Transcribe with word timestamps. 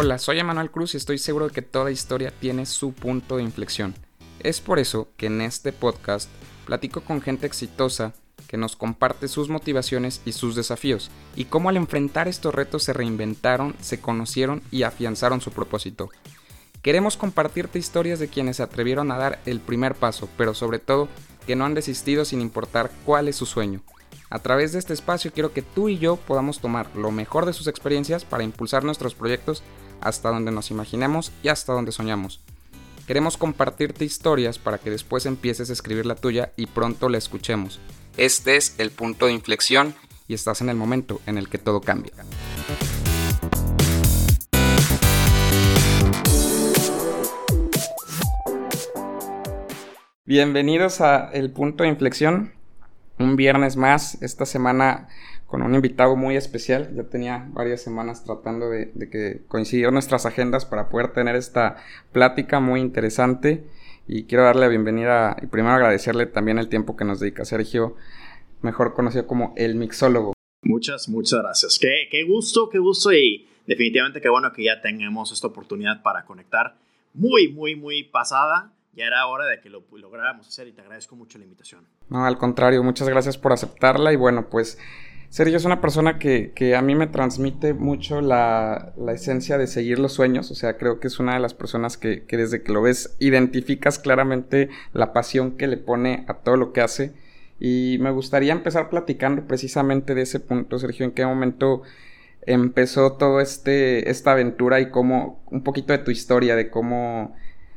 Hola, 0.00 0.18
soy 0.18 0.38
Emanuel 0.38 0.70
Cruz 0.70 0.94
y 0.94 0.96
estoy 0.96 1.18
seguro 1.18 1.48
de 1.48 1.52
que 1.52 1.60
toda 1.60 1.90
historia 1.90 2.30
tiene 2.30 2.66
su 2.66 2.92
punto 2.92 3.36
de 3.36 3.42
inflexión. 3.42 3.96
Es 4.38 4.60
por 4.60 4.78
eso 4.78 5.08
que 5.16 5.26
en 5.26 5.40
este 5.40 5.72
podcast 5.72 6.30
platico 6.66 7.00
con 7.00 7.20
gente 7.20 7.48
exitosa 7.48 8.14
que 8.46 8.56
nos 8.56 8.76
comparte 8.76 9.26
sus 9.26 9.48
motivaciones 9.48 10.22
y 10.24 10.34
sus 10.34 10.54
desafíos, 10.54 11.10
y 11.34 11.46
cómo 11.46 11.68
al 11.68 11.76
enfrentar 11.76 12.28
estos 12.28 12.54
retos 12.54 12.84
se 12.84 12.92
reinventaron, 12.92 13.74
se 13.80 14.00
conocieron 14.00 14.62
y 14.70 14.84
afianzaron 14.84 15.40
su 15.40 15.50
propósito. 15.50 16.10
Queremos 16.80 17.16
compartirte 17.16 17.80
historias 17.80 18.20
de 18.20 18.28
quienes 18.28 18.58
se 18.58 18.62
atrevieron 18.62 19.10
a 19.10 19.18
dar 19.18 19.40
el 19.46 19.58
primer 19.58 19.96
paso, 19.96 20.28
pero 20.36 20.54
sobre 20.54 20.78
todo 20.78 21.08
que 21.44 21.56
no 21.56 21.64
han 21.64 21.74
desistido 21.74 22.24
sin 22.24 22.40
importar 22.40 22.92
cuál 23.04 23.26
es 23.26 23.34
su 23.34 23.46
sueño. 23.46 23.82
A 24.30 24.38
través 24.38 24.72
de 24.72 24.78
este 24.78 24.92
espacio 24.92 25.32
quiero 25.32 25.52
que 25.52 25.62
tú 25.62 25.88
y 25.88 25.98
yo 25.98 26.16
podamos 26.16 26.60
tomar 26.60 26.94
lo 26.94 27.10
mejor 27.10 27.46
de 27.46 27.52
sus 27.52 27.66
experiencias 27.66 28.24
para 28.24 28.44
impulsar 28.44 28.84
nuestros 28.84 29.14
proyectos 29.14 29.62
hasta 30.00 30.30
donde 30.30 30.52
nos 30.52 30.70
imaginemos 30.70 31.32
y 31.42 31.48
hasta 31.48 31.72
donde 31.72 31.92
soñamos. 31.92 32.40
Queremos 33.06 33.36
compartirte 33.36 34.04
historias 34.04 34.58
para 34.58 34.78
que 34.78 34.90
después 34.90 35.24
empieces 35.26 35.70
a 35.70 35.72
escribir 35.72 36.06
la 36.06 36.14
tuya 36.14 36.52
y 36.56 36.66
pronto 36.66 37.08
la 37.08 37.18
escuchemos. 37.18 37.80
Este 38.16 38.56
es 38.56 38.74
el 38.78 38.90
punto 38.90 39.26
de 39.26 39.32
inflexión 39.32 39.94
y 40.26 40.34
estás 40.34 40.60
en 40.60 40.68
el 40.68 40.76
momento 40.76 41.20
en 41.26 41.38
el 41.38 41.48
que 41.48 41.58
todo 41.58 41.80
cambia. 41.80 42.12
Bienvenidos 50.26 51.00
a 51.00 51.30
El 51.32 51.50
Punto 51.50 51.84
de 51.84 51.88
Inflexión. 51.88 52.52
Un 53.18 53.36
viernes 53.36 53.76
más, 53.76 54.20
esta 54.22 54.44
semana 54.44 55.08
con 55.48 55.62
un 55.62 55.74
invitado 55.74 56.14
muy 56.14 56.36
especial. 56.36 56.94
Ya 56.94 57.04
tenía 57.04 57.48
varias 57.52 57.82
semanas 57.82 58.22
tratando 58.22 58.68
de, 58.68 58.92
que 59.10 59.40
coincidieran 59.48 59.94
nuestras 59.94 60.26
agendas 60.26 60.66
para 60.66 60.90
poder 60.90 61.12
tener 61.14 61.34
esta 61.34 61.76
plática 62.12 62.60
muy 62.60 62.80
interesante. 62.80 63.64
Y 64.06 64.24
quiero 64.24 64.44
darle 64.44 64.60
la 64.60 64.68
bienvenida 64.68 65.36
y 65.42 65.46
primero 65.46 65.74
agradecerle 65.74 66.26
también 66.26 66.58
el 66.58 66.68
tiempo 66.68 66.96
que 66.96 67.06
nos 67.06 67.18
dedica 67.18 67.46
Sergio, 67.46 67.96
mejor 68.60 68.92
conocido 68.92 69.26
como 69.26 69.54
el 69.56 69.74
mixólogo. 69.74 70.34
Muchas, 70.62 71.08
muchas 71.08 71.40
gracias. 71.40 71.78
Qué, 71.80 72.08
qué 72.10 72.24
gusto, 72.24 72.68
qué 72.68 72.78
gusto 72.78 73.10
y 73.12 73.48
definitivamente 73.66 74.20
qué 74.20 74.28
bueno 74.28 74.52
que 74.52 74.64
ya 74.64 74.82
tengamos 74.82 75.32
esta 75.32 75.46
oportunidad 75.46 76.02
para 76.02 76.26
conectar 76.26 76.76
muy, 77.14 77.48
muy, 77.48 77.74
muy 77.74 78.04
pasada 78.04 78.72
ya 78.98 79.06
era 79.06 79.26
hora 79.28 79.46
de 79.46 79.60
que 79.60 79.70
lo 79.70 79.84
lográramos 79.92 80.48
hacer 80.48 80.66
y 80.66 80.72
te 80.72 80.80
agradezco 80.80 81.14
mucho 81.14 81.38
la 81.38 81.44
invitación. 81.44 81.86
No, 82.08 82.24
al 82.24 82.36
contrario, 82.36 82.82
muchas 82.82 83.08
gracias 83.08 83.38
por 83.38 83.52
aceptarla 83.52 84.12
y 84.12 84.16
bueno, 84.16 84.48
pues 84.50 84.76
Sergio 85.30 85.58
es 85.58 85.66
una 85.66 85.82
persona 85.82 86.18
que, 86.18 86.74
a 86.74 86.80
mí 86.80 86.94
me 86.94 87.06
transmite 87.06 87.74
mucho 87.74 88.20
la, 88.22 88.94
esencia 89.12 89.58
de 89.58 89.66
seguir 89.66 89.98
los 89.98 90.12
sueños, 90.12 90.50
o 90.50 90.54
sea, 90.54 90.78
creo 90.78 91.00
que 91.00 91.08
es 91.08 91.18
una 91.18 91.34
de 91.34 91.40
las 91.40 91.52
personas 91.52 91.98
que, 91.98 92.24
desde 92.28 92.62
que 92.62 92.72
lo 92.72 92.80
ves 92.80 93.14
identificas 93.18 93.98
claramente 93.98 94.70
la 94.94 95.12
pasión 95.12 95.52
que 95.52 95.66
le 95.66 95.76
pone 95.76 96.24
a 96.28 96.34
todo 96.34 96.56
lo 96.56 96.72
que 96.72 96.80
hace. 96.80 97.12
Y 97.60 97.98
me 98.00 98.10
gustaría 98.10 98.52
empezar 98.52 98.88
platicando 98.88 99.46
precisamente 99.46 100.14
de 100.14 100.22
ese 100.22 100.40
punto, 100.40 100.78
Sergio, 100.78 101.04
en 101.04 101.10
qué 101.10 101.26
momento 101.26 101.82
empezó 102.46 103.12
todo 103.14 103.40
este 103.40 104.08
esta 104.10 104.32
aventura 104.32 104.80
y 104.80 104.90
cómo 104.90 105.42
un 105.50 105.62
poquito 105.62 105.92
de 105.92 105.98
tu 105.98 106.10
historia, 106.10 106.56
de 106.56 106.70
cómo 106.70 107.34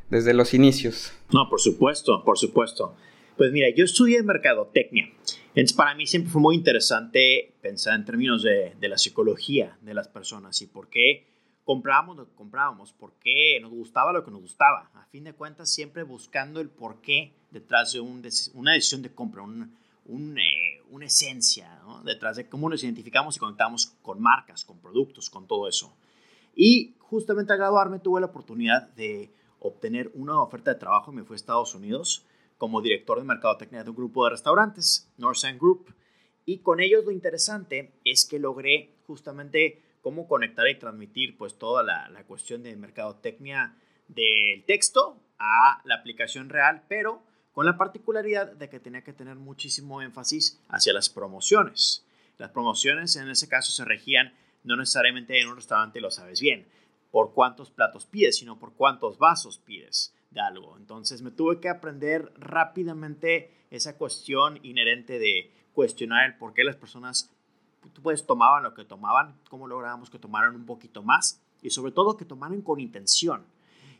desde 0.08 0.34
los 0.34 0.54
inicios. 0.54 1.12
No, 1.32 1.48
por 1.50 1.60
supuesto, 1.60 2.22
por 2.24 2.38
supuesto. 2.38 2.94
Pues 3.36 3.50
mira, 3.52 3.68
yo 3.74 3.84
estudié 3.84 4.22
mercadotecnia. 4.22 5.10
Entonces, 5.54 5.72
para 5.72 5.94
mí 5.94 6.06
siempre 6.06 6.30
fue 6.30 6.40
muy 6.40 6.56
interesante 6.56 7.54
pensar 7.60 7.94
en 7.94 8.04
términos 8.04 8.42
de, 8.42 8.74
la 8.80 8.98
psicología 8.98 9.76
de 9.82 9.94
las 9.94 10.08
personas 10.08 10.60
y 10.62 10.66
por 10.66 10.88
qué 10.88 11.26
comprábamos 11.64 12.16
lo 12.16 12.26
que 12.26 12.34
comprábamos, 12.34 12.92
por 12.92 13.12
qué 13.18 13.58
nos 13.60 13.70
gustaba 13.70 14.12
lo 14.12 14.24
que 14.24 14.30
nos 14.30 14.40
gustaba. 14.40 14.90
A 14.94 15.06
fin 15.06 15.24
de 15.24 15.34
cuentas, 15.34 15.70
siempre 15.70 16.02
buscando 16.02 16.60
el 16.60 16.68
por 16.68 17.00
qué 17.00 17.34
detrás 17.50 17.92
de 17.92 18.00
una 18.00 18.72
decisión 18.72 19.02
de 19.02 19.14
compra, 19.14 19.42
eh, 19.44 20.82
una 20.90 21.04
esencia 21.04 21.80
detrás 22.04 22.36
de 22.36 22.48
cómo 22.48 22.68
nos 22.68 22.82
identificamos 22.82 23.36
y 23.36 23.40
conectamos 23.40 23.86
con 24.02 24.20
marcas, 24.20 24.64
con 24.64 24.78
productos, 24.78 25.28
con 25.30 25.46
todo 25.46 25.68
eso. 25.68 25.94
Y 26.54 26.94
justamente 26.98 27.52
al 27.52 27.58
graduarme 27.58 27.98
tuve 27.98 28.20
la 28.20 28.26
oportunidad 28.26 28.88
de 28.94 29.30
obtener 29.58 30.10
una 30.14 30.40
oferta 30.42 30.72
de 30.72 30.80
trabajo 30.80 31.12
me 31.12 31.24
fui 31.24 31.34
a 31.34 31.36
Estados 31.36 31.74
Unidos 31.74 32.26
como 32.58 32.80
director 32.80 33.18
de 33.18 33.24
mercadotecnia 33.24 33.84
de 33.84 33.90
un 33.90 33.96
grupo 33.96 34.24
de 34.24 34.30
restaurantes, 34.30 35.10
Northside 35.18 35.58
Group. 35.58 35.94
Y 36.44 36.58
con 36.58 36.80
ellos 36.80 37.04
lo 37.04 37.10
interesante 37.10 37.92
es 38.04 38.24
que 38.24 38.38
logré 38.38 38.90
justamente 39.06 39.82
cómo 40.00 40.26
conectar 40.26 40.68
y 40.68 40.78
transmitir 40.78 41.36
pues 41.36 41.56
toda 41.56 41.82
la, 41.82 42.08
la 42.10 42.24
cuestión 42.24 42.62
de 42.62 42.76
mercadotecnia 42.76 43.76
del 44.08 44.64
texto 44.64 45.16
a 45.38 45.80
la 45.84 45.96
aplicación 45.96 46.48
real, 46.48 46.82
pero 46.88 47.22
con 47.52 47.66
la 47.66 47.76
particularidad 47.76 48.52
de 48.52 48.68
que 48.68 48.80
tenía 48.80 49.04
que 49.04 49.12
tener 49.12 49.36
muchísimo 49.36 50.02
énfasis 50.02 50.60
hacia 50.68 50.92
las 50.92 51.08
promociones. 51.08 52.04
Las 52.38 52.50
promociones 52.50 53.14
en 53.16 53.28
ese 53.28 53.48
caso 53.48 53.72
se 53.72 53.84
regían 53.84 54.34
no 54.64 54.76
necesariamente 54.76 55.40
en 55.40 55.48
un 55.48 55.56
restaurante, 55.56 56.00
lo 56.00 56.10
sabes 56.10 56.40
bien, 56.40 56.66
por 57.10 57.34
cuántos 57.34 57.70
platos 57.70 58.06
pides, 58.06 58.38
sino 58.38 58.58
por 58.58 58.72
cuántos 58.72 59.18
vasos 59.18 59.58
pides 59.58 60.14
de 60.32 60.40
algo. 60.40 60.76
Entonces 60.76 61.22
me 61.22 61.30
tuve 61.30 61.60
que 61.60 61.68
aprender 61.68 62.32
rápidamente 62.36 63.50
esa 63.70 63.96
cuestión 63.96 64.58
inherente 64.62 65.18
de 65.18 65.50
cuestionar 65.72 66.26
el 66.26 66.36
por 66.36 66.52
qué 66.54 66.64
las 66.64 66.76
personas 66.76 67.30
pues, 68.02 68.26
tomaban 68.26 68.62
lo 68.62 68.74
que 68.74 68.84
tomaban, 68.84 69.34
cómo 69.48 69.66
lográbamos 69.66 70.10
que 70.10 70.18
tomaran 70.18 70.54
un 70.54 70.66
poquito 70.66 71.02
más 71.02 71.40
y 71.62 71.70
sobre 71.70 71.92
todo 71.92 72.16
que 72.16 72.24
tomaran 72.24 72.62
con 72.62 72.80
intención. 72.80 73.44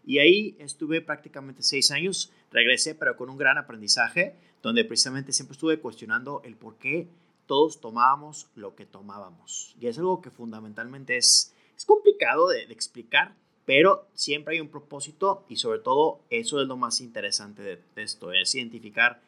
Y 0.05 0.19
ahí 0.19 0.57
estuve 0.59 1.01
prácticamente 1.01 1.63
seis 1.63 1.91
años, 1.91 2.33
regresé 2.51 2.95
pero 2.95 3.17
con 3.17 3.31
un 3.31 3.37
gran 3.37 3.57
aprendizaje, 3.59 4.35
donde 4.63 4.85
precisamente 4.85 5.33
siempre 5.33 5.53
estuve 5.53 5.81
cuestionando 5.81 6.43
el 6.45 6.57
por 6.57 6.77
qué 6.77 7.09
todos 7.47 7.81
tomábamos 7.81 8.49
lo 8.55 8.75
que 8.75 8.87
tomábamos. 8.87 9.75
Y 9.81 9.87
es 9.87 9.99
algo 9.99 10.21
que 10.21 10.31
fundamentalmente 10.31 11.17
es, 11.17 11.55
es 11.77 11.85
complicado 11.85 12.49
de, 12.49 12.67
de 12.67 12.73
explicar, 12.73 13.35
pero 13.65 14.09
siempre 14.15 14.55
hay 14.55 14.61
un 14.61 14.69
propósito 14.69 15.45
y 15.49 15.57
sobre 15.57 15.79
todo 15.79 16.21
eso 16.31 16.61
es 16.61 16.67
lo 16.67 16.77
más 16.77 17.01
interesante 17.01 17.63
de, 17.63 17.81
esto, 17.97 18.33
es 18.33 18.55
identificar 18.55 19.23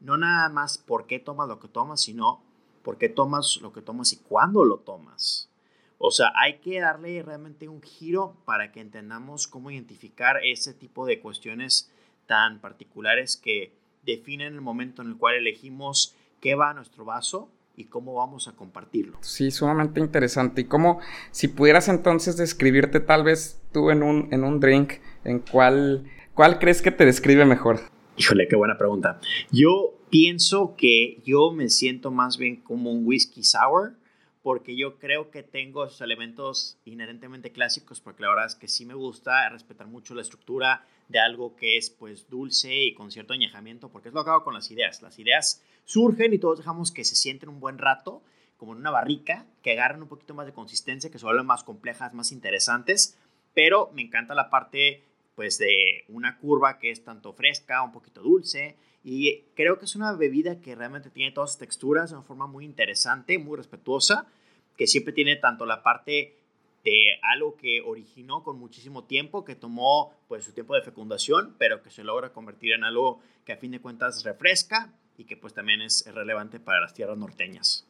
no 0.00 0.16
nada 0.16 0.48
más 0.48 0.78
por 0.78 1.06
qué 1.06 1.18
tomas 1.18 1.48
lo 1.48 1.58
que 1.58 1.68
tomas, 1.68 2.00
sino 2.00 2.42
por 2.82 2.98
qué 2.98 3.08
tomas 3.08 3.58
lo 3.62 3.72
que 3.72 3.82
tomas 3.82 4.12
y 4.12 4.18
cuándo 4.18 4.64
lo 4.64 4.78
tomas. 4.78 5.50
O 5.98 6.12
sea, 6.12 6.32
hay 6.36 6.58
que 6.58 6.80
darle 6.80 7.22
realmente 7.22 7.68
un 7.68 7.82
giro 7.82 8.36
para 8.44 8.70
que 8.70 8.80
entendamos 8.80 9.48
cómo 9.48 9.70
identificar 9.70 10.36
ese 10.44 10.72
tipo 10.72 11.04
de 11.04 11.20
cuestiones 11.20 11.90
tan 12.26 12.60
particulares 12.60 13.36
que 13.36 13.72
definen 14.04 14.54
el 14.54 14.60
momento 14.60 15.02
en 15.02 15.08
el 15.08 15.16
cual 15.16 15.34
elegimos 15.34 16.14
qué 16.40 16.54
va 16.54 16.70
a 16.70 16.74
nuestro 16.74 17.04
vaso 17.04 17.50
y 17.74 17.84
cómo 17.84 18.14
vamos 18.14 18.48
a 18.48 18.52
compartirlo. 18.52 19.18
Sí, 19.22 19.50
sumamente 19.50 20.00
interesante. 20.00 20.62
Y 20.62 20.64
cómo, 20.64 21.00
si 21.30 21.48
pudieras 21.48 21.88
entonces 21.88 22.36
describirte 22.36 23.00
tal 23.00 23.24
vez 23.24 23.57
tú 23.72 23.90
en 23.90 24.02
un, 24.02 24.28
en 24.32 24.44
un 24.44 24.60
drink, 24.60 24.94
¿en 25.24 25.40
cuál, 25.40 26.04
cuál 26.34 26.58
crees 26.58 26.82
que 26.82 26.90
te 26.90 27.04
describe 27.04 27.44
mejor? 27.44 27.80
Híjole, 28.16 28.48
qué 28.48 28.56
buena 28.56 28.76
pregunta. 28.76 29.20
Yo 29.50 29.94
pienso 30.10 30.74
que 30.76 31.20
yo 31.24 31.52
me 31.52 31.68
siento 31.68 32.10
más 32.10 32.38
bien 32.38 32.56
como 32.56 32.90
un 32.90 33.06
whisky 33.06 33.44
sour 33.44 33.96
porque 34.42 34.76
yo 34.76 34.98
creo 34.98 35.30
que 35.30 35.42
tengo 35.42 35.84
esos 35.84 36.00
elementos 36.00 36.78
inherentemente 36.84 37.52
clásicos, 37.52 38.00
porque 38.00 38.22
la 38.22 38.30
verdad 38.30 38.46
es 38.46 38.54
que 38.54 38.66
sí 38.66 38.86
me 38.86 38.94
gusta 38.94 39.48
respetar 39.50 39.86
mucho 39.88 40.14
la 40.14 40.22
estructura 40.22 40.86
de 41.08 41.18
algo 41.18 41.54
que 41.54 41.76
es 41.76 41.90
pues 41.90 42.28
dulce 42.30 42.84
y 42.84 42.94
con 42.94 43.10
cierto 43.10 43.34
añejamiento, 43.34 43.90
porque 43.90 44.08
es 44.08 44.14
lo 44.14 44.24
que 44.24 44.30
hago 44.30 44.44
con 44.44 44.54
las 44.54 44.70
ideas. 44.70 45.02
Las 45.02 45.18
ideas 45.18 45.62
surgen 45.84 46.32
y 46.32 46.38
todos 46.38 46.58
dejamos 46.58 46.92
que 46.92 47.04
se 47.04 47.14
sienten 47.14 47.48
un 47.48 47.60
buen 47.60 47.78
rato, 47.78 48.22
como 48.56 48.72
en 48.72 48.78
una 48.78 48.90
barrica, 48.90 49.46
que 49.62 49.72
agarren 49.72 50.02
un 50.02 50.08
poquito 50.08 50.34
más 50.34 50.46
de 50.46 50.52
consistencia, 50.52 51.10
que 51.10 51.18
se 51.18 51.26
vuelven 51.26 51.46
más 51.46 51.62
complejas, 51.62 52.14
más 52.14 52.32
interesantes, 52.32 53.18
pero 53.58 53.90
me 53.92 54.02
encanta 54.02 54.36
la 54.36 54.50
parte 54.50 55.02
pues 55.34 55.58
de 55.58 56.04
una 56.06 56.38
curva 56.38 56.78
que 56.78 56.92
es 56.92 57.02
tanto 57.02 57.32
fresca, 57.32 57.82
un 57.82 57.90
poquito 57.90 58.22
dulce, 58.22 58.76
y 59.02 59.46
creo 59.56 59.80
que 59.80 59.86
es 59.86 59.96
una 59.96 60.12
bebida 60.12 60.60
que 60.60 60.76
realmente 60.76 61.10
tiene 61.10 61.32
todas 61.32 61.50
las 61.50 61.58
texturas 61.58 62.10
de 62.10 62.16
una 62.18 62.24
forma 62.24 62.46
muy 62.46 62.64
interesante, 62.64 63.36
muy 63.36 63.56
respetuosa, 63.56 64.28
que 64.76 64.86
siempre 64.86 65.12
tiene 65.12 65.34
tanto 65.34 65.66
la 65.66 65.82
parte 65.82 66.36
de 66.84 67.18
algo 67.20 67.56
que 67.56 67.80
originó 67.84 68.44
con 68.44 68.60
muchísimo 68.60 69.02
tiempo, 69.02 69.44
que 69.44 69.56
tomó 69.56 70.14
pues 70.28 70.44
su 70.44 70.52
tiempo 70.52 70.76
de 70.76 70.82
fecundación, 70.82 71.56
pero 71.58 71.82
que 71.82 71.90
se 71.90 72.04
logra 72.04 72.32
convertir 72.32 72.74
en 72.74 72.84
algo 72.84 73.20
que 73.44 73.54
a 73.54 73.56
fin 73.56 73.72
de 73.72 73.80
cuentas 73.80 74.22
refresca 74.22 74.92
y 75.16 75.24
que 75.24 75.36
pues 75.36 75.52
también 75.52 75.82
es 75.82 76.06
relevante 76.14 76.60
para 76.60 76.80
las 76.80 76.94
tierras 76.94 77.18
norteñas. 77.18 77.88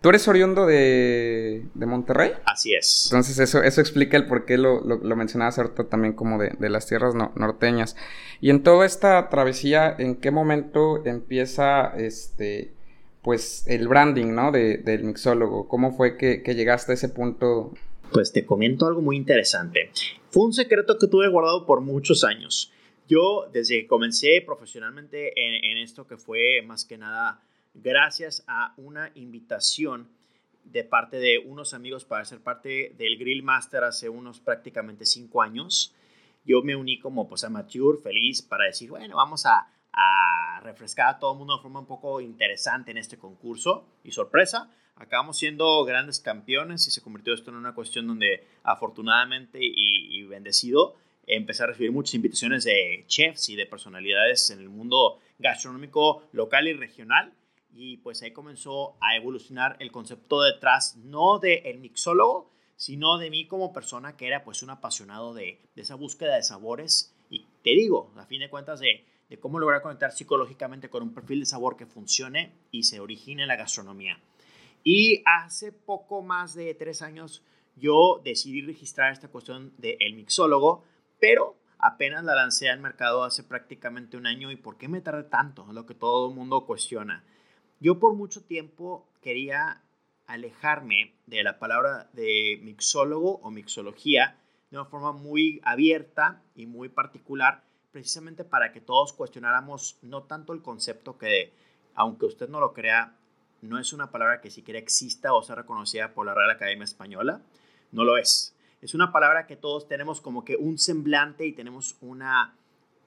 ¿Tú 0.00 0.08
eres 0.08 0.26
oriundo 0.28 0.66
de, 0.66 1.66
de 1.74 1.86
Monterrey? 1.86 2.32
Así 2.44 2.74
es. 2.74 3.08
Entonces 3.10 3.38
eso, 3.38 3.62
eso 3.62 3.80
explica 3.80 4.16
el 4.16 4.26
por 4.26 4.44
qué 4.44 4.58
lo, 4.58 4.80
lo, 4.80 5.16
mencionabas 5.16 5.58
ahorita 5.58 5.88
también 5.88 6.14
como 6.14 6.38
de, 6.38 6.54
de 6.58 6.68
las 6.68 6.86
tierras 6.86 7.14
norteñas. 7.14 7.96
Y 8.40 8.50
en 8.50 8.62
toda 8.62 8.86
esta 8.86 9.28
travesía, 9.28 9.94
¿en 9.98 10.16
qué 10.16 10.30
momento 10.30 11.04
empieza 11.06 11.92
este 11.96 12.72
pues 13.22 13.64
el 13.66 13.86
branding, 13.86 14.34
¿no? 14.34 14.50
De, 14.50 14.78
del 14.78 15.04
mixólogo. 15.04 15.68
¿Cómo 15.68 15.92
fue 15.92 16.16
que, 16.16 16.42
que 16.42 16.54
llegaste 16.54 16.92
a 16.92 16.94
ese 16.94 17.08
punto 17.08 17.72
Pues 18.12 18.32
te 18.32 18.46
comento 18.46 18.86
algo 18.86 19.02
muy 19.02 19.16
interesante. 19.16 19.90
Fue 20.30 20.44
un 20.44 20.52
secreto 20.52 20.96
que 20.98 21.06
tuve 21.06 21.28
guardado 21.28 21.66
por 21.66 21.80
muchos 21.80 22.24
años. 22.24 22.72
Yo, 23.08 23.48
desde 23.52 23.80
que 23.80 23.86
comencé 23.88 24.40
profesionalmente 24.46 25.32
en, 25.36 25.78
esto, 25.78 26.06
que 26.06 26.16
fue 26.16 26.62
más 26.64 26.84
que 26.84 26.96
nada 26.96 27.42
gracias 27.74 28.44
a 28.46 28.74
una 28.76 29.10
invitación 29.14 30.08
de 30.64 30.84
parte 30.84 31.18
de 31.18 31.38
unos 31.38 31.74
amigos 31.74 32.04
para 32.04 32.24
ser 32.24 32.40
parte 32.40 32.94
del 32.96 33.18
Grill 33.18 33.42
Master 33.42 33.84
hace 33.84 34.08
unos 34.08 34.40
prácticamente 34.40 35.06
cinco 35.06 35.42
años, 35.42 35.94
yo 36.44 36.62
me 36.62 36.76
uní 36.76 36.98
como 36.98 37.28
pues 37.28 37.44
amateur, 37.44 37.98
feliz, 38.02 38.42
para 38.42 38.64
decir, 38.64 38.90
bueno, 38.90 39.16
vamos 39.16 39.46
a, 39.46 39.68
a 39.92 40.60
refrescar 40.62 41.08
a 41.08 41.18
todo 41.18 41.32
el 41.32 41.38
mundo 41.38 41.56
de 41.56 41.62
forma 41.62 41.80
un 41.80 41.86
poco 41.86 42.20
interesante 42.20 42.90
en 42.90 42.98
este 42.98 43.18
concurso. 43.18 43.86
Y 44.04 44.12
sorpresa, 44.12 44.70
acabamos 44.96 45.38
siendo 45.38 45.84
grandes 45.84 46.20
campeones 46.20 46.86
y 46.86 46.90
se 46.90 47.02
convirtió 47.02 47.34
esto 47.34 47.50
en 47.50 47.56
una 47.56 47.74
cuestión 47.74 48.06
donde 48.06 48.46
afortunadamente 48.62 49.58
y, 49.60 50.22
bendecido 50.24 50.94
empecé 51.26 51.62
a 51.62 51.66
recibir 51.66 51.92
muchas 51.92 52.14
invitaciones 52.14 52.64
de 52.64 53.04
chefs 53.06 53.50
y 53.50 53.56
de 53.56 53.66
personalidades 53.66 54.50
en 54.50 54.58
el 54.58 54.68
mundo 54.68 55.20
gastronómico 55.38 56.24
local 56.32 56.66
y 56.66 56.72
regional. 56.72 57.32
Y 57.72 57.98
pues 57.98 58.22
ahí 58.22 58.32
comenzó 58.32 58.96
a 59.00 59.16
evolucionar 59.16 59.76
el 59.80 59.92
concepto 59.92 60.42
detrás, 60.42 60.96
no 60.96 61.38
del 61.38 61.64
el 61.64 61.78
mixólogo, 61.78 62.50
sino 62.76 63.18
de 63.18 63.30
mí 63.30 63.46
como 63.46 63.72
persona 63.72 64.16
que 64.16 64.26
era 64.26 64.44
pues 64.44 64.62
un 64.62 64.70
apasionado 64.70 65.34
de, 65.34 65.60
de 65.74 65.82
esa 65.82 65.94
búsqueda 65.94 66.36
de 66.36 66.42
sabores. 66.42 67.14
Y 67.30 67.46
te 67.62 67.70
digo, 67.70 68.12
a 68.16 68.26
fin 68.26 68.40
de 68.40 68.50
cuentas, 68.50 68.80
de 68.80 69.04
de 69.30 69.38
cómo 69.38 69.60
lograr 69.60 69.80
conectar 69.80 70.10
psicológicamente 70.10 70.90
con 70.90 71.04
un 71.04 71.14
perfil 71.14 71.40
de 71.40 71.46
sabor 71.46 71.76
que 71.76 71.86
funcione 71.86 72.52
y 72.72 72.82
se 72.82 72.98
origine 72.98 73.42
en 73.42 73.48
la 73.48 73.56
gastronomía. 73.56 74.18
Y 74.82 75.22
hace 75.24 75.70
poco 75.72 76.20
más 76.20 76.54
de 76.54 76.74
tres 76.74 77.00
años 77.00 77.44
yo 77.76 78.20
decidí 78.24 78.60
registrar 78.60 79.12
esta 79.12 79.28
cuestión 79.28 79.72
del 79.78 79.96
el 80.00 80.14
mixólogo, 80.14 80.84
pero 81.20 81.56
apenas 81.78 82.24
la 82.24 82.34
lancé 82.34 82.68
al 82.68 82.80
mercado 82.80 83.22
hace 83.22 83.44
prácticamente 83.44 84.16
un 84.16 84.26
año. 84.26 84.50
¿Y 84.50 84.56
por 84.56 84.76
qué 84.76 84.88
me 84.88 85.00
tardé 85.00 85.22
tanto? 85.22 85.64
Es 85.68 85.74
lo 85.74 85.86
que 85.86 85.94
todo 85.94 86.28
el 86.28 86.34
mundo 86.34 86.66
cuestiona. 86.66 87.24
Yo 87.82 87.98
por 87.98 88.14
mucho 88.14 88.42
tiempo 88.42 89.08
quería 89.22 89.82
alejarme 90.26 91.14
de 91.24 91.42
la 91.42 91.58
palabra 91.58 92.10
de 92.12 92.60
mixólogo 92.62 93.40
o 93.42 93.50
mixología 93.50 94.36
de 94.70 94.76
una 94.76 94.84
forma 94.84 95.12
muy 95.12 95.62
abierta 95.64 96.42
y 96.54 96.66
muy 96.66 96.90
particular 96.90 97.64
precisamente 97.90 98.44
para 98.44 98.70
que 98.72 98.82
todos 98.82 99.14
cuestionáramos 99.14 99.98
no 100.02 100.24
tanto 100.24 100.52
el 100.52 100.60
concepto 100.60 101.16
que, 101.16 101.54
aunque 101.94 102.26
usted 102.26 102.50
no 102.50 102.60
lo 102.60 102.74
crea, 102.74 103.16
no 103.62 103.78
es 103.78 103.94
una 103.94 104.10
palabra 104.10 104.42
que 104.42 104.50
siquiera 104.50 104.78
exista 104.78 105.32
o 105.32 105.42
sea 105.42 105.54
reconocida 105.54 106.12
por 106.12 106.26
la 106.26 106.34
Real 106.34 106.50
Academia 106.50 106.84
Española, 106.84 107.40
no 107.92 108.04
lo 108.04 108.18
es. 108.18 108.54
Es 108.82 108.94
una 108.94 109.10
palabra 109.10 109.46
que 109.46 109.56
todos 109.56 109.88
tenemos 109.88 110.20
como 110.20 110.44
que 110.44 110.56
un 110.56 110.76
semblante 110.76 111.46
y 111.46 111.52
tenemos 111.54 111.96
una, 112.02 112.58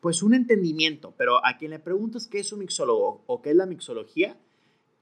pues 0.02 0.24
un 0.24 0.34
entendimiento, 0.34 1.14
pero 1.16 1.46
a 1.46 1.58
quien 1.58 1.70
le 1.70 1.80
preguntas 1.80 2.25
qué 2.25 2.40
es 2.40 2.52
un 2.52 2.60
mixólogo 2.60 3.24
o 3.28 3.42
qué 3.44 3.52
es 3.52 3.56
la 3.56 3.68
mixología, 3.68 4.36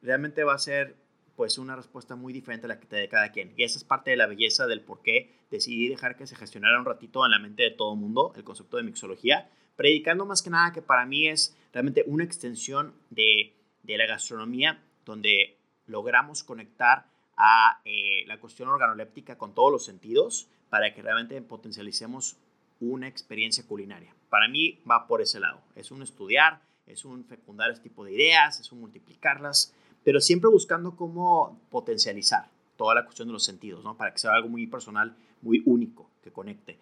realmente 0.01 0.43
va 0.43 0.53
a 0.53 0.59
ser 0.59 0.95
pues 1.35 1.57
una 1.57 1.75
respuesta 1.75 2.15
muy 2.15 2.33
diferente 2.33 2.67
a 2.67 2.69
la 2.69 2.79
que 2.79 2.85
te 2.85 2.97
dé 2.97 3.09
cada 3.09 3.31
quien. 3.31 3.53
Y 3.55 3.63
esa 3.63 3.77
es 3.77 3.83
parte 3.83 4.11
de 4.11 4.17
la 4.17 4.27
belleza 4.27 4.67
del 4.67 4.81
por 4.81 5.01
qué 5.01 5.33
decidí 5.49 5.87
dejar 5.87 6.15
que 6.15 6.27
se 6.27 6.35
gestionara 6.35 6.79
un 6.79 6.85
ratito 6.85 7.25
en 7.25 7.31
la 7.31 7.39
mente 7.39 7.63
de 7.63 7.71
todo 7.71 7.93
el 7.93 7.99
mundo 7.99 8.33
el 8.35 8.43
concepto 8.43 8.77
de 8.77 8.83
mixología, 8.83 9.49
predicando 9.75 10.25
más 10.25 10.41
que 10.41 10.49
nada 10.49 10.71
que 10.71 10.81
para 10.81 11.05
mí 11.05 11.27
es 11.27 11.57
realmente 11.73 12.03
una 12.05 12.23
extensión 12.23 12.93
de, 13.09 13.55
de 13.83 13.97
la 13.97 14.05
gastronomía 14.05 14.83
donde 15.05 15.57
logramos 15.87 16.43
conectar 16.43 17.05
a 17.37 17.81
eh, 17.85 18.23
la 18.27 18.39
cuestión 18.39 18.69
organoléptica 18.69 19.37
con 19.37 19.55
todos 19.55 19.71
los 19.71 19.85
sentidos 19.85 20.47
para 20.69 20.93
que 20.93 21.01
realmente 21.01 21.41
potencialicemos 21.41 22.37
una 22.79 23.07
experiencia 23.07 23.65
culinaria. 23.65 24.13
Para 24.29 24.47
mí 24.47 24.79
va 24.89 25.07
por 25.07 25.21
ese 25.21 25.39
lado. 25.39 25.61
Es 25.75 25.91
un 25.91 26.01
estudiar, 26.01 26.61
es 26.85 27.03
un 27.05 27.25
fecundar 27.25 27.71
este 27.71 27.89
tipo 27.89 28.05
de 28.05 28.13
ideas, 28.13 28.59
es 28.59 28.71
un 28.71 28.81
multiplicarlas, 28.81 29.73
pero 30.03 30.19
siempre 30.19 30.49
buscando 30.49 30.95
cómo 30.95 31.59
potencializar 31.69 32.49
toda 32.77 32.95
la 32.95 33.05
cuestión 33.05 33.27
de 33.27 33.33
los 33.33 33.43
sentidos, 33.43 33.83
¿no? 33.83 33.95
Para 33.95 34.11
que 34.11 34.19
sea 34.19 34.33
algo 34.33 34.49
muy 34.49 34.65
personal, 34.67 35.15
muy 35.41 35.61
único, 35.65 36.09
que 36.23 36.31
conecte. 36.31 36.79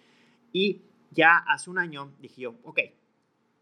Y 0.54 0.82
ya 1.12 1.38
hace 1.48 1.70
un 1.70 1.78
año 1.78 2.12
dije 2.20 2.42
yo, 2.42 2.56
ok, 2.64 2.80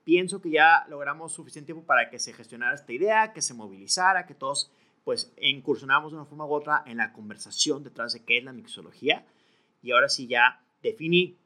pienso 0.04 0.42
que 0.42 0.52
ya 0.52 0.86
logramos 0.88 1.34
suficiente 1.34 1.74
tiempo 1.74 1.86
para 1.86 2.10
que 2.10 2.20
se 2.20 2.34
gestionara 2.34 2.76
esta 2.76 2.94
idea, 2.94 3.34
que 3.34 3.42
se 3.42 3.54
movilizara, 3.54 4.26
que 4.26 4.34
todos 4.34 4.72
pues 5.04 5.34
incursionamos 5.42 6.12
de 6.12 6.18
una 6.18 6.26
forma 6.26 6.46
u 6.46 6.54
otra 6.54 6.84
en 6.86 6.98
la 6.98 7.14
conversación 7.14 7.84
detrás 7.84 8.14
de 8.14 8.24
qué 8.24 8.38
es 8.38 8.44
la 8.44 8.52
mixología. 8.52 9.26
Y 9.82 9.92
ahora 9.92 10.10
sí 10.10 10.28
ya 10.28 10.62
definí 10.84 11.38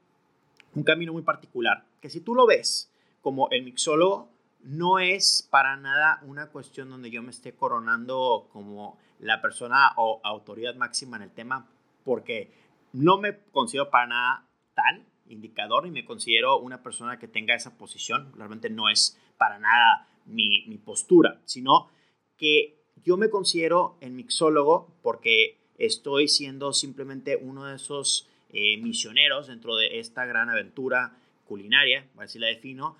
un 0.73 0.83
camino 0.83 1.13
muy 1.13 1.21
particular, 1.21 1.85
que 2.01 2.09
si 2.09 2.21
tú 2.21 2.33
lo 2.33 2.47
ves 2.47 2.91
como 3.21 3.49
el 3.51 3.63
mixólogo, 3.63 4.29
no 4.63 4.99
es 4.99 5.47
para 5.49 5.75
nada 5.75 6.19
una 6.23 6.47
cuestión 6.47 6.89
donde 6.89 7.09
yo 7.09 7.23
me 7.23 7.31
esté 7.31 7.53
coronando 7.53 8.49
como 8.51 8.97
la 9.19 9.41
persona 9.41 9.93
o 9.97 10.19
autoridad 10.23 10.75
máxima 10.75 11.17
en 11.17 11.23
el 11.23 11.31
tema, 11.31 11.67
porque 12.03 12.51
no 12.93 13.17
me 13.17 13.37
considero 13.51 13.89
para 13.89 14.07
nada 14.07 14.47
tal 14.73 15.05
indicador 15.29 15.87
y 15.87 15.91
me 15.91 16.05
considero 16.05 16.59
una 16.59 16.83
persona 16.83 17.19
que 17.19 17.27
tenga 17.27 17.55
esa 17.55 17.77
posición. 17.77 18.31
Realmente 18.35 18.69
no 18.69 18.89
es 18.89 19.17
para 19.37 19.59
nada 19.59 20.07
mi, 20.25 20.77
postura, 20.83 21.41
sino 21.45 21.89
que 22.37 22.77
yo 23.03 23.17
me 23.17 23.29
considero 23.29 23.97
el 24.01 24.11
mixólogo 24.11 24.93
porque 25.01 25.57
estoy 25.77 26.27
siendo 26.27 26.73
simplemente 26.73 27.37
uno 27.37 27.65
de 27.65 27.75
esos 27.75 28.27
eh, 28.51 28.77
misioneros 28.77 29.47
dentro 29.47 29.75
de 29.75 29.99
esta 29.99 30.25
gran 30.25 30.49
aventura 30.49 31.17
culinaria, 31.47 32.07
a 32.15 32.19
ver 32.19 32.29
si 32.29 32.39
la 32.39 32.47
defino, 32.47 32.95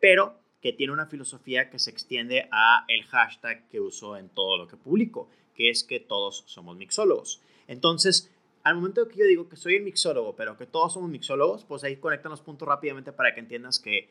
pero 0.00 0.39
que 0.60 0.72
tiene 0.72 0.92
una 0.92 1.06
filosofía 1.06 1.70
que 1.70 1.78
se 1.78 1.90
extiende 1.90 2.48
a 2.52 2.84
el 2.88 3.04
hashtag 3.04 3.68
que 3.68 3.80
uso 3.80 4.16
en 4.16 4.28
todo 4.28 4.58
lo 4.58 4.68
que 4.68 4.76
publico, 4.76 5.28
que 5.54 5.70
es 5.70 5.84
que 5.84 6.00
todos 6.00 6.44
somos 6.46 6.76
mixólogos. 6.76 7.40
Entonces, 7.66 8.30
al 8.62 8.74
momento 8.74 9.08
que 9.08 9.18
yo 9.18 9.24
digo 9.24 9.48
que 9.48 9.56
soy 9.56 9.76
el 9.76 9.82
mixólogo, 9.82 10.36
pero 10.36 10.56
que 10.56 10.66
todos 10.66 10.92
somos 10.92 11.10
mixólogos, 11.10 11.64
pues 11.64 11.82
ahí 11.84 11.96
conectan 11.96 12.30
los 12.30 12.42
puntos 12.42 12.68
rápidamente 12.68 13.12
para 13.12 13.34
que 13.34 13.40
entiendas 13.40 13.78
que 13.78 14.08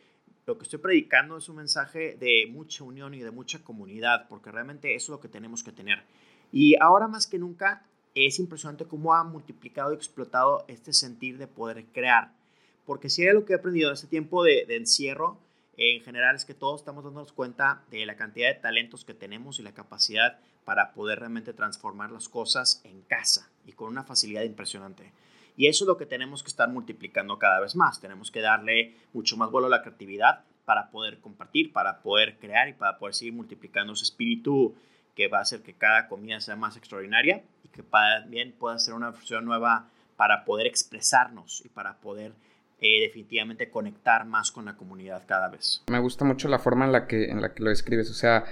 lo 0.48 0.58
que 0.58 0.64
estoy 0.64 0.80
predicando 0.80 1.38
es 1.38 1.48
un 1.50 1.58
mensaje 1.58 2.16
de 2.20 2.48
mucha 2.50 2.84
unión 2.84 3.14
y 3.14 3.20
de 3.20 3.30
mucha 3.30 3.64
comunidad, 3.64 4.28
porque 4.28 4.52
realmente 4.52 4.96
eso 4.96 5.06
es 5.06 5.10
lo 5.10 5.20
que 5.20 5.28
tenemos 5.28 5.64
que 5.64 5.72
tener. 5.72 6.04
Y 6.52 6.76
ahora 6.82 7.08
más 7.08 7.28
que 7.28 7.38
nunca 7.38 7.86
es 8.16 8.40
impresionante 8.40 8.86
cómo 8.86 9.14
ha 9.14 9.24
multiplicado 9.24 9.92
y 9.92 9.96
explotado 9.96 10.66
este 10.68 10.94
sentir 10.94 11.38
de 11.38 11.46
poder 11.46 11.86
crear. 11.94 12.34
Porque 12.88 13.10
si 13.10 13.22
hay 13.22 13.28
algo 13.30 13.46
que 13.46 13.54
he 13.54 13.58
aprendido 13.58 13.90
en 13.90 13.94
este 13.94 14.08
tiempo 14.08 14.44
de 14.44 14.66
encierro, 14.76 15.38
en 15.82 16.04
general 16.04 16.36
es 16.36 16.44
que 16.44 16.54
todos 16.54 16.82
estamos 16.82 17.06
dándonos 17.06 17.32
cuenta 17.32 17.84
de 17.90 18.06
la 18.06 18.18
cantidad 18.18 18.50
de 18.50 18.60
talentos 18.60 19.06
que 19.06 19.14
tenemos 19.14 19.60
y 19.60 19.64
la 19.64 19.74
capacidad 19.74 20.38
para 20.66 20.92
poder 20.92 21.20
realmente 21.20 21.54
transformar 21.54 22.12
las 22.12 22.28
cosas 22.28 22.82
en 22.84 23.02
casa 23.04 23.50
y 23.66 23.72
con 23.72 23.88
una 23.88 24.04
facilidad 24.04 24.44
impresionante. 24.44 25.14
Y 25.56 25.68
eso 25.68 25.86
es 25.86 25.88
lo 25.88 25.96
que 25.96 26.06
tenemos 26.06 26.44
que 26.44 26.50
estar 26.50 26.68
multiplicando 26.68 27.40
cada 27.40 27.62
vez 27.62 27.78
más. 27.78 28.02
Tenemos 28.02 28.30
que 28.30 28.42
darle 28.42 28.98
mucho 29.14 29.38
más 29.38 29.52
vuelo 29.52 29.68
a 29.68 29.70
la 29.70 29.82
creatividad 29.82 30.44
para 30.66 30.92
poder 30.92 31.20
compartir, 31.22 31.72
para 31.72 32.02
poder 32.02 32.38
crear 32.40 32.68
y 32.68 32.74
para 32.74 32.98
poder 32.98 33.16
seguir 33.16 33.34
multiplicando 33.34 33.94
ese 33.94 34.04
espíritu 34.04 34.76
que 35.16 35.30
va 35.30 35.40
a 35.40 35.44
hacer 35.44 35.62
que 35.62 35.76
cada 35.76 36.10
comida 36.10 36.42
sea 36.42 36.58
más 36.58 36.76
extraordinaria 36.76 37.44
y 37.64 37.70
que 37.70 37.84
también 37.84 38.52
pueda 38.52 38.78
ser 38.80 38.96
una 38.96 39.12
versión 39.12 39.46
nueva 39.46 39.88
para 40.18 40.44
poder 40.44 40.68
expresarnos 40.68 41.64
y 41.64 41.70
para 41.70 42.02
poder 42.02 42.34
eh, 42.82 43.02
definitivamente 43.02 43.70
conectar 43.70 44.26
más 44.26 44.52
con 44.52 44.66
la 44.66 44.76
comunidad 44.76 45.24
cada 45.28 45.50
vez. 45.50 45.84
Me 45.90 46.00
gusta 46.00 46.26
mucho 46.26 46.48
la 46.48 46.60
forma 46.60 46.86
en 46.86 46.92
la 46.92 47.08
que, 47.08 47.26
en 47.26 47.42
la 47.42 47.54
que 47.54 47.64
lo 47.64 47.70
describes, 47.70 48.10
o 48.10 48.14
sea, 48.14 48.46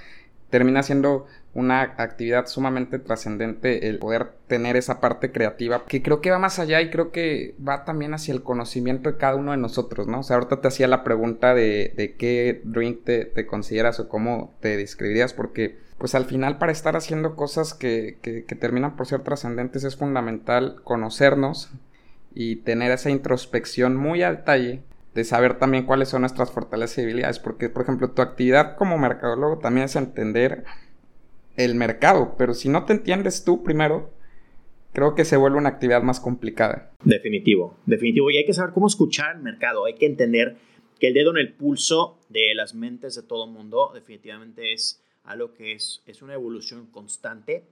termina 0.50 0.84
siendo 0.84 1.28
una 1.54 1.82
actividad 1.82 2.46
sumamente 2.48 3.00
trascendente 3.00 3.90
el 3.90 4.00
poder 4.00 4.34
tener 4.48 4.76
esa 4.76 5.02
parte 5.02 5.32
creativa 5.32 5.86
que 5.86 6.04
creo 6.04 6.22
que 6.22 6.30
va 6.30 6.40
más 6.40 6.60
allá 6.60 6.82
y 6.82 6.90
creo 6.90 7.12
que 7.12 7.56
va 7.66 7.84
también 7.84 8.14
hacia 8.14 8.34
el 8.34 8.44
conocimiento 8.44 9.12
de 9.12 9.18
cada 9.18 9.36
uno 9.36 9.52
de 9.52 9.58
nosotros, 9.58 10.08
¿no? 10.08 10.20
O 10.20 10.24
sea, 10.24 10.36
ahorita 10.36 10.62
te 10.62 10.68
hacía 10.68 10.88
la 10.88 11.04
pregunta 11.04 11.54
de, 11.54 11.94
de 11.96 12.16
qué 12.16 12.62
drink 12.64 13.04
te, 13.04 13.26
te, 13.26 13.48
consideras 13.48 14.00
o 14.00 14.08
cómo 14.08 14.56
te 14.62 14.78
describirías 14.78 15.34
porque 15.34 15.80
pues 15.98 16.14
al 16.14 16.26
final 16.26 16.60
para 16.60 16.72
estar 16.72 16.96
haciendo 16.96 17.36
cosas 17.36 17.74
que, 17.74 18.20
que, 18.22 18.46
que 18.46 18.56
terminan 18.56 18.96
por 18.96 19.08
ser 19.08 19.22
trascendentes 19.22 19.84
es 19.84 19.96
fundamental 19.96 20.82
conocernos 20.84 21.72
y 22.40 22.58
tener 22.58 22.92
esa 22.92 23.10
introspección 23.10 23.96
muy 23.96 24.22
al 24.22 24.38
detalle 24.38 24.84
de 25.16 25.24
saber 25.24 25.58
también 25.58 25.88
cuáles 25.88 26.10
son 26.10 26.22
nuestras 26.22 26.52
fortalezas 26.52 27.00
y 27.00 27.02
debilidades, 27.02 27.40
porque 27.40 27.68
por 27.68 27.82
ejemplo 27.82 28.12
tu 28.12 28.22
actividad 28.22 28.76
como 28.76 29.00
mercadólogo 29.00 29.58
también 29.58 29.86
es 29.86 29.96
entender 29.96 30.64
el 31.56 31.74
mercado, 31.74 32.36
pero 32.38 32.54
si 32.54 32.70
no 32.70 32.86
te 32.86 32.94
entiendes 32.94 33.44
tú 33.44 33.64
primero, 33.64 34.12
creo 34.94 35.16
que 35.16 35.26
se 35.26 35.36
vuelve 35.36 35.58
una 35.58 35.70
actividad 35.70 36.04
más 36.04 36.20
complicada. 36.20 36.92
Definitivo, 37.04 37.76
definitivo, 37.88 38.30
y 38.30 38.38
hay 38.38 38.46
que 38.46 38.54
saber 38.54 38.72
cómo 38.72 38.86
escuchar 38.86 39.38
el 39.38 39.42
mercado, 39.42 39.86
hay 39.86 39.96
que 39.96 40.06
entender 40.06 40.58
que 41.00 41.08
el 41.08 41.16
dedo 41.16 41.32
en 41.32 41.38
el 41.38 41.54
pulso 41.54 42.20
de 42.30 42.54
las 42.54 42.76
mentes 42.76 43.16
de 43.16 43.24
todo 43.24 43.46
el 43.46 43.52
mundo 43.52 43.90
definitivamente 43.96 44.74
es 44.74 45.02
algo 45.24 45.56
que 45.56 45.72
es, 45.72 46.04
es 46.06 46.22
una 46.22 46.36
evolución 46.36 46.86
constante 46.92 47.64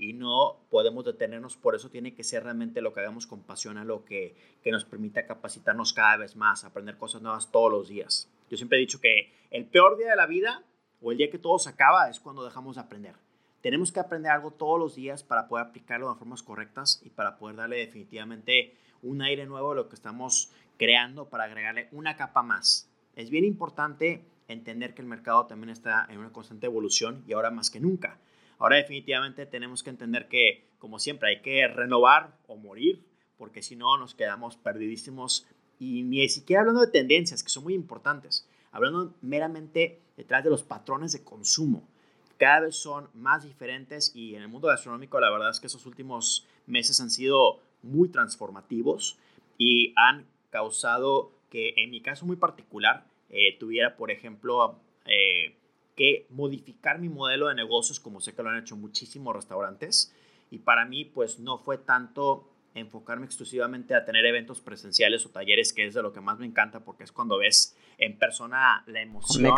y 0.00 0.14
no 0.14 0.56
podemos 0.70 1.04
detenernos, 1.04 1.58
por 1.58 1.74
eso 1.74 1.90
tiene 1.90 2.14
que 2.14 2.24
ser 2.24 2.44
realmente 2.44 2.80
lo 2.80 2.94
que 2.94 3.00
hagamos 3.00 3.26
con 3.26 3.42
pasión, 3.42 3.76
a 3.76 3.84
lo 3.84 4.02
que, 4.06 4.34
que 4.62 4.70
nos 4.70 4.86
permita 4.86 5.26
capacitarnos 5.26 5.92
cada 5.92 6.16
vez 6.16 6.36
más, 6.36 6.64
aprender 6.64 6.96
cosas 6.96 7.20
nuevas 7.20 7.52
todos 7.52 7.70
los 7.70 7.88
días. 7.88 8.26
Yo 8.48 8.56
siempre 8.56 8.78
he 8.78 8.80
dicho 8.80 8.98
que 8.98 9.30
el 9.50 9.66
peor 9.66 9.98
día 9.98 10.08
de 10.08 10.16
la 10.16 10.26
vida 10.26 10.64
o 11.02 11.12
el 11.12 11.18
día 11.18 11.30
que 11.30 11.38
todo 11.38 11.58
se 11.58 11.68
acaba 11.68 12.08
es 12.08 12.18
cuando 12.18 12.42
dejamos 12.42 12.76
de 12.76 12.80
aprender. 12.80 13.14
Tenemos 13.60 13.92
que 13.92 14.00
aprender 14.00 14.32
algo 14.32 14.52
todos 14.52 14.78
los 14.78 14.94
días 14.94 15.22
para 15.22 15.48
poder 15.48 15.66
aplicarlo 15.66 16.08
de 16.08 16.18
formas 16.18 16.42
correctas 16.42 17.02
y 17.04 17.10
para 17.10 17.36
poder 17.36 17.56
darle 17.56 17.76
definitivamente 17.76 18.74
un 19.02 19.20
aire 19.20 19.44
nuevo 19.44 19.72
a 19.72 19.74
lo 19.74 19.90
que 19.90 19.96
estamos 19.96 20.50
creando 20.78 21.28
para 21.28 21.44
agregarle 21.44 21.88
una 21.92 22.16
capa 22.16 22.42
más. 22.42 22.88
Es 23.16 23.28
bien 23.28 23.44
importante 23.44 24.24
entender 24.48 24.94
que 24.94 25.02
el 25.02 25.08
mercado 25.08 25.44
también 25.44 25.68
está 25.68 26.06
en 26.08 26.16
una 26.18 26.32
constante 26.32 26.64
evolución 26.64 27.22
y 27.28 27.34
ahora 27.34 27.50
más 27.50 27.68
que 27.68 27.80
nunca. 27.80 28.18
Ahora 28.60 28.76
definitivamente 28.76 29.46
tenemos 29.46 29.82
que 29.82 29.90
entender 29.90 30.28
que, 30.28 30.68
como 30.78 30.98
siempre, 30.98 31.30
hay 31.30 31.40
que 31.40 31.66
renovar 31.66 32.36
o 32.46 32.56
morir, 32.56 33.02
porque 33.38 33.62
si 33.62 33.74
no 33.74 33.96
nos 33.96 34.14
quedamos 34.14 34.58
perdidísimos 34.58 35.46
y 35.78 36.02
ni 36.02 36.28
siquiera 36.28 36.60
hablando 36.60 36.82
de 36.82 36.92
tendencias, 36.92 37.42
que 37.42 37.48
son 37.48 37.64
muy 37.64 37.72
importantes, 37.72 38.46
hablando 38.70 39.14
meramente 39.22 40.02
detrás 40.16 40.44
de 40.44 40.50
los 40.50 40.62
patrones 40.62 41.12
de 41.12 41.24
consumo. 41.24 41.88
Cada 42.36 42.60
vez 42.60 42.76
son 42.76 43.08
más 43.14 43.44
diferentes 43.44 44.14
y 44.14 44.34
en 44.34 44.42
el 44.42 44.48
mundo 44.48 44.68
gastronómico 44.68 45.18
la 45.20 45.30
verdad 45.30 45.50
es 45.50 45.58
que 45.58 45.66
esos 45.66 45.86
últimos 45.86 46.46
meses 46.66 47.00
han 47.00 47.10
sido 47.10 47.60
muy 47.82 48.10
transformativos 48.10 49.18
y 49.56 49.94
han 49.96 50.26
causado 50.50 51.32
que 51.48 51.72
en 51.78 51.90
mi 51.90 52.02
caso 52.02 52.26
muy 52.26 52.36
particular 52.36 53.06
eh, 53.30 53.56
tuviera, 53.58 53.96
por 53.96 54.10
ejemplo, 54.10 54.78
eh, 55.06 55.56
que 56.00 56.24
modificar 56.30 56.98
mi 56.98 57.10
modelo 57.10 57.48
de 57.48 57.54
negocios, 57.54 58.00
como 58.00 58.22
sé 58.22 58.32
que 58.32 58.42
lo 58.42 58.48
han 58.48 58.56
hecho 58.56 58.74
muchísimos 58.74 59.36
restaurantes. 59.36 60.10
Y 60.50 60.56
para 60.60 60.86
mí, 60.86 61.04
pues 61.04 61.38
no 61.38 61.58
fue 61.58 61.76
tanto 61.76 62.48
enfocarme 62.74 63.26
exclusivamente 63.26 63.94
a 63.94 64.06
tener 64.06 64.24
eventos 64.24 64.62
presenciales 64.62 65.26
o 65.26 65.28
talleres, 65.28 65.74
que 65.74 65.84
es 65.84 65.92
de 65.92 66.00
lo 66.00 66.14
que 66.14 66.22
más 66.22 66.38
me 66.38 66.46
encanta, 66.46 66.80
porque 66.80 67.04
es 67.04 67.12
cuando 67.12 67.36
ves 67.36 67.76
en 67.98 68.16
persona 68.16 68.82
la 68.86 69.02
emoción. 69.02 69.52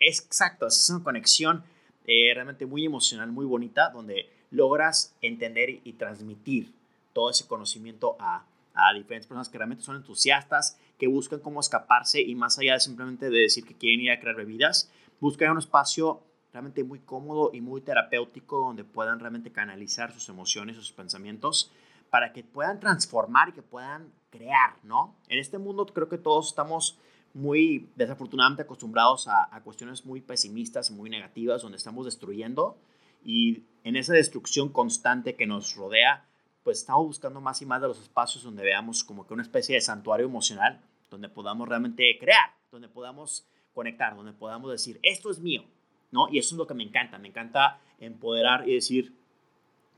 Exacto, 0.00 0.68
es 0.68 0.88
una 0.88 1.04
conexión 1.04 1.64
eh, 2.06 2.30
realmente 2.32 2.64
muy 2.64 2.86
emocional, 2.86 3.30
muy 3.30 3.44
bonita, 3.44 3.90
donde 3.90 4.30
logras 4.50 5.14
entender 5.20 5.68
y, 5.68 5.92
transmitir 5.92 6.72
todo 7.12 7.28
ese 7.28 7.46
conocimiento 7.46 8.16
a, 8.18 8.46
a 8.72 8.94
diferentes 8.94 9.26
personas 9.26 9.50
que 9.50 9.58
realmente 9.58 9.84
son 9.84 9.96
entusiastas, 9.96 10.78
que 10.98 11.08
buscan 11.08 11.40
cómo 11.40 11.60
escaparse 11.60 12.22
y 12.22 12.34
más 12.34 12.58
allá 12.58 12.72
de 12.72 12.80
simplemente 12.80 13.28
de 13.28 13.38
decir 13.38 13.66
que 13.66 13.74
quieren 13.74 14.00
ir 14.00 14.12
a 14.12 14.18
crear 14.18 14.34
bebidas, 14.34 14.90
buscar 15.20 15.50
un 15.50 15.58
espacio 15.58 16.22
realmente 16.52 16.84
muy 16.84 17.00
cómodo 17.00 17.50
y 17.52 17.60
muy 17.60 17.80
terapéutico 17.80 18.58
donde 18.58 18.84
puedan 18.84 19.18
realmente 19.18 19.50
canalizar 19.50 20.12
sus 20.12 20.28
emociones, 20.28 20.76
sus 20.76 20.92
pensamientos, 20.92 21.72
para 22.10 22.32
que 22.32 22.44
puedan 22.44 22.78
transformar 22.78 23.48
y 23.48 23.52
que 23.52 23.62
puedan 23.62 24.12
crear, 24.30 24.76
¿no? 24.84 25.16
En 25.28 25.38
este 25.38 25.58
mundo 25.58 25.86
creo 25.86 26.08
que 26.08 26.18
todos 26.18 26.48
estamos 26.48 26.98
muy 27.32 27.90
desafortunadamente 27.96 28.62
acostumbrados 28.62 29.26
a, 29.26 29.48
a 29.50 29.60
cuestiones 29.62 30.06
muy 30.06 30.20
pesimistas, 30.20 30.92
muy 30.92 31.10
negativas, 31.10 31.62
donde 31.62 31.78
estamos 31.78 32.04
destruyendo 32.04 32.76
y 33.24 33.64
en 33.82 33.96
esa 33.96 34.12
destrucción 34.12 34.68
constante 34.68 35.34
que 35.34 35.46
nos 35.46 35.74
rodea, 35.74 36.24
pues 36.62 36.78
estamos 36.78 37.06
buscando 37.06 37.40
más 37.40 37.60
y 37.62 37.66
más 37.66 37.80
de 37.80 37.88
los 37.88 38.00
espacios 38.00 38.44
donde 38.44 38.62
veamos 38.62 39.02
como 39.02 39.26
que 39.26 39.34
una 39.34 39.42
especie 39.42 39.74
de 39.74 39.80
santuario 39.80 40.26
emocional, 40.26 40.80
donde 41.10 41.28
podamos 41.28 41.68
realmente 41.68 42.16
crear, 42.18 42.50
donde 42.70 42.88
podamos 42.88 43.46
conectar, 43.74 44.16
donde 44.16 44.32
podamos 44.32 44.70
decir, 44.70 44.98
esto 45.02 45.30
es 45.30 45.40
mío, 45.40 45.64
¿no? 46.10 46.28
Y 46.30 46.38
eso 46.38 46.54
es 46.54 46.58
lo 46.58 46.66
que 46.66 46.74
me 46.74 46.84
encanta, 46.84 47.18
me 47.18 47.28
encanta 47.28 47.80
empoderar 47.98 48.68
y 48.68 48.74
decir, 48.74 49.12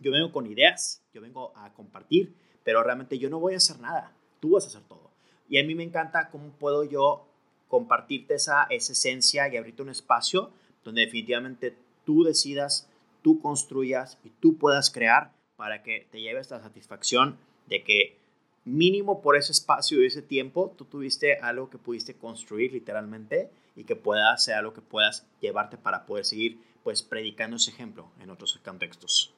yo 0.01 0.13
vengo 0.13 0.33
con 0.33 0.47
ideas, 0.47 1.03
yo 1.13 1.21
vengo 1.21 1.53
a 1.57 1.73
compartir, 1.75 2.35
pero 2.65 2.83
realmente 2.83 3.19
yo 3.19 3.31
no 3.31 3.39
voy 3.39 3.55
a 3.55 3.59
hacer 3.59 3.79
nada, 3.79 4.13
tú 4.41 4.51
vas 4.51 4.65
a 4.65 4.69
hacer 4.69 4.83
todo. 4.83 5.11
Y 5.49 5.59
a 5.59 5.65
mí 5.65 5.75
me 5.75 5.85
encanta 5.85 6.31
cómo 6.31 6.51
puedo 6.51 6.85
yo 6.85 7.27
compartirte 7.69 8.35
esa, 8.35 8.65
esa 8.71 8.93
esencia 8.93 9.49
y 9.49 9.57
abrirte 9.57 9.83
un 9.83 9.91
espacio 9.91 10.51
donde 10.85 11.03
definitivamente 11.03 11.77
tú 12.05 12.25
decidas, 12.25 12.89
tú 13.23 13.41
construyas 13.41 14.19
y 14.25 14.31
tú 14.31 14.57
puedas 14.57 14.91
crear 14.91 15.33
para 15.57 15.83
que 15.83 16.07
te 16.11 16.21
lleves 16.21 16.51
la 16.51 16.61
satisfacción 16.61 17.39
de 17.67 17.83
que 17.83 18.17
mínimo 18.65 19.23
por 19.23 19.37
ese 19.37 19.53
espacio 19.53 20.03
y 20.03 20.07
ese 20.07 20.23
tiempo 20.23 20.75
tú 20.77 20.85
tuviste 20.85 21.39
algo 21.39 21.71
que 21.71 21.79
pudiste 21.79 22.15
construir 22.15 22.73
literalmente 22.73 23.51
y 23.77 23.85
que 23.85 23.95
pueda 23.95 24.37
ser 24.39 24.55
algo 24.55 24.73
que 24.73 24.81
puedas 24.81 25.27
llevarte 25.41 25.77
para 25.77 26.07
poder 26.07 26.25
seguir 26.25 26.59
pues 26.83 27.03
predicando 27.03 27.57
ese 27.57 27.71
ejemplo 27.71 28.09
en 28.21 28.31
otros 28.31 28.59
contextos. 28.65 29.35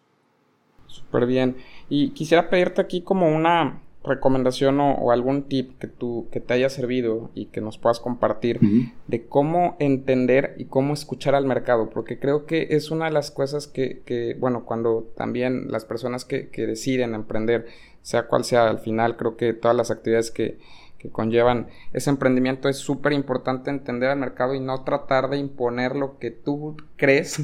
Súper 0.87 1.27
bien. 1.27 1.57
Y 1.89 2.11
quisiera 2.11 2.49
pedirte 2.49 2.81
aquí 2.81 3.03
como 3.03 3.29
una 3.29 3.83
recomendación 4.05 4.81
o, 4.81 5.11
algún 5.13 5.45
tip 5.45 5.79
que, 5.79 5.87
tú, 5.87 6.29
que 6.31 6.41
te 6.41 6.55
haya 6.55 6.69
servido 6.71 7.31
y 7.35 7.47
que 7.47 7.61
nos 7.61 7.79
puedas 7.79 8.01
compartir 8.01 8.61
de 9.07 9.27
cómo 9.27 9.77
entender 9.81 10.55
y 10.57 10.67
cómo 10.67 10.95
escuchar 10.95 11.35
al 11.35 11.47
mercado, 11.47 11.91
porque 11.91 12.19
creo 12.19 12.47
que 12.47 12.69
es 12.71 12.91
una 12.91 13.07
de 13.07 13.11
las 13.13 13.31
cosas 13.31 13.67
que, 13.67 14.03
que 14.07 14.35
bueno, 14.39 14.65
cuando 14.65 15.13
también 15.17 15.71
las 15.71 15.85
personas 15.85 16.25
que, 16.25 16.49
que 16.49 16.67
deciden 16.67 17.15
emprender, 17.15 17.67
sea 18.03 18.29
cual 18.29 18.45
sea 18.45 18.69
al 18.69 18.79
final, 18.79 19.17
creo 19.17 19.37
que 19.37 19.53
todas 19.53 19.77
las 19.77 19.91
actividades 19.91 20.31
que, 20.31 20.59
que 20.99 21.11
conllevan 21.11 21.69
ese 21.93 22.11
emprendimiento, 22.11 22.69
es 22.69 22.77
súper 22.77 23.13
importante 23.13 23.71
entender 23.71 24.11
al 24.11 24.19
mercado 24.19 24.55
y 24.55 24.61
no 24.61 24.83
tratar 24.83 25.31
de 25.31 25.39
imponer 25.39 25.95
lo 25.95 26.19
que 26.19 26.31
tú 26.31 26.77
crees 26.97 27.41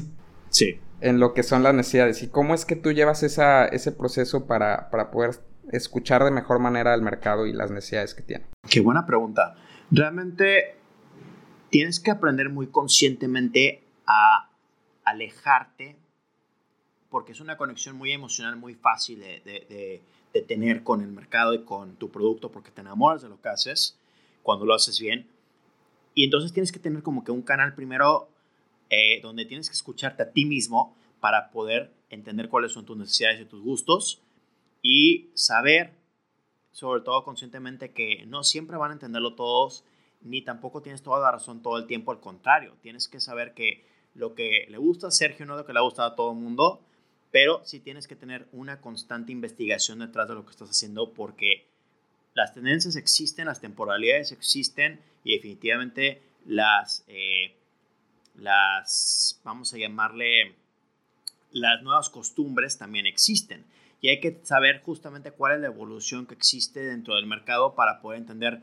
sí. 0.49 0.79
en 1.01 1.19
lo 1.19 1.33
que 1.33 1.43
son 1.43 1.63
las 1.63 1.73
necesidades. 1.73 2.21
¿Y 2.21 2.27
cómo 2.27 2.53
es 2.53 2.65
que 2.65 2.75
tú 2.75 2.91
llevas 2.91 3.23
esa, 3.23 3.65
ese 3.65 3.91
proceso 3.91 4.45
para, 4.45 4.89
para 4.89 5.09
poder 5.09 5.39
escuchar 5.71 6.23
de 6.23 6.31
mejor 6.31 6.59
manera 6.59 6.93
al 6.93 7.01
mercado 7.01 7.47
y 7.47 7.53
las 7.53 7.71
necesidades 7.71 8.13
que 8.13 8.23
tiene? 8.23 8.45
Qué 8.69 8.81
buena 8.81 9.05
pregunta. 9.05 9.55
Realmente 9.89 10.75
tienes 11.69 11.99
que 11.99 12.11
aprender 12.11 12.49
muy 12.49 12.67
conscientemente 12.67 13.83
a 14.05 14.49
alejarte 15.03 15.95
porque 17.09 17.31
es 17.31 17.39
una 17.39 17.55
conexión 17.55 17.95
muy 17.95 18.11
emocional, 18.11 18.57
muy 18.57 18.75
fácil 18.75 19.21
de, 19.21 19.39
de 19.45 19.65
de 19.69 20.03
tener 20.41 20.83
con 20.83 21.01
el 21.01 21.07
mercado 21.07 21.53
y 21.53 21.63
con 21.63 21.95
tu 21.95 22.09
producto 22.09 22.51
porque 22.51 22.71
te 22.71 22.81
enamoras 22.81 23.21
de 23.21 23.29
lo 23.29 23.41
que 23.41 23.49
haces 23.49 23.97
cuando 24.43 24.65
lo 24.65 24.73
haces 24.73 24.99
bien. 24.99 25.27
Y 26.13 26.23
entonces 26.23 26.53
tienes 26.53 26.71
que 26.71 26.79
tener 26.79 27.03
como 27.03 27.23
que 27.23 27.31
un 27.31 27.41
canal 27.41 27.75
primero 27.75 28.29
eh, 28.89 29.19
donde 29.21 29.45
tienes 29.45 29.69
que 29.69 29.73
escucharte 29.75 30.23
a 30.23 30.31
ti 30.31 30.45
mismo 30.45 30.95
para 31.19 31.51
poder 31.51 31.91
entender 32.09 32.49
cuáles 32.49 32.71
son 32.71 32.85
tus 32.85 32.97
necesidades 32.97 33.41
y 33.41 33.45
tus 33.45 33.61
gustos 33.61 34.21
y 34.81 35.31
saber, 35.33 35.93
sobre 36.71 37.01
todo 37.01 37.23
conscientemente, 37.23 37.91
que 37.91 38.25
no 38.27 38.43
siempre 38.43 38.77
van 38.77 38.91
a 38.91 38.93
entenderlo 38.93 39.33
todos, 39.33 39.83
ni 40.21 40.43
tampoco 40.43 40.81
tienes 40.81 41.01
toda 41.01 41.19
la 41.19 41.31
razón 41.31 41.61
todo 41.61 41.77
el 41.77 41.87
tiempo, 41.87 42.11
al 42.11 42.19
contrario, 42.19 42.75
tienes 42.81 43.07
que 43.07 43.19
saber 43.19 43.53
que 43.53 43.85
lo 44.13 44.35
que 44.35 44.67
le 44.69 44.77
gusta 44.77 45.07
a 45.07 45.11
Sergio 45.11 45.45
no 45.45 45.53
es 45.53 45.59
lo 45.59 45.65
que 45.65 45.73
le 45.73 45.81
gusta 45.81 46.05
a 46.05 46.15
todo 46.15 46.31
el 46.31 46.37
mundo 46.37 46.81
pero 47.35 47.59
sí 47.65 47.81
tienes 47.81 48.07
que 48.07 48.15
tener 48.15 48.47
una 48.53 48.79
constante 48.79 49.33
investigación 49.33 49.99
detrás 49.99 50.29
de 50.29 50.35
lo 50.35 50.45
que 50.45 50.51
estás 50.51 50.69
haciendo 50.69 51.11
porque 51.11 51.67
las 52.33 52.53
tendencias 52.53 52.95
existen, 52.95 53.47
las 53.47 53.59
temporalidades 53.59 54.31
existen 54.31 55.01
y 55.25 55.35
definitivamente 55.35 56.21
las, 56.45 57.03
eh, 57.09 57.53
las, 58.35 59.41
vamos 59.43 59.73
a 59.73 59.77
llamarle, 59.77 60.55
las 61.51 61.83
nuevas 61.83 62.09
costumbres 62.09 62.77
también 62.77 63.05
existen. 63.05 63.65
Y 63.99 64.07
hay 64.07 64.21
que 64.21 64.39
saber 64.43 64.81
justamente 64.81 65.31
cuál 65.31 65.55
es 65.55 65.59
la 65.59 65.67
evolución 65.67 66.27
que 66.27 66.35
existe 66.35 66.85
dentro 66.85 67.15
del 67.15 67.25
mercado 67.25 67.75
para 67.75 67.99
poder 67.99 68.19
entender 68.19 68.61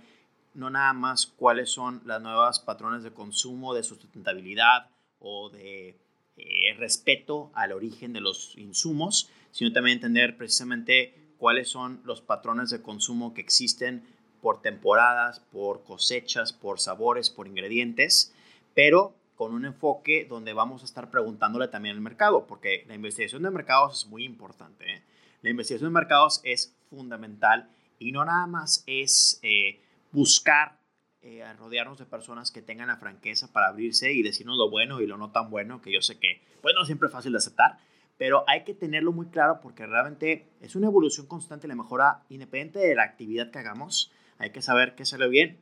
no 0.55 0.71
nada 0.71 0.95
más 0.95 1.27
cuáles 1.27 1.71
son 1.71 2.01
las 2.07 2.23
nuevas 2.23 2.59
patrones 2.59 3.03
de 3.03 3.13
consumo, 3.13 3.75
de 3.75 3.83
sustentabilidad 3.83 4.89
o 5.19 5.51
de 5.51 5.99
eh, 6.37 6.75
respeto 6.79 7.51
al 7.55 7.73
origen 7.73 8.13
de 8.13 8.21
los 8.21 8.57
insumos, 8.57 9.31
sino 9.51 9.73
también 9.73 9.97
entender 9.97 10.37
precisamente 10.37 11.15
cuáles 11.39 11.69
son 11.69 12.01
los 12.05 12.21
patrones 12.21 12.71
de 12.71 12.83
consumo 12.83 13.35
que 13.35 13.41
existen 13.41 14.03
por 14.41 14.61
temporadas, 14.61 15.41
por 15.53 15.85
cosechas, 15.85 16.53
por 16.53 16.81
sabores, 16.81 17.31
por 17.31 17.47
ingredientes, 17.47 18.35
pero 18.75 19.15
con 19.37 19.55
un 19.55 19.65
enfoque 19.65 20.25
donde 20.29 20.53
vamos 20.53 20.83
a 20.83 20.85
estar 20.85 21.11
preguntándole 21.11 21.69
también 21.69 21.97
al 21.97 22.03
mercado, 22.03 22.47
porque 22.47 22.85
la 22.87 22.95
investigación 22.95 23.43
de 23.43 23.51
mercados 23.51 24.01
es 24.01 24.07
muy 24.07 24.25
importante. 24.25 24.85
¿eh? 24.89 25.03
La 25.43 25.51
investigación 25.51 25.91
de 25.91 26.01
mercados 26.01 26.41
es 26.45 26.75
fundamental 26.91 27.69
y 27.99 28.13
no 28.13 28.25
nada 28.25 28.47
más 28.47 28.85
es 28.87 29.39
eh, 29.43 29.81
buscar 30.13 30.79
eh, 31.23 31.43
a 31.43 31.53
rodearnos 31.55 31.99
de 31.99 32.07
personas 32.07 32.51
que 32.51 32.63
tengan 32.63 32.89
la 32.89 32.97
franqueza 32.97 33.53
para 33.53 33.69
abrirse 33.69 34.13
y 34.13 34.23
decirnos 34.23 34.57
lo 34.57 34.71
bueno 34.71 35.01
y 35.01 35.07
lo 35.07 35.17
no 35.17 35.31
tan 35.31 35.51
bueno, 35.51 35.81
que 35.81 35.93
yo 35.93 36.03
sé 36.03 36.19
que, 36.19 36.43
bueno, 36.63 36.81
no 36.81 36.87
siempre 36.87 37.07
es 37.07 37.13
fácil 37.13 37.33
de 37.33 37.39
aceptar, 37.39 37.79
pero 38.19 38.45
hay 38.49 38.65
que 38.65 38.75
tenerlo 38.75 39.13
muy 39.13 39.27
claro 39.27 39.61
porque 39.61 39.87
realmente 39.87 40.49
es 40.61 40.77
una 40.77 40.89
evolución 40.89 41.27
constante, 41.27 41.69
la 41.69 41.75
mejora 41.75 42.23
independiente 42.29 42.79
de 42.81 42.95
la 42.95 43.05
actividad 43.05 43.51
que 43.51 43.59
hagamos, 43.59 44.13
hay 44.39 44.51
que 44.51 44.63
saber 44.63 44.95
qué 44.95 45.05
sale 45.05 45.29
bien 45.29 45.59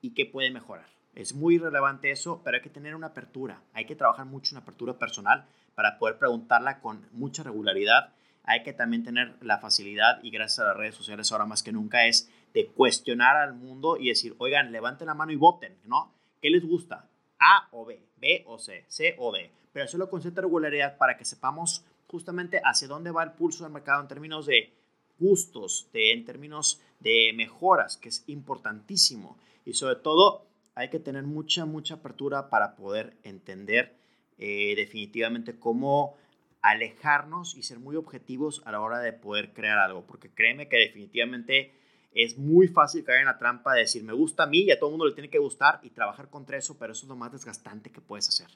y 0.00 0.14
qué 0.14 0.26
puede 0.26 0.50
mejorar. 0.50 0.86
Es 1.14 1.34
muy 1.34 1.58
relevante 1.58 2.10
eso, 2.10 2.42
pero 2.44 2.56
hay 2.56 2.62
que 2.62 2.70
tener 2.70 2.94
una 2.94 3.08
apertura. 3.08 3.62
Hay 3.72 3.86
que 3.86 3.96
trabajar 3.96 4.26
mucho 4.26 4.54
en 4.54 4.62
apertura 4.62 4.98
personal 4.98 5.46
para 5.74 5.98
poder 5.98 6.18
preguntarla 6.18 6.80
con 6.80 7.06
mucha 7.12 7.42
regularidad. 7.42 8.12
Hay 8.44 8.62
que 8.62 8.72
también 8.72 9.04
tener 9.04 9.36
la 9.40 9.58
facilidad, 9.58 10.22
y 10.22 10.30
gracias 10.30 10.60
a 10.60 10.68
las 10.68 10.76
redes 10.76 10.94
sociales 10.94 11.30
ahora 11.32 11.46
más 11.46 11.62
que 11.62 11.72
nunca, 11.72 12.06
es 12.06 12.30
de 12.54 12.66
cuestionar 12.68 13.36
al 13.36 13.54
mundo 13.54 13.96
y 13.96 14.08
decir, 14.08 14.34
oigan, 14.38 14.72
levanten 14.72 15.06
la 15.06 15.14
mano 15.14 15.32
y 15.32 15.36
voten, 15.36 15.76
¿no? 15.84 16.12
¿Qué 16.40 16.50
les 16.50 16.64
gusta? 16.64 17.08
A 17.38 17.68
o 17.72 17.84
B, 17.84 18.00
B 18.16 18.44
o 18.46 18.58
C, 18.58 18.84
C 18.88 19.14
o 19.18 19.32
D. 19.32 19.50
Pero 19.72 19.84
hacerlo 19.84 20.10
con 20.10 20.22
cierta 20.22 20.40
regularidad 20.40 20.96
para 20.96 21.16
que 21.16 21.24
sepamos 21.24 21.84
justamente 22.06 22.60
hacia 22.64 22.88
dónde 22.88 23.10
va 23.10 23.22
el 23.22 23.32
pulso 23.32 23.64
del 23.64 23.72
mercado 23.72 24.00
en 24.00 24.08
términos 24.08 24.46
de 24.46 24.72
gustos, 25.18 25.88
de, 25.92 26.12
en 26.12 26.24
términos 26.24 26.80
de 27.00 27.32
mejoras, 27.34 27.96
que 27.96 28.08
es 28.08 28.24
importantísimo. 28.26 29.36
Y 29.64 29.74
sobre 29.74 29.96
todo, 29.96 30.46
hay 30.74 30.90
que 30.90 31.00
tener 31.00 31.24
mucha, 31.24 31.64
mucha 31.64 31.94
apertura 31.94 32.48
para 32.50 32.76
poder 32.76 33.16
entender 33.24 33.96
eh, 34.38 34.74
definitivamente 34.76 35.58
cómo 35.58 36.16
alejarnos 36.62 37.56
y 37.56 37.62
ser 37.62 37.78
muy 37.78 37.96
objetivos 37.96 38.62
a 38.64 38.72
la 38.72 38.80
hora 38.80 39.00
de 39.00 39.12
poder 39.12 39.52
crear 39.52 39.78
algo. 39.78 40.06
Porque 40.06 40.30
créeme 40.30 40.68
que 40.68 40.76
definitivamente 40.76 41.72
es 42.12 42.38
muy 42.38 42.68
fácil 42.68 43.04
caer 43.04 43.20
en 43.20 43.26
la 43.26 43.38
trampa 43.38 43.74
de 43.74 43.80
decir, 43.80 44.02
me 44.02 44.12
gusta 44.12 44.44
a 44.44 44.46
mí 44.46 44.60
y 44.62 44.70
a 44.70 44.78
todo 44.78 44.90
mundo 44.90 45.06
le 45.06 45.14
tiene 45.14 45.30
que 45.30 45.38
gustar 45.38 45.80
y 45.82 45.90
trabajar 45.90 46.30
contra 46.30 46.56
eso, 46.56 46.78
pero 46.78 46.92
eso 46.92 47.04
es 47.04 47.08
lo 47.08 47.16
más 47.16 47.32
desgastante 47.32 47.92
que 47.92 48.00
puedes 48.00 48.28
hacer. 48.28 48.48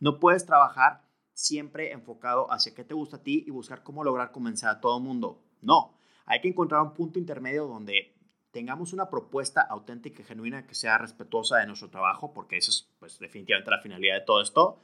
No 0.00 0.18
puedes 0.18 0.44
trabajar 0.44 1.02
siempre 1.32 1.92
enfocado 1.92 2.50
hacia 2.52 2.74
qué 2.74 2.84
te 2.84 2.94
gusta 2.94 3.16
a 3.18 3.22
ti 3.22 3.44
y 3.46 3.50
buscar 3.50 3.82
cómo 3.82 4.02
lograr 4.02 4.32
convencer 4.32 4.68
a 4.68 4.80
todo 4.80 4.98
el 4.98 5.04
mundo. 5.04 5.42
No, 5.60 5.96
hay 6.24 6.40
que 6.40 6.48
encontrar 6.48 6.82
un 6.82 6.94
punto 6.94 7.18
intermedio 7.18 7.66
donde 7.66 8.16
tengamos 8.50 8.92
una 8.92 9.10
propuesta 9.10 9.60
auténtica 9.60 10.22
y 10.22 10.24
genuina 10.24 10.66
que 10.66 10.74
sea 10.74 10.98
respetuosa 10.98 11.58
de 11.58 11.66
nuestro 11.66 11.90
trabajo, 11.90 12.32
porque 12.32 12.56
eso 12.56 12.70
es 12.70 12.88
pues, 12.98 13.18
definitivamente 13.18 13.70
la 13.70 13.82
finalidad 13.82 14.14
de 14.14 14.24
todo 14.24 14.40
esto, 14.40 14.78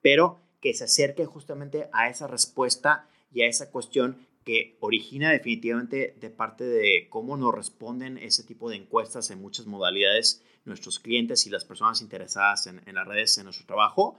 pero 0.00 0.38
que 0.60 0.74
se 0.74 0.84
acerque 0.84 1.26
justamente 1.26 1.88
a 1.92 2.08
esa 2.08 2.28
respuesta 2.28 3.08
y 3.32 3.42
a 3.42 3.46
esa 3.46 3.70
cuestión 3.70 4.26
que 4.46 4.76
origina 4.78 5.32
definitivamente 5.32 6.16
de 6.20 6.30
parte 6.30 6.62
de 6.62 7.08
cómo 7.10 7.36
nos 7.36 7.52
responden 7.52 8.16
ese 8.16 8.44
tipo 8.44 8.70
de 8.70 8.76
encuestas 8.76 9.32
en 9.32 9.42
muchas 9.42 9.66
modalidades 9.66 10.40
nuestros 10.64 11.00
clientes 11.00 11.48
y 11.48 11.50
las 11.50 11.64
personas 11.64 12.00
interesadas 12.00 12.68
en, 12.68 12.80
en 12.86 12.94
las 12.94 13.08
redes 13.08 13.36
en 13.38 13.44
nuestro 13.44 13.66
trabajo, 13.66 14.16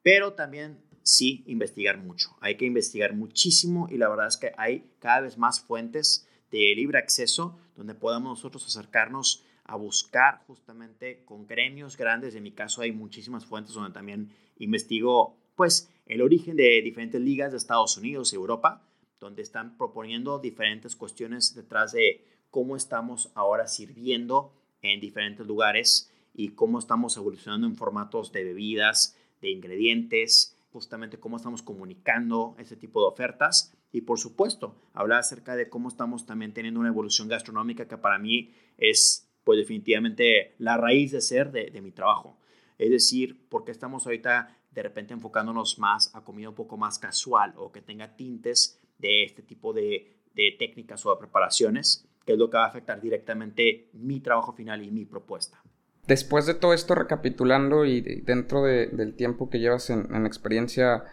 pero 0.00 0.34
también 0.34 0.78
sí 1.02 1.42
investigar 1.48 1.98
mucho. 1.98 2.36
Hay 2.40 2.56
que 2.56 2.66
investigar 2.66 3.14
muchísimo 3.14 3.88
y 3.90 3.96
la 3.98 4.08
verdad 4.08 4.28
es 4.28 4.36
que 4.36 4.52
hay 4.56 4.88
cada 5.00 5.22
vez 5.22 5.38
más 5.38 5.60
fuentes 5.60 6.28
de 6.52 6.72
libre 6.76 6.98
acceso 6.98 7.58
donde 7.74 7.96
podamos 7.96 8.38
nosotros 8.38 8.64
acercarnos 8.64 9.44
a 9.64 9.74
buscar 9.74 10.44
justamente 10.46 11.24
con 11.24 11.48
gremios 11.48 11.96
grandes. 11.96 12.36
En 12.36 12.44
mi 12.44 12.52
caso 12.52 12.80
hay 12.80 12.92
muchísimas 12.92 13.44
fuentes 13.44 13.74
donde 13.74 13.92
también 13.92 14.30
investigo 14.56 15.36
pues 15.56 15.90
el 16.06 16.22
origen 16.22 16.54
de 16.54 16.80
diferentes 16.80 17.20
ligas 17.20 17.50
de 17.50 17.58
Estados 17.58 17.96
Unidos 17.96 18.32
y 18.32 18.36
Europa 18.36 18.84
donde 19.24 19.40
están 19.40 19.78
proponiendo 19.78 20.38
diferentes 20.38 20.94
cuestiones 20.94 21.54
detrás 21.54 21.92
de 21.92 22.22
cómo 22.50 22.76
estamos 22.76 23.32
ahora 23.34 23.66
sirviendo 23.66 24.52
en 24.82 25.00
diferentes 25.00 25.46
lugares 25.46 26.12
y 26.34 26.50
cómo 26.50 26.78
estamos 26.78 27.16
evolucionando 27.16 27.66
en 27.66 27.74
formatos 27.74 28.32
de 28.32 28.44
bebidas, 28.44 29.16
de 29.40 29.50
ingredientes, 29.50 30.58
justamente 30.72 31.18
cómo 31.18 31.38
estamos 31.38 31.62
comunicando 31.62 32.54
ese 32.58 32.76
tipo 32.76 33.00
de 33.00 33.08
ofertas 33.08 33.74
y 33.92 34.02
por 34.02 34.18
supuesto 34.18 34.76
hablar 34.92 35.20
acerca 35.20 35.56
de 35.56 35.70
cómo 35.70 35.88
estamos 35.88 36.26
también 36.26 36.52
teniendo 36.52 36.80
una 36.80 36.90
evolución 36.90 37.26
gastronómica 37.26 37.88
que 37.88 37.96
para 37.96 38.18
mí 38.18 38.52
es 38.76 39.26
pues 39.42 39.58
definitivamente 39.58 40.54
la 40.58 40.76
raíz 40.76 41.12
de 41.12 41.22
ser 41.22 41.50
de, 41.50 41.70
de 41.70 41.80
mi 41.80 41.92
trabajo. 41.92 42.36
Es 42.76 42.90
decir, 42.90 43.46
porque 43.48 43.70
estamos 43.70 44.04
ahorita 44.04 44.54
de 44.70 44.82
repente 44.82 45.14
enfocándonos 45.14 45.78
más 45.78 46.14
a 46.14 46.24
comida 46.24 46.50
un 46.50 46.54
poco 46.54 46.76
más 46.76 46.98
casual 46.98 47.54
o 47.56 47.72
que 47.72 47.80
tenga 47.80 48.16
tintes 48.16 48.80
de 48.98 49.24
este 49.24 49.42
tipo 49.42 49.72
de, 49.72 50.10
técnicas 50.58 51.04
o 51.06 51.10
de 51.10 51.18
preparaciones, 51.18 52.06
que 52.26 52.32
es 52.32 52.38
lo 52.38 52.50
que 52.50 52.56
va 52.56 52.64
a 52.64 52.68
afectar 52.68 53.00
directamente 53.00 53.88
mi 53.92 54.20
trabajo 54.20 54.52
final 54.52 54.82
y 54.82 54.90
mi 54.90 55.04
propuesta. 55.04 55.62
Después 56.06 56.46
de 56.46 56.54
todo 56.54 56.74
esto, 56.74 56.94
recapitulando 56.94 57.84
y 57.84 58.00
dentro 58.00 58.62
del 58.62 59.14
tiempo 59.14 59.48
que 59.48 59.58
llevas 59.58 59.90
en, 59.90 60.26
experiencia, 60.26 61.04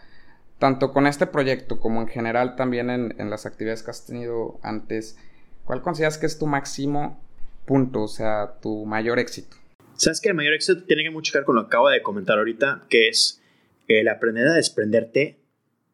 tanto 0.60 0.92
con 0.92 1.08
este 1.08 1.28
proyecto 1.28 1.80
como 1.80 2.02
en 2.02 2.08
general 2.08 2.56
también 2.56 2.90
en, 2.90 3.20
en, 3.20 3.30
las 3.30 3.46
actividades 3.46 3.84
que 3.84 3.92
has 3.92 4.06
tenido 4.06 4.60
antes, 4.64 5.18
¿cuál 5.64 5.82
consideras 5.82 6.18
que 6.18 6.26
es 6.26 6.38
tu 6.38 6.46
máximo 6.46 7.22
punto, 7.66 8.04
o 8.04 8.08
sea, 8.08 8.58
tu 8.62 8.86
mayor 8.86 9.20
éxito? 9.20 9.56
Sabes 9.94 10.20
que 10.20 10.30
el 10.30 10.36
mayor 10.36 10.54
éxito 10.54 10.84
tiene 10.84 11.04
que 11.04 11.12
mucho 11.12 11.32
que 11.32 11.38
ver 11.38 11.46
con 11.46 11.56
lo 11.56 11.62
que 11.62 11.68
acabo 11.68 11.90
de 11.90 12.02
comentar 12.02 12.38
ahorita, 12.38 12.86
que 12.90 13.08
es 13.08 13.42
el 13.88 14.08
aprender 14.08 14.48
a 14.48 14.54
desprenderte 14.54 15.38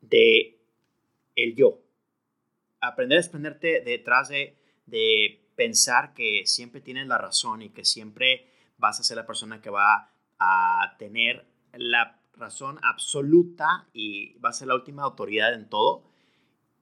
de 0.02 0.57
el 1.38 1.56
yo. 1.56 1.80
Aprender 2.82 3.18
a 3.18 3.22
desprenderte 3.22 3.82
detrás 3.82 4.28
de, 4.28 4.58
de 4.86 5.48
pensar 5.56 6.14
que 6.14 6.44
siempre 6.46 6.82
tienes 6.82 7.08
la 7.08 7.18
razón 7.18 7.62
y 7.62 7.70
que 7.70 7.86
siempre 7.86 8.48
vas 8.78 9.00
a 9.00 9.04
ser 9.04 9.16
la 9.16 9.26
persona 9.26 9.62
que 9.62 9.70
va 9.70 10.12
a 10.40 10.96
tener 11.00 11.48
la 11.74 12.22
razón 12.34 12.80
absoluta 12.84 13.88
y 13.94 14.38
va 14.40 14.50
a 14.50 14.54
ser 14.54 14.68
la 14.68 14.76
última 14.76 15.04
autoridad 15.04 15.54
en 15.54 15.70
todo. 15.70 16.04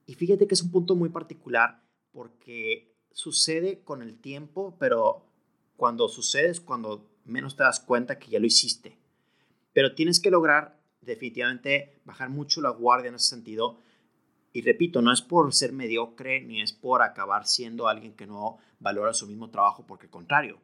Y 0.05 0.15
fíjate 0.15 0.47
que 0.47 0.55
es 0.55 0.61
un 0.61 0.71
punto 0.71 0.95
muy 0.95 1.09
particular 1.09 1.81
porque 2.11 2.95
sucede 3.11 3.81
con 3.83 4.01
el 4.01 4.19
tiempo, 4.19 4.75
pero 4.79 5.25
cuando 5.77 6.07
sucede 6.09 6.49
es 6.49 6.59
cuando 6.59 7.09
menos 7.23 7.55
te 7.55 7.63
das 7.63 7.79
cuenta 7.79 8.19
que 8.19 8.29
ya 8.29 8.39
lo 8.39 8.45
hiciste. 8.45 8.97
Pero 9.73 9.95
tienes 9.95 10.19
que 10.19 10.31
lograr 10.31 10.79
definitivamente 11.01 11.99
bajar 12.05 12.29
mucho 12.29 12.61
la 12.61 12.69
guardia 12.69 13.09
en 13.09 13.15
ese 13.15 13.29
sentido 13.29 13.77
y 14.55 14.61
repito, 14.61 15.01
no 15.01 15.11
es 15.11 15.21
por 15.21 15.53
ser 15.53 15.73
mediocre 15.73 16.39
ni 16.39 16.61
es 16.61 16.71
por 16.71 17.01
acabar 17.01 17.45
siendo 17.45 17.89
alguien 17.89 18.13
que 18.13 18.25
no 18.25 18.57
valora 18.79 19.13
su 19.13 19.27
mismo 19.27 19.49
trabajo, 19.49 19.85
porque 19.85 20.05
al 20.05 20.11
contrario, 20.11 20.61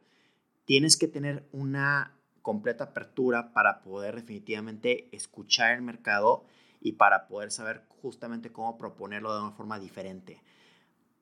tienes 0.64 0.96
que 0.96 1.08
tener 1.08 1.46
una 1.52 2.16
completa 2.40 2.84
apertura 2.84 3.52
para 3.52 3.82
poder 3.82 4.14
definitivamente 4.14 5.14
escuchar 5.14 5.74
el 5.74 5.82
mercado 5.82 6.46
y 6.80 6.92
para 6.92 7.28
poder 7.28 7.50
saber 7.50 7.84
justamente 8.00 8.50
cómo 8.50 8.78
proponerlo 8.78 9.34
de 9.34 9.42
una 9.42 9.52
forma 9.52 9.78
diferente. 9.78 10.42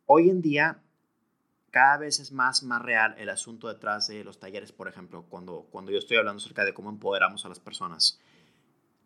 Hoy 0.07 0.31
en 0.31 0.41
día, 0.41 0.81
cada 1.73 1.97
vez 1.97 2.21
es 2.21 2.31
más, 2.31 2.63
más 2.63 2.83
real 2.83 3.17
el 3.19 3.31
asunto 3.31 3.67
detrás 3.67 4.07
de 4.07 4.23
los 4.23 4.39
talleres, 4.39 4.71
por 4.71 4.87
ejemplo, 4.87 5.27
cuando, 5.29 5.67
cuando 5.73 5.91
yo 5.91 5.99
estoy 5.99 6.19
hablando 6.19 6.41
acerca 6.41 6.65
de 6.65 6.73
cómo 6.73 6.91
empoderamos 6.91 7.45
a 7.45 7.49
las 7.49 7.59
personas. 7.59 8.21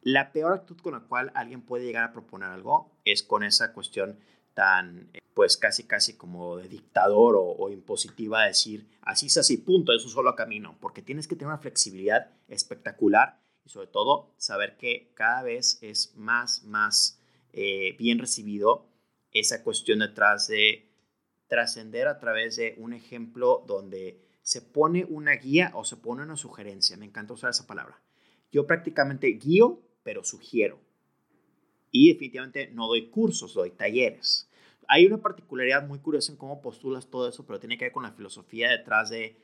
La 0.05 0.33
peor 0.33 0.53
actitud 0.53 0.83
con 0.83 0.93
la 0.93 1.01
cual 1.01 1.33
alguien 1.35 1.63
puede 1.63 1.87
llegar 1.87 2.05
a 2.05 2.13
proponer 2.13 2.51
algo 2.51 2.93
es 3.07 3.23
con 3.23 3.43
esa 3.43 3.73
cuestión 3.73 4.19
tan, 4.53 5.11
pues 5.33 5.57
casi, 5.57 5.85
casi 5.85 6.13
como 6.13 6.59
de 6.59 6.69
dictador 6.69 7.37
o, 7.39 7.71
impositiva, 7.71 8.45
decir, 8.45 8.87
así 9.01 9.27
es 9.27 9.39
así, 9.39 9.57
punto, 9.57 9.95
es 9.95 10.05
un 10.05 10.11
solo 10.11 10.37
camino, 10.37 10.77
porque 10.79 11.01
tienes 11.01 11.27
que 11.27 11.37
tener 11.37 11.49
una 11.49 11.59
flexibilidad 11.59 12.31
espectacular 12.49 13.41
y 13.65 13.71
sobre 13.71 13.87
todo 13.87 14.35
saber 14.37 14.77
que 14.77 15.11
cada 15.15 15.43
vez 15.43 15.79
es 15.81 16.15
más, 16.17 16.65
más 16.65 17.19
eh, 17.55 17.97
bien 17.99 18.19
recibido 18.19 18.87
esa 19.33 19.65
cuestión 19.65 20.01
detrás 20.01 20.49
de 20.49 20.87
trascender 21.47 22.09
a 22.09 22.19
través 22.19 22.57
de 22.57 22.75
un 22.77 22.93
ejemplo 22.93 23.65
donde 23.67 24.21
se 24.43 24.61
pone 24.61 25.07
una 25.07 25.33
guía 25.33 25.73
o 25.75 25.83
se 25.85 25.97
pone 25.97 26.23
una 26.23 26.37
sugerencia. 26.37 26.99
Me 26.99 27.07
encanta 27.07 27.33
usar 27.33 27.51
esa 27.51 27.67
palabra. 27.67 28.03
Yo 28.53 28.67
prácticamente 28.67 29.27
guío 29.29 29.81
pero 30.05 30.23
sugiero. 30.23 30.79
Y 31.91 32.13
definitivamente 32.13 32.69
no 32.69 32.87
doy 32.87 33.09
cursos, 33.09 33.55
doy 33.55 33.71
talleres. 33.71 34.49
Hay 34.87 35.07
una 35.07 35.19
particularidad 35.19 35.87
muy 35.87 35.99
curiosa 35.99 36.31
en 36.31 36.39
cómo 36.39 36.61
postulas 36.61 37.09
todo 37.09 37.29
eso, 37.29 37.45
pero 37.47 37.59
tiene 37.59 37.79
que 37.79 37.87
ver 37.87 37.93
con 37.93 38.05
la 38.05 38.13
filosofía 38.13 38.71
detrás 38.71 39.11
de 39.11 39.37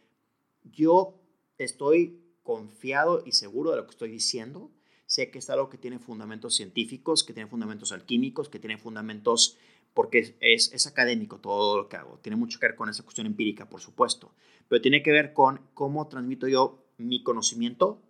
yo 0.63 1.19
estoy 1.59 2.21
confiado 2.43 3.23
y 3.25 3.33
seguro 3.33 3.71
de 3.71 3.79
lo 3.79 3.85
que 3.85 3.91
estoy 3.91 4.11
diciendo. 4.11 4.71
Sé 5.07 5.31
que 5.31 5.39
es 5.39 5.51
algo 5.51 5.71
que 5.71 5.79
tiene 5.79 5.99
fundamentos 5.99 6.55
científicos, 6.55 7.25
que 7.25 7.33
tiene 7.33 7.49
fundamentos 7.49 7.91
alquímicos, 7.91 8.49
que 8.49 8.59
tiene 8.59 8.79
fundamentos 8.79 9.57
porque 9.95 10.37
es, 10.41 10.73
es, 10.73 10.87
académico 10.87 11.39
todo 11.39 11.77
lo 11.77 11.89
que 11.89 11.97
hago. 11.97 12.19
Tiene 12.23 12.37
mucho 12.37 12.61
que 12.61 12.67
ver 12.67 12.77
con 12.77 12.89
esa 12.89 13.03
cuestión 13.03 13.27
empírica, 13.27 13.69
por 13.69 13.81
supuesto, 13.81 14.33
pero 14.69 14.81
tiene 14.81 15.03
que 15.03 15.11
ver 15.11 15.33
con 15.33 15.61
cómo 15.75 16.07
transmito 16.07 16.47
yo 16.47 16.85
mi 16.97 17.23
conocimiento 17.25 18.01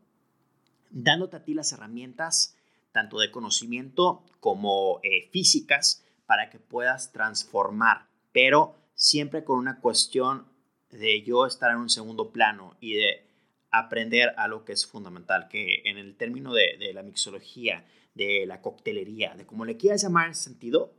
dándote 0.91 1.37
a 1.37 1.45
ti 1.45 1.55
las 1.55 1.73
herramientas 1.73 2.57
tanto 2.93 3.19
de 3.19 3.31
conocimiento 3.31 4.23
como 4.41 5.01
eh, 5.03 5.29
físicas 5.31 6.05
para 6.27 6.51
que 6.51 6.59
puedas 6.59 7.13
transformar, 7.13 8.07
pero 8.33 8.75
siempre 8.95 9.45
con 9.45 9.59
una 9.59 9.81
cuestión 9.81 10.47
de 10.91 11.23
yo 11.23 11.47
estar 11.47 11.71
en 11.71 11.79
un 11.79 11.91
segundo 11.91 12.31
plano 12.31 12.77
y 12.81 12.95
de 12.95 13.27
aprender 13.71 14.35
a 14.37 14.49
lo 14.49 14.65
que 14.65 14.73
es 14.73 14.87
fundamental, 14.87 15.49
que 15.49 15.83
en 15.85 15.99
el 15.99 16.17
término 16.17 16.53
de, 16.53 16.77
de 16.79 16.93
la 16.93 17.03
mixología, 17.03 17.85
de 18.15 18.45
la 18.47 18.61
coctelería, 18.61 19.35
de 19.37 19.47
como 19.47 19.65
le 19.65 19.77
quieras 19.77 20.03
llamar 20.03 20.29
en 20.29 20.35
sentido, 20.35 20.93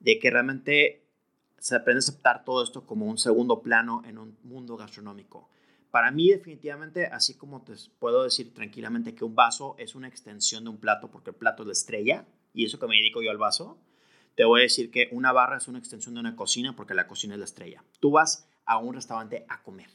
de 0.00 0.18
que 0.18 0.30
realmente 0.30 1.04
se 1.58 1.76
aprende 1.76 1.98
a 1.98 2.00
aceptar 2.00 2.44
todo 2.44 2.62
esto 2.62 2.86
como 2.86 3.06
un 3.06 3.18
segundo 3.18 3.62
plano 3.62 4.02
en 4.06 4.18
un 4.18 4.36
mundo 4.42 4.76
gastronómico. 4.76 5.48
Para 5.90 6.10
mí 6.10 6.28
definitivamente, 6.28 7.06
así 7.06 7.34
como 7.34 7.62
te 7.62 7.72
puedo 7.98 8.24
decir 8.24 8.52
tranquilamente 8.52 9.14
que 9.14 9.24
un 9.24 9.34
vaso 9.34 9.74
es 9.78 9.94
una 9.94 10.08
extensión 10.08 10.64
de 10.64 10.70
un 10.70 10.78
plato 10.78 11.10
porque 11.10 11.30
el 11.30 11.36
plato 11.36 11.62
es 11.62 11.66
la 11.66 11.72
estrella 11.72 12.26
y 12.52 12.66
eso 12.66 12.78
que 12.78 12.86
me 12.86 12.96
dedico 12.96 13.22
yo 13.22 13.30
al 13.30 13.38
vaso, 13.38 13.78
te 14.34 14.44
voy 14.44 14.60
a 14.60 14.62
decir 14.62 14.90
que 14.90 15.08
una 15.12 15.32
barra 15.32 15.56
es 15.56 15.68
una 15.68 15.78
extensión 15.78 16.14
de 16.14 16.20
una 16.20 16.36
cocina 16.36 16.76
porque 16.76 16.94
la 16.94 17.06
cocina 17.06 17.34
es 17.34 17.38
la 17.38 17.44
estrella. 17.44 17.82
Tú 18.00 18.10
vas 18.10 18.48
a 18.64 18.78
un 18.78 18.94
restaurante 18.94 19.46
a 19.48 19.62
comer. 19.62 19.88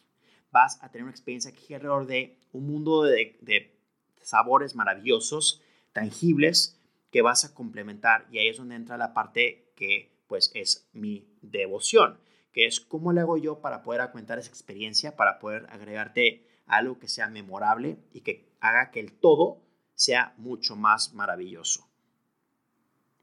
Vas 0.52 0.82
a 0.84 0.90
tener 0.92 1.04
una 1.04 1.12
experiencia 1.12 1.52
que 1.52 1.60
gira 1.60 1.78
alrededor 1.78 2.08
de 2.08 2.40
un 2.52 2.68
mundo 2.68 3.04
de, 3.04 3.38
de 3.42 3.80
sabores 4.22 4.76
maravillosos, 4.76 5.62
tangibles, 5.94 6.80
que 7.12 7.22
vas 7.22 7.46
a 7.46 7.54
complementar. 7.54 8.28
Y 8.32 8.40
ahí 8.40 8.50
es 8.50 8.58
donde 8.58 8.76
entra 8.76 8.98
la 8.98 9.14
parte 9.14 9.72
que 9.76 10.12
pues 10.28 10.52
es 10.56 10.90
mi 10.94 11.28
devoción 11.42 12.18
que 12.54 12.68
es 12.68 12.80
cómo 12.80 13.12
le 13.12 13.22
hago 13.22 13.38
yo 13.38 13.60
para 13.60 13.82
poder 13.82 14.02
aumentar 14.02 14.40
esa 14.40 14.50
experiencia, 14.50 15.16
para 15.16 15.40
poder 15.40 15.66
agregarte 15.70 16.48
algo 16.68 17.00
que 17.00 17.10
sea 17.10 17.28
memorable 17.28 17.98
y 18.14 18.22
que 18.22 18.56
haga 18.62 18.92
que 18.92 19.00
el 19.00 19.20
todo 19.20 19.62
sea 19.96 20.34
mucho 20.38 20.76
más 20.76 21.14
maravilloso. 21.14 21.90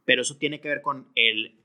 Pero 0.05 0.23
eso 0.23 0.37
tiene 0.37 0.61
que 0.61 0.69
ver 0.69 0.83
con 0.83 1.11
el 1.15 1.65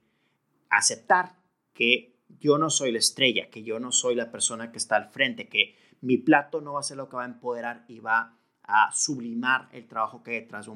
aceptar 0.69 1.38
que 1.73 2.15
yo 2.39 2.58
no 2.58 2.69
soy 2.69 2.91
la 2.91 2.99
estrella, 2.99 3.49
que 3.49 3.63
yo 3.63 3.80
no 3.80 3.91
soy 3.91 4.15
la 4.15 4.32
persona 4.32 4.71
que 4.71 4.78
está 4.78 4.95
al 4.95 5.10
frente, 5.10 5.49
que 5.49 5.75
mi 6.01 6.17
plato 6.17 6.62
no 6.62 6.73
va 6.73 6.82
a 6.82 6.84
ser 6.84 6.97
lo 6.97 7.10
que 7.10 7.15
va 7.15 7.23
a 7.23 7.28
empoderar 7.28 7.86
y 7.88 7.99
va 7.99 8.38
a 8.63 8.91
sublimar 8.93 9.69
el 9.71 9.88
trabajo 9.88 10.21
que 10.21 10.32
hay 10.32 10.39
detrás 10.41 10.67
de 10.67 10.73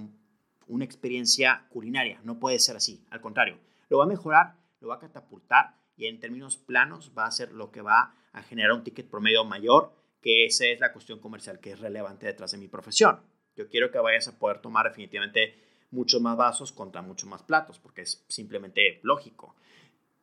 una 0.67 0.85
experiencia 0.85 1.67
culinaria. 1.69 2.19
No 2.23 2.39
puede 2.39 2.59
ser 2.59 2.75
así, 2.75 3.05
al 3.11 3.21
contrario, 3.21 3.59
lo 3.89 3.99
va 3.99 4.05
a 4.05 4.07
mejorar, 4.07 4.55
lo 4.79 4.89
va 4.89 4.95
a 4.95 4.99
catapultar 4.99 5.75
y 5.99 6.07
en 6.07 6.19
términos 6.19 6.55
planos 6.55 7.11
va 7.15 7.25
a 7.25 7.31
ser 7.31 7.51
lo 7.51 7.71
que 7.71 7.81
va 7.81 8.15
a 8.31 8.41
generar 8.41 8.71
un 8.71 8.85
ticket 8.85 9.09
promedio 9.09 9.43
mayor, 9.43 9.91
que 10.21 10.45
esa 10.45 10.65
es 10.65 10.79
la 10.79 10.93
cuestión 10.93 11.19
comercial 11.19 11.59
que 11.59 11.71
es 11.71 11.79
relevante 11.79 12.25
detrás 12.25 12.51
de 12.51 12.57
mi 12.57 12.69
profesión. 12.69 13.19
Yo 13.57 13.67
quiero 13.67 13.91
que 13.91 13.99
vayas 13.99 14.29
a 14.29 14.39
poder 14.39 14.61
tomar 14.61 14.87
definitivamente 14.87 15.55
muchos 15.91 16.21
más 16.21 16.37
vasos 16.37 16.71
contra 16.71 17.01
muchos 17.01 17.29
más 17.29 17.43
platos, 17.43 17.79
porque 17.79 18.03
es 18.03 18.23
simplemente 18.29 19.01
lógico. 19.03 19.55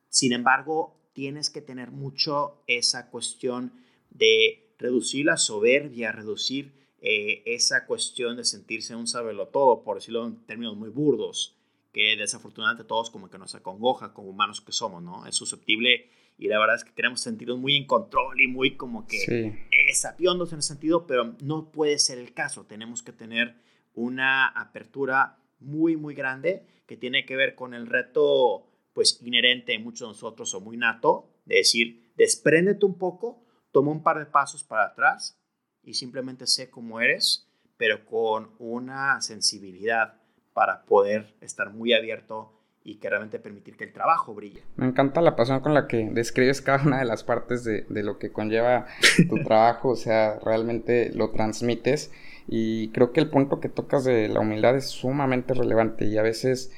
Sin 0.09 0.33
embargo, 0.33 0.97
tienes 1.13 1.51
que 1.51 1.61
tener 1.61 1.91
mucho 1.91 2.63
esa 2.67 3.11
cuestión 3.11 3.73
de 4.09 4.73
reducir 4.79 5.27
la 5.27 5.37
soberbia, 5.37 6.11
reducir 6.11 6.73
eh, 7.03 7.43
esa 7.45 7.85
cuestión 7.85 8.39
de 8.39 8.45
sentirse 8.45 8.97
un 8.97 9.07
sabelo 9.07 9.49
todo, 9.49 9.83
por 9.83 9.97
decirlo 9.97 10.27
en 10.27 10.47
términos 10.47 10.75
muy 10.75 10.89
burdos 10.89 11.56
que 11.97 12.15
desafortunadamente 12.15 12.85
todos 12.85 13.09
como 13.09 13.31
que 13.31 13.39
nos 13.39 13.55
acongoja 13.55 14.13
como 14.13 14.29
humanos 14.29 14.61
que 14.61 14.71
somos, 14.71 15.03
¿no? 15.03 15.25
Es 15.25 15.35
susceptible 15.35 16.11
y 16.37 16.47
la 16.47 16.59
verdad 16.59 16.77
es 16.77 16.85
que 16.85 16.93
queremos 16.93 17.23
sentirnos 17.23 17.59
muy 17.59 17.75
en 17.75 17.87
control 17.87 18.39
y 18.39 18.49
muy 18.49 18.77
como 18.77 19.07
que 19.07 19.17
sí. 19.17 19.95
sapiondos 19.95 20.53
en 20.53 20.59
ese 20.59 20.69
sentido, 20.69 21.07
pero 21.07 21.37
no 21.41 21.71
puede 21.71 21.99
ser 21.99 22.19
el 22.19 22.35
caso. 22.35 22.67
Tenemos 22.67 23.03
que 23.03 23.13
tener 23.13 23.57
una 23.95 24.47
apertura 24.47 25.39
muy, 25.59 25.97
muy 25.97 26.15
grande 26.15 26.67
que 26.87 26.99
tiene 26.99 27.25
que 27.25 27.35
ver 27.35 27.55
con 27.55 27.73
el 27.73 27.87
reto 27.87 28.67
pues 28.93 29.19
inherente 29.23 29.73
en 29.73 29.83
muchos 29.83 30.01
de 30.01 30.09
nosotros 30.09 30.53
o 30.53 30.61
muy 30.61 30.77
nato, 30.77 31.31
de 31.47 31.57
decir, 31.57 32.13
despréndete 32.15 32.85
un 32.85 32.99
poco, 32.99 33.43
toma 33.73 33.91
un 33.91 34.03
par 34.03 34.19
de 34.19 34.27
pasos 34.27 34.65
para 34.65 34.85
atrás 34.85 35.41
y 35.83 35.95
simplemente 35.95 36.47
sé 36.47 36.69
cómo 36.69 37.01
eres, 37.01 37.49
pero 37.79 38.05
con 38.05 38.55
una 38.59 39.19
sensibilidad 39.23 40.21
para 40.57 40.85
poder 40.85 41.35
estar 41.43 41.71
muy 41.71 41.93
abierto 41.93 42.51
y 42.83 42.95
que 42.95 43.11
realmente 43.11 43.39
permitir 43.39 43.77
que 43.77 43.85
el 43.85 43.93
trabajo 43.93 44.33
brille. 44.33 44.63
Me 44.77 44.87
encanta 44.87 45.21
la 45.21 45.37
pasión 45.37 45.61
con 45.61 45.75
la 45.75 45.87
que 45.87 46.09
describes 46.11 46.63
cada 46.63 46.83
una 46.83 46.99
de 46.99 47.05
las 47.05 47.25
partes 47.25 47.63
de, 47.63 47.83
de 47.91 48.03
lo 48.03 48.19
que 48.19 48.33
conlleva 48.33 48.87
tu 49.29 49.37
trabajo, 49.45 49.91
o 49.91 49.97
sea, 49.97 50.39
realmente 50.43 51.13
lo 51.13 51.29
transmites 51.29 52.11
y 52.49 52.89
creo 52.93 53.13
que 53.13 53.21
el 53.21 53.29
punto 53.29 53.61
que 53.61 53.69
tocas 53.69 54.05
de 54.05 54.31
la 54.31 54.41
humildad 54.41 54.75
es 54.77 54.87
sumamente 54.87 55.53
relevante 55.53 56.07
y 56.07 56.17
a 56.17 56.23
veces 56.23 56.73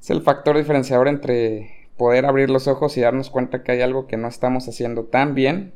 es 0.00 0.10
el 0.10 0.22
factor 0.22 0.56
diferenciador 0.56 1.08
entre 1.08 1.88
poder 1.96 2.26
abrir 2.26 2.48
los 2.48 2.68
ojos 2.68 2.96
y 2.96 3.00
darnos 3.00 3.28
cuenta 3.28 3.64
que 3.64 3.72
hay 3.72 3.80
algo 3.80 4.06
que 4.06 4.16
no 4.16 4.28
estamos 4.28 4.68
haciendo 4.68 5.06
tan 5.06 5.34
bien 5.34 5.72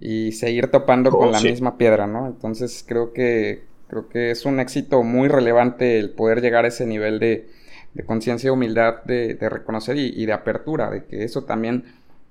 y 0.00 0.32
seguir 0.32 0.70
topando 0.70 1.10
con 1.10 1.28
oh, 1.28 1.32
la 1.32 1.40
misma 1.42 1.76
piedra, 1.76 2.06
¿no? 2.06 2.26
Entonces 2.28 2.82
creo 2.88 3.12
que 3.12 3.73
Creo 3.94 4.08
que 4.08 4.32
es 4.32 4.44
un 4.44 4.58
éxito 4.58 5.04
muy 5.04 5.28
relevante 5.28 6.00
el 6.00 6.10
poder 6.10 6.40
llegar 6.40 6.64
a 6.64 6.68
ese 6.68 6.84
nivel 6.84 7.20
de, 7.20 7.46
conciencia 8.06 8.48
y 8.48 8.50
humildad, 8.50 9.04
de, 9.04 9.36
reconocer 9.48 9.96
y, 9.96 10.26
de 10.26 10.32
apertura, 10.32 10.90
de 10.90 11.04
que 11.04 11.22
eso 11.22 11.44
también 11.44 11.84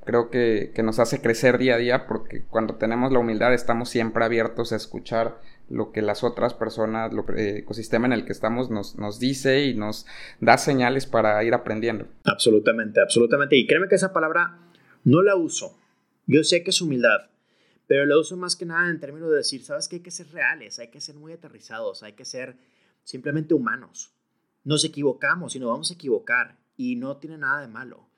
creo 0.03 0.29
que, 0.29 0.73
nos 0.83 0.99
hace 0.99 1.21
crecer 1.21 1.57
día 1.57 1.75
a 1.75 1.77
día 1.77 2.05
porque 2.05 2.43
cuando 2.49 2.75
tenemos 2.75 3.13
la 3.13 3.19
humildad 3.19 3.53
estamos 3.53 3.87
siempre 3.87 4.25
abiertos 4.25 4.73
a 4.73 4.75
escuchar 4.75 5.37
lo 5.69 5.93
que 5.93 6.01
las 6.01 6.25
otras 6.25 6.53
personas, 6.53 7.13
el 7.13 7.59
ecosistema 7.59 8.07
en 8.07 8.11
el 8.11 8.25
que 8.25 8.33
estamos 8.33 8.69
nos, 8.69 8.97
nos 8.97 9.17
dice 9.21 9.63
y 9.63 9.73
nos 9.73 10.05
da 10.41 10.57
señales 10.57 11.05
para 11.05 11.41
ir 11.45 11.53
aprendiendo. 11.53 12.07
Absolutamente, 12.25 12.99
absolutamente. 12.99 13.55
Y 13.55 13.67
créeme 13.67 13.87
que 13.87 13.95
esa 13.95 14.11
palabra 14.11 14.59
no 15.05 15.21
la 15.21 15.37
uso. 15.37 15.79
Yo 16.27 16.43
sé 16.43 16.61
que 16.61 16.71
es 16.71 16.81
humildad, 16.81 17.29
pero 17.93 18.07
lo 18.07 18.19
uso 18.19 18.35
más 18.37 18.55
que 18.55 18.65
nada 18.65 18.89
en 18.89 18.99
términos 18.99 19.29
de 19.29 19.35
decir, 19.35 19.63
¿sabes 19.63 19.87
qué? 19.87 19.97
Hay 19.97 20.01
que 20.01 20.09
ser 20.09 20.27
reales, 20.31 20.79
hay 20.79 20.87
que 20.87 20.99
ser 20.99 21.13
muy 21.13 21.31
aterrizados, 21.31 22.01
hay 22.01 22.13
que 22.13 22.25
ser 22.25 22.57
simplemente 23.03 23.53
humanos. 23.53 24.15
Nos 24.63 24.83
equivocamos 24.83 25.55
y 25.55 25.59
nos 25.59 25.69
vamos 25.69 25.91
a 25.91 25.93
equivocar 25.93 26.57
y 26.75 26.95
no 26.95 27.17
tiene 27.17 27.37
nada 27.37 27.61
de 27.61 27.67
malo. 27.67 28.09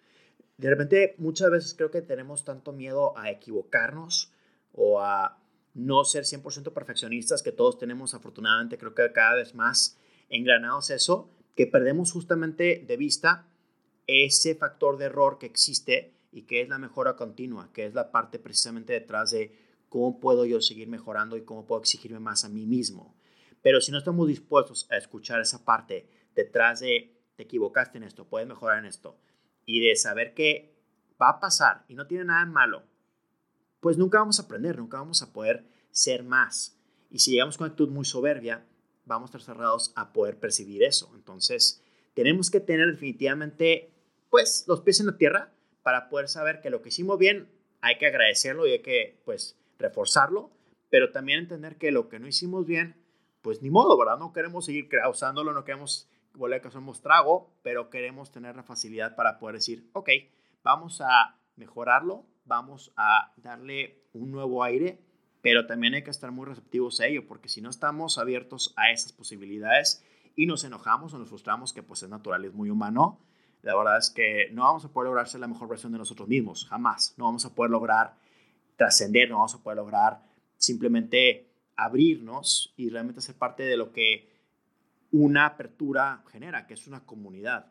De 0.56 0.70
repente, 0.70 1.16
muchas 1.18 1.52
veces 1.52 1.74
creo 1.74 1.92
que 1.92 2.02
tenemos 2.02 2.46
tanto 2.46 2.72
miedo 2.72 3.18
a 3.18 3.30
equivocarnos 3.30 4.32
o 4.72 5.02
a 5.02 5.44
no 5.74 6.06
ser 6.06 6.24
100% 6.24 6.72
perfeccionistas, 6.72 7.44
que 7.44 7.52
todos 7.52 7.78
tenemos 7.78 8.14
afortunadamente, 8.14 8.78
creo 8.78 8.96
que 8.96 9.12
cada 9.12 9.36
vez 9.36 9.56
más 9.56 10.00
engranados 10.30 10.90
eso, 10.90 11.30
que 11.54 11.68
perdemos 11.68 12.14
justamente 12.14 12.82
de 12.88 12.96
vista 12.96 13.46
ese 14.08 14.56
factor 14.56 14.96
de 14.98 15.08
error 15.08 15.38
que 15.38 15.48
existe 15.48 16.14
y 16.32 16.44
que 16.44 16.62
es 16.62 16.70
la 16.70 16.78
mejora 16.78 17.18
continua, 17.18 17.74
que 17.74 17.86
es 17.86 17.94
la 17.94 18.14
parte 18.14 18.40
precisamente 18.40 18.94
detrás 18.94 19.32
de 19.32 19.65
cómo 19.96 20.20
puedo 20.20 20.44
yo 20.44 20.60
seguir 20.60 20.90
mejorando 20.90 21.38
y 21.38 21.46
cómo 21.46 21.66
puedo 21.66 21.80
exigirme 21.80 22.20
más 22.20 22.44
a 22.44 22.50
mí 22.50 22.66
mismo. 22.66 23.16
Pero 23.62 23.80
si 23.80 23.94
no 23.94 24.00
estamos 24.00 24.28
dispuestos 24.28 24.92
a 24.92 24.98
escuchar 24.98 25.40
esa 25.40 25.64
parte 25.64 26.10
detrás 26.36 26.82
de 26.82 27.18
te 27.38 27.44
equivocaste 27.44 27.98
en 27.98 28.04
esto, 28.04 28.28
puedes 28.28 28.46
mejorar 28.46 28.80
en 28.80 28.88
esto, 28.88 29.18
y 29.66 29.80
de 29.80 29.96
saber 29.96 30.34
que 30.34 30.76
va 31.20 31.30
a 31.30 31.40
pasar 31.40 31.86
y 31.88 31.96
no 31.96 32.08
tiene 32.08 32.26
nada 32.26 32.44
de 32.44 32.52
malo, 32.52 32.84
pues 33.80 33.98
nunca 33.98 34.20
vamos 34.20 34.38
a 34.38 34.44
aprender, 34.44 34.78
nunca 34.78 34.98
vamos 34.98 35.22
a 35.22 35.32
poder 35.32 35.66
ser 35.92 36.24
más. 36.24 36.78
Y 37.10 37.20
si 37.20 37.32
llegamos 37.32 37.58
con 37.58 37.68
actitud 37.68 37.88
muy 37.88 38.04
soberbia, 38.04 38.66
vamos 39.06 39.30
a 39.30 39.38
estar 39.38 39.56
cerrados 39.56 39.94
a 39.96 40.12
poder 40.12 40.42
percibir 40.42 40.84
eso. 40.84 41.10
Entonces, 41.16 41.82
tenemos 42.16 42.52
que 42.52 42.60
tener 42.60 42.92
definitivamente, 42.92 43.94
pues, 44.30 44.66
los 44.68 44.82
pies 44.82 45.00
en 45.00 45.06
la 45.06 45.18
tierra 45.18 45.54
para 45.84 46.10
poder 46.10 46.28
saber 46.28 46.60
que 46.60 46.70
lo 46.70 46.82
que 46.82 46.90
hicimos 46.90 47.18
bien 47.18 47.50
hay 47.80 47.98
que 47.98 48.08
agradecerlo 48.08 48.68
y 48.68 48.72
hay 48.72 48.82
que, 48.82 49.22
pues, 49.24 49.58
reforzarlo, 49.80 50.52
pero 50.90 51.12
también 51.12 51.40
entender 51.40 51.78
que 51.78 51.92
lo 51.92 52.10
que 52.10 52.20
no 52.20 52.28
hicimos 52.28 52.66
bien, 52.66 52.96
pues 53.42 53.62
ni 53.62 53.70
modo, 53.70 53.98
¿verdad? 53.98 54.18
No 54.18 54.34
queremos 54.34 54.66
seguir 54.66 54.90
usándolo, 55.10 55.54
no 55.54 55.64
queremos 55.64 56.10
volver 56.34 56.62
que 56.62 56.72
somos 56.72 57.02
trago, 57.02 57.54
pero 57.64 57.90
queremos 57.90 58.32
tener 58.32 58.56
la 58.56 58.64
facilidad 58.64 59.16
para 59.16 59.40
poder 59.40 59.56
decir, 59.56 59.90
ok, 59.94 60.10
vamos 60.64 61.02
a 61.02 61.38
mejorarlo, 61.56 62.26
vamos 62.46 62.92
a 62.96 63.34
darle 63.38 64.04
un 64.14 64.32
nuevo 64.32 64.64
aire, 64.64 65.00
pero 65.42 65.68
también 65.68 65.94
hay 65.94 66.04
que 66.04 66.12
estar 66.12 66.32
muy 66.32 66.46
receptivos 66.46 67.00
a 67.00 67.08
ello, 67.08 67.28
porque 67.28 67.50
si 67.50 67.62
no 67.62 67.70
estamos 67.70 68.18
abiertos 68.18 68.74
a 68.78 68.92
esas 68.92 69.14
posibilidades 69.14 70.04
y 70.36 70.48
nos 70.48 70.64
enojamos 70.64 71.14
o 71.14 71.20
nos 71.20 71.30
frustramos, 71.30 71.72
que 71.72 71.84
pues 71.84 72.04
es 72.04 72.10
natural, 72.10 72.46
es 72.46 72.54
muy 72.54 72.70
humano, 72.70 73.20
la 73.62 73.76
verdad 73.76 73.98
es 73.98 74.12
que 74.12 74.50
no 74.52 74.64
vamos 74.64 74.86
a 74.86 74.90
poder 74.90 75.08
lograr 75.08 75.28
ser 75.28 75.42
la 75.42 75.48
mejor 75.48 75.68
versión 75.68 75.92
de 75.92 75.98
nosotros 75.98 76.28
mismos, 76.28 76.68
jamás. 76.70 77.16
No 77.18 77.26
vamos 77.26 77.46
a 77.46 77.56
poder 77.56 77.72
lograr 77.72 78.16
trascender, 78.78 79.30
no 79.30 79.38
vamos 79.38 79.56
a 79.56 79.64
poder 79.64 79.78
lograr 79.78 80.22
simplemente 80.58 81.48
abrirnos 81.76 82.74
y 82.78 82.90
realmente 82.90 83.22
ser 83.22 83.36
parte 83.36 83.64
de 83.64 83.78
lo 83.78 83.92
que 83.92 84.30
una 85.12 85.46
apertura 85.46 86.24
genera, 86.32 86.68
que 86.68 86.74
es 86.74 86.88
una 86.88 87.02
comunidad. 87.06 87.68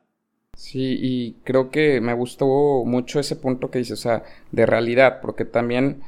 Sí, 0.56 0.98
y 1.00 1.32
creo 1.44 1.70
que 1.70 2.00
me 2.00 2.14
gustó 2.14 2.84
mucho 2.84 3.18
ese 3.18 3.36
punto 3.36 3.70
que 3.70 3.78
dices, 3.78 3.98
o 3.98 4.02
sea, 4.02 4.22
de 4.52 4.66
realidad, 4.66 5.20
porque 5.20 5.44
también 5.44 6.02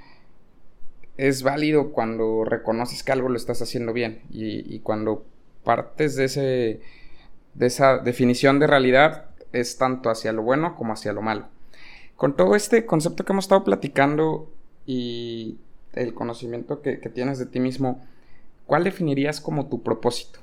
es 1.16 1.42
válido 1.42 1.92
cuando 1.92 2.44
reconoces 2.44 3.02
que 3.02 3.12
algo 3.12 3.28
lo 3.28 3.36
estás 3.36 3.62
haciendo 3.62 3.92
bien 3.92 4.22
y, 4.30 4.80
cuando 4.80 5.24
partes 5.64 6.14
de, 6.14 6.24
ese, 6.26 6.80
de 7.54 7.66
esa 7.66 7.98
definición 7.98 8.58
de 8.58 8.66
realidad 8.66 9.30
es 9.52 9.78
tanto 9.78 10.10
hacia 10.10 10.32
lo 10.32 10.42
bueno 10.42 10.76
como 10.76 10.92
hacia 10.92 11.12
lo 11.12 11.22
malo. 11.22 11.48
Con 12.14 12.36
todo 12.36 12.54
este 12.54 12.86
concepto 12.86 13.24
que 13.24 13.32
hemos 13.32 13.46
estado 13.46 13.64
platicando, 13.64 14.50
y 14.86 15.58
el 15.92 16.14
conocimiento 16.14 16.80
que, 16.80 16.96
tienes 17.12 17.38
de 17.38 17.46
ti 17.46 17.58
mismo, 17.58 18.06
¿cuál 18.66 18.84
definirías 18.84 19.40
como 19.40 19.68
tu 19.68 19.82
propósito? 19.82 20.38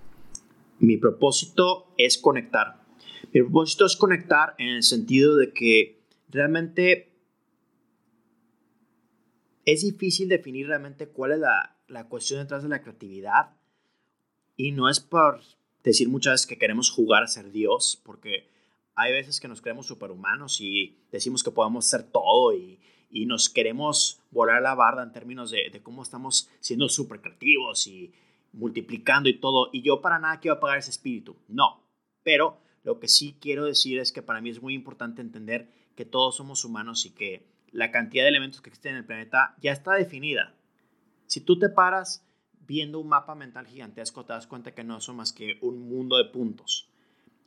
Mi 0.80 0.98
propósito 0.98 1.94
es 1.98 2.18
conectar. 2.18 2.84
Mi 3.32 3.42
propósito 3.42 3.86
es 3.86 3.96
conectar 3.96 4.56
en 4.58 4.68
el 4.70 4.84
sentido 4.84 5.38
de 5.38 5.54
que 5.54 6.02
realmente 6.30 7.14
es 9.66 9.82
difícil 9.82 10.28
definir 10.28 10.68
realmente 10.68 11.08
cuál 11.08 11.32
es 11.32 11.40
la, 11.40 11.78
la 11.88 12.10
cuestión 12.10 12.42
detrás 12.42 12.64
de 12.64 12.70
la 12.70 12.82
creatividad. 12.82 13.52
Y 14.58 14.72
no 14.72 14.90
es 14.90 15.00
por 15.00 15.42
decir 15.84 16.10
muchas 16.10 16.34
veces 16.34 16.48
que 16.48 16.58
queremos 16.58 16.92
jugar 16.92 17.24
a 17.24 17.28
ser 17.28 17.52
Dios, 17.52 18.02
porque 18.04 18.50
hay 18.96 19.12
veces 19.14 19.40
que 19.40 19.48
nos 19.48 19.62
creemos 19.62 19.88
superhumanos 19.88 20.60
y 20.60 20.98
decimos 21.12 21.44
que 21.44 21.52
podemos 21.52 21.88
hacer 21.88 22.12
todo 22.12 22.54
y, 22.54 22.80
y 23.14 23.28
nos 23.28 23.48
queremos 23.48 24.22
volar 24.32 24.64
la 24.64 24.74
barda 24.74 25.04
en 25.04 25.12
términos 25.12 25.52
de, 25.52 25.70
de 25.72 25.84
cómo 25.84 26.02
estamos 26.02 26.50
siendo 26.60 26.90
súper 26.90 27.22
creativos 27.22 27.86
y 27.86 28.12
multiplicando 28.54 29.30
y 29.30 29.40
todo. 29.40 29.70
Y 29.72 29.84
yo 29.84 30.02
para 30.02 30.18
nada 30.18 30.40
quiero 30.40 30.58
apagar 30.58 30.80
ese 30.80 30.90
espíritu, 30.90 31.38
no. 31.48 31.84
Pero 32.24 32.58
lo 32.84 33.00
que 33.00 33.08
sí 33.08 33.38
quiero 33.40 33.66
decir 33.66 34.00
es 34.00 34.12
que 34.12 34.24
para 34.24 34.42
mí 34.42 34.50
es 34.50 34.64
muy 34.64 34.74
importante 34.74 35.22
entender 35.22 35.70
que 35.96 36.06
todos 36.06 36.36
somos 36.36 36.66
humanos 36.66 37.06
y 37.06 37.12
que 37.12 37.46
la 37.72 37.92
cantidad 37.92 38.24
de 38.24 38.30
elementos 38.30 38.62
que 38.62 38.72
existen 38.72 38.94
en 38.94 39.00
el 39.00 39.06
planeta 39.06 39.56
ya 39.62 39.72
está 39.72 39.94
definida. 39.94 40.56
Si 41.28 41.40
tú 41.40 41.60
te 41.60 41.70
paras 41.70 42.28
viendo 42.62 43.00
un 43.00 43.10
mapa 43.10 43.36
mental 43.36 43.68
gigantesco, 43.68 44.26
te 44.26 44.34
das 44.34 44.48
cuenta 44.48 44.74
que 44.74 44.84
no 44.84 45.00
son 45.02 45.18
más 45.18 45.34
que 45.34 45.60
un 45.62 45.88
mundo 45.88 46.18
de 46.18 46.26
puntos. 46.26 46.90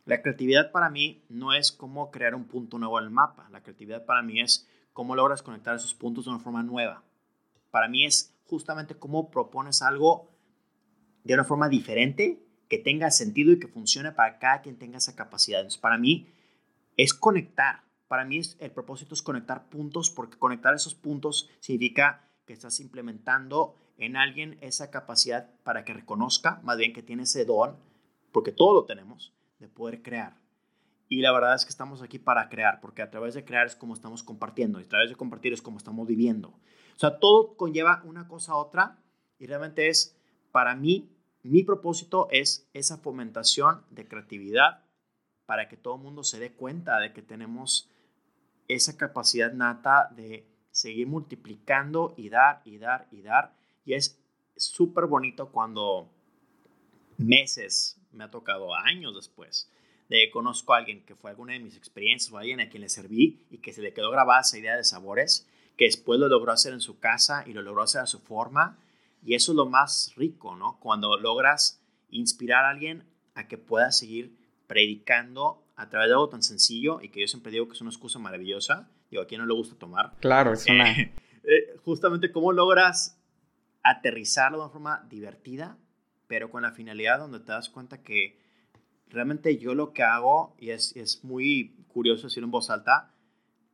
La 0.05 0.23
creatividad 0.23 0.71
para 0.71 0.91
mí 0.91 1.25
no 1.29 1.53
es 1.53 1.73
cómo 1.73 2.13
crear 2.13 2.37
un 2.37 2.45
punto 2.45 2.79
nuevo 2.79 3.01
el 3.01 3.11
mapa. 3.11 3.49
La 3.51 3.65
creatividad 3.65 4.05
para 4.07 4.23
mí 4.23 4.41
es 4.41 4.69
cómo 4.97 5.15
logras 5.15 5.43
conectar 5.43 5.77
esos 5.77 5.93
puntos 5.93 6.25
de 6.25 6.31
una 6.31 6.41
forma 6.41 6.63
nueva. 6.63 7.05
Para 7.71 7.87
mí 7.87 8.07
es 8.07 8.35
justamente 8.47 8.95
cómo 8.95 9.31
propones 9.31 9.83
algo 9.83 10.31
de 11.23 11.35
una 11.35 11.45
forma 11.45 11.69
diferente, 11.69 12.43
que 12.67 12.79
tenga 12.79 13.11
sentido 13.11 13.53
y 13.53 13.61
que 13.61 13.69
funcione 13.69 14.13
para 14.13 14.39
cada 14.39 14.63
quien 14.63 14.79
tenga 14.79 14.97
esa 14.97 15.15
capacidad. 15.15 15.61
Entonces, 15.61 15.79
para 15.79 15.99
mí 15.99 16.27
es 16.97 17.13
conectar. 17.13 17.83
Para 18.09 18.25
mí 18.25 18.39
es, 18.39 18.57
el 18.59 18.71
propósito 18.71 19.13
es 19.13 19.21
conectar 19.21 19.69
puntos 19.69 20.09
porque 20.09 20.39
conectar 20.39 20.75
esos 20.75 20.95
puntos 20.95 21.51
significa 21.61 22.27
que 22.47 22.55
estás 22.55 22.81
implementando 22.81 23.77
en 23.99 24.17
alguien 24.17 24.57
esa 24.63 24.91
capacidad 24.91 25.51
para 25.63 25.85
que 25.85 25.93
reconozca, 25.93 26.59
más 26.63 26.79
bien 26.79 26.95
que 26.95 27.03
tiene 27.03 27.25
ese 27.25 27.45
don, 27.45 27.77
porque 28.33 28.51
todo 28.51 28.73
lo 28.73 28.87
tenemos, 28.87 29.35
de 29.59 29.69
poder 29.69 30.01
crear. 30.01 30.39
Y 31.09 31.21
la 31.21 31.33
verdad 31.33 31.55
es 31.55 31.65
que 31.65 31.71
estamos 31.71 32.03
aquí 32.03 32.19
para 32.19 32.49
crear, 32.49 32.81
porque 32.81 33.03
a 33.03 33.11
través 33.11 33.35
de 33.35 33.45
crear 33.45 33.67
es 33.67 33.77
como 33.77 33.95
estamos 33.95 34.23
compartiendo, 34.23 34.81
y 34.81 34.85
a 34.85 34.89
través 34.89 35.11
de 35.11 35.17
compartir 35.17 35.53
es 35.53 35.63
como 35.63 35.79
estamos 35.79 36.07
viviendo. 36.07 36.49
O 36.49 36.99
sea, 36.99 37.19
todo 37.19 37.57
conlleva 37.57 38.03
una 38.05 38.27
cosa 38.27 38.53
a 38.53 38.57
otra, 38.57 38.99
y 39.39 39.47
realmente 39.47 39.89
es, 39.89 40.19
para 40.51 40.75
mí, 40.75 41.13
mi 41.43 41.63
propósito 41.63 42.29
es 42.31 42.69
esa 42.73 42.99
fomentación 42.99 43.85
de 43.91 44.09
creatividad 44.09 44.83
para 45.45 45.69
que 45.69 45.77
todo 45.77 45.95
el 45.95 46.03
mundo 46.03 46.25
se 46.25 46.41
dé 46.41 46.53
cuenta 46.53 46.99
de 46.99 47.13
que 47.13 47.23
tenemos 47.23 47.89
esa 48.67 48.97
capacidad 48.97 49.53
nata 49.53 50.09
de 50.17 50.49
seguir 50.73 51.07
multiplicando 51.07 52.15
y 52.17 52.29
dar 52.29 52.63
y 52.65 52.79
dar 52.79 53.07
y 53.13 53.23
dar. 53.23 53.55
Y 53.85 53.95
es 53.95 54.21
súper 54.57 55.07
bonito 55.07 55.53
cuando 55.53 56.11
meses, 57.17 58.01
me 58.13 58.25
ha 58.25 58.31
tocado 58.31 58.75
años 58.75 59.15
después, 59.15 59.71
de 60.09 60.31
conozco 60.31 60.75
a 60.75 60.79
alguien 60.79 61.05
que 61.05 61.15
fue 61.15 61.31
alguna 61.31 61.55
de 61.55 61.61
mis 61.61 61.77
experiencias 61.77 62.33
o 62.33 62.39
alguien 62.39 62.61
a 62.61 62.69
quien 62.69 62.83
le 62.83 62.89
serví 62.89 63.45
y 63.51 63.59
que 63.59 63.73
se 63.73 63.83
le 63.83 63.93
quedó 63.93 64.11
grabada 64.11 64.41
esa 64.41 64.59
idea 64.59 64.77
de 64.77 64.85
sabores, 64.85 65.49
que 65.77 65.87
después 65.87 66.21
lo 66.21 66.29
logró 66.29 66.53
hacer 66.53 66.73
en 66.73 66.81
su 66.81 66.99
casa 66.99 67.45
y 67.47 67.53
lo 67.53 67.63
logró 67.63 67.83
hacer 67.83 68.01
a 68.01 68.07
su 68.07 68.21
forma. 68.21 68.79
Y 69.25 69.35
eso 69.35 69.53
es 69.53 69.57
lo 69.57 69.67
más 69.67 70.13
rico, 70.17 70.57
¿no? 70.57 70.79
Cuando 70.81 71.19
logras 71.19 71.83
inspirar 72.11 72.65
a 72.65 72.71
alguien 72.71 73.05
a 73.35 73.49
que 73.49 73.59
pueda 73.59 73.91
seguir 73.93 74.37
predicando 74.67 75.63
a 75.77 75.89
través 75.89 76.09
de 76.09 76.15
algo 76.15 76.29
tan 76.29 76.43
sencillo 76.43 77.01
y 77.03 77.11
que 77.11 77.21
yo 77.21 77.27
siempre 77.27 77.53
digo 77.53 77.67
que 77.67 77.75
es 77.75 77.81
una 77.81 77.91
excusa 77.91 78.19
maravillosa. 78.19 78.89
Digo, 79.11 79.23
a 79.23 79.27
quien 79.27 79.41
no 79.41 79.47
le 79.47 79.55
gusta 79.55 79.77
tomar. 79.77 80.13
Claro, 80.21 80.53
es 80.53 80.67
una... 80.67 80.95
Eh, 81.49 81.77
justamente 81.85 82.33
cómo 82.33 82.51
logras 82.51 83.21
aterrizarlo 83.85 84.59
de 84.59 84.65
una 84.65 84.73
forma 84.73 85.07
divertida, 85.09 85.79
pero 86.27 86.51
con 86.51 86.63
la 86.65 86.73
finalidad 86.73 87.21
donde 87.21 87.39
te 87.39 87.53
das 87.53 87.69
cuenta 87.69 88.03
que 88.03 88.37
realmente 89.09 89.59
yo 89.59 89.75
lo 89.75 89.93
que 89.93 90.03
hago, 90.03 90.55
y 90.59 90.71
es, 90.71 90.95
es 90.97 91.25
muy 91.25 91.75
curioso 91.89 92.27
decirlo 92.27 92.47
en 92.47 92.53
voz 92.53 92.71
alta, 92.71 93.13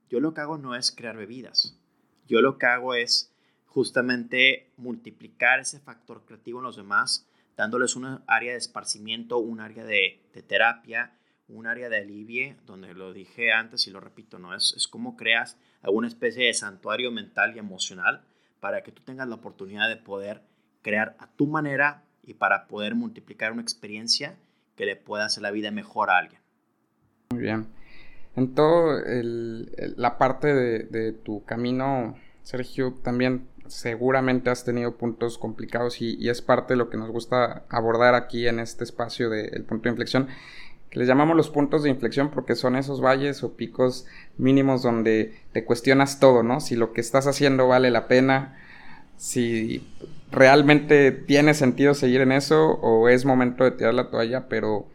yo 0.09 0.21
lo 0.21 0.35
que 0.35 0.41
hago 0.41 0.59
no 0.59 0.75
es 0.75 0.93
crear 0.93 1.17
bebidas. 1.17 1.79
Yo 2.27 2.41
lo 2.41 2.59
que 2.59 2.67
hago 2.67 2.95
es 2.95 3.33
justamente 3.67 4.71
multiplicar 4.77 5.61
ese 5.61 5.81
factor 5.81 6.25
creativo 6.27 6.59
en 6.59 6.65
los 6.65 6.77
demás, 6.77 7.27
dándoles 7.57 7.97
una 7.97 8.23
área 8.27 8.53
de 8.53 8.59
esparcimiento, 8.59 9.39
un 9.39 9.61
área 9.61 9.85
de, 9.85 10.21
de 10.35 10.43
terapia, 10.43 11.17
un 11.49 11.67
área 11.67 11.89
de 11.89 11.99
alivie, 11.99 12.57
donde 12.67 12.95
lo 12.95 13.13
dije 13.13 13.53
antes 13.53 13.87
y 13.87 13.91
lo 13.91 14.01
repito, 14.01 14.39
¿no? 14.39 14.55
Es, 14.55 14.75
es 14.77 14.89
como 14.89 15.17
creas 15.17 15.57
alguna 15.83 16.09
especie 16.09 16.47
de 16.47 16.55
santuario 16.55 17.11
mental 17.11 17.57
y 17.57 17.59
emocional 17.59 18.23
para 18.61 18.83
que 18.83 18.93
tú 18.93 19.03
tengas 19.03 19.29
la 19.29 19.35
oportunidad 19.37 19.89
de 19.89 19.97
poder 19.97 20.43
crear 20.83 21.17
a 21.19 21.27
tu 21.27 21.47
manera 21.47 22.05
y 22.23 22.35
para 22.35 22.67
poder 22.69 22.95
multiplicar 22.95 23.53
una 23.53 23.63
experiencia 23.63 24.37
que 24.83 24.87
le 24.87 24.97
pueda 24.97 25.27
hacer 25.27 25.45
la 25.45 25.53
vida 25.53 25.71
mejor 25.71 26.11
a 26.11 26.19
alguien. 26.19 26.41
Muy 27.31 27.43
bien. 27.43 27.69
En 28.35 28.53
todo 28.53 28.99
la 29.97 30.19
parte 30.19 30.53
de, 30.53 30.81
de, 30.81 31.13
tu 31.13 31.45
camino, 31.45 32.17
Sergio, 32.43 32.93
también 33.05 33.47
seguramente 33.69 34.51
has 34.51 34.65
tenido 34.65 34.97
puntos 34.97 35.39
complicados 35.39 36.03
y, 36.03 36.29
es 36.29 36.43
parte 36.43 36.73
de 36.73 36.79
lo 36.79 36.91
que 36.91 36.97
nos 36.97 37.11
gusta 37.11 37.63
abordar 37.69 38.17
aquí 38.17 38.49
en 38.49 38.59
este 38.59 38.83
espacio 38.83 39.31
del 39.31 39.63
punto 39.63 39.85
de 39.85 39.91
inflexión 39.91 40.27
que 40.91 40.99
les 40.99 41.07
llamamos 41.07 41.37
los 41.37 41.49
puntos 41.49 41.85
de 41.85 41.91
inflexión 41.91 42.33
porque 42.33 42.57
son 42.57 42.75
esos 42.75 43.01
valles 43.01 43.45
o 43.45 43.55
picos 43.55 44.07
mínimos 44.37 44.83
donde 44.83 45.41
te 45.53 45.65
cuestionas 45.65 46.19
todo, 46.19 46.43
¿no? 46.43 46.59
Si 46.59 46.75
lo 46.75 46.93
que 46.93 47.01
estás 47.01 47.29
haciendo 47.29 47.69
vale 47.69 47.93
la 47.93 48.09
pena, 48.09 48.59
si 49.17 49.87
realmente 50.33 51.13
tiene 51.13 51.55
sentido 51.55 51.95
seguir 51.95 52.23
en 52.23 52.33
eso 52.33 52.73
o 52.81 53.09
es 53.09 53.25
momento 53.25 53.65
de 53.65 53.73
tirar 53.73 53.95
la 53.95 54.11
toalla, 54.11 54.49
pero 54.49 54.89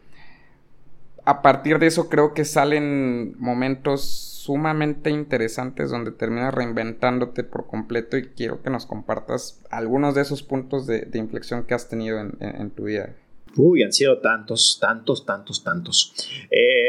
a 1.24 1.42
partir 1.42 1.78
de 1.78 1.86
eso 1.86 2.08
creo 2.08 2.34
que 2.34 2.44
salen 2.44 3.36
momentos 3.38 4.02
sumamente 4.02 5.10
interesantes 5.10 5.90
donde 5.90 6.10
terminas 6.10 6.52
reinventándote 6.52 7.44
por 7.44 7.66
completo 7.66 8.16
y 8.16 8.28
quiero 8.28 8.62
que 8.62 8.70
nos 8.70 8.86
compartas 8.86 9.62
algunos 9.70 10.14
de 10.14 10.22
esos 10.22 10.42
puntos 10.42 10.86
de, 10.86 11.08
inflexión 11.14 11.64
que 11.64 11.74
has 11.74 11.88
tenido 11.88 12.18
en 12.18 12.70
tu 12.70 12.84
vida. 12.84 13.14
Uy, 13.56 13.82
han 13.82 13.92
sido 13.92 14.20
tantos, 14.20 14.78
tantos, 14.80 15.24
tantos, 15.26 15.64
tantos. 15.64 16.14
Eh, 16.50 16.88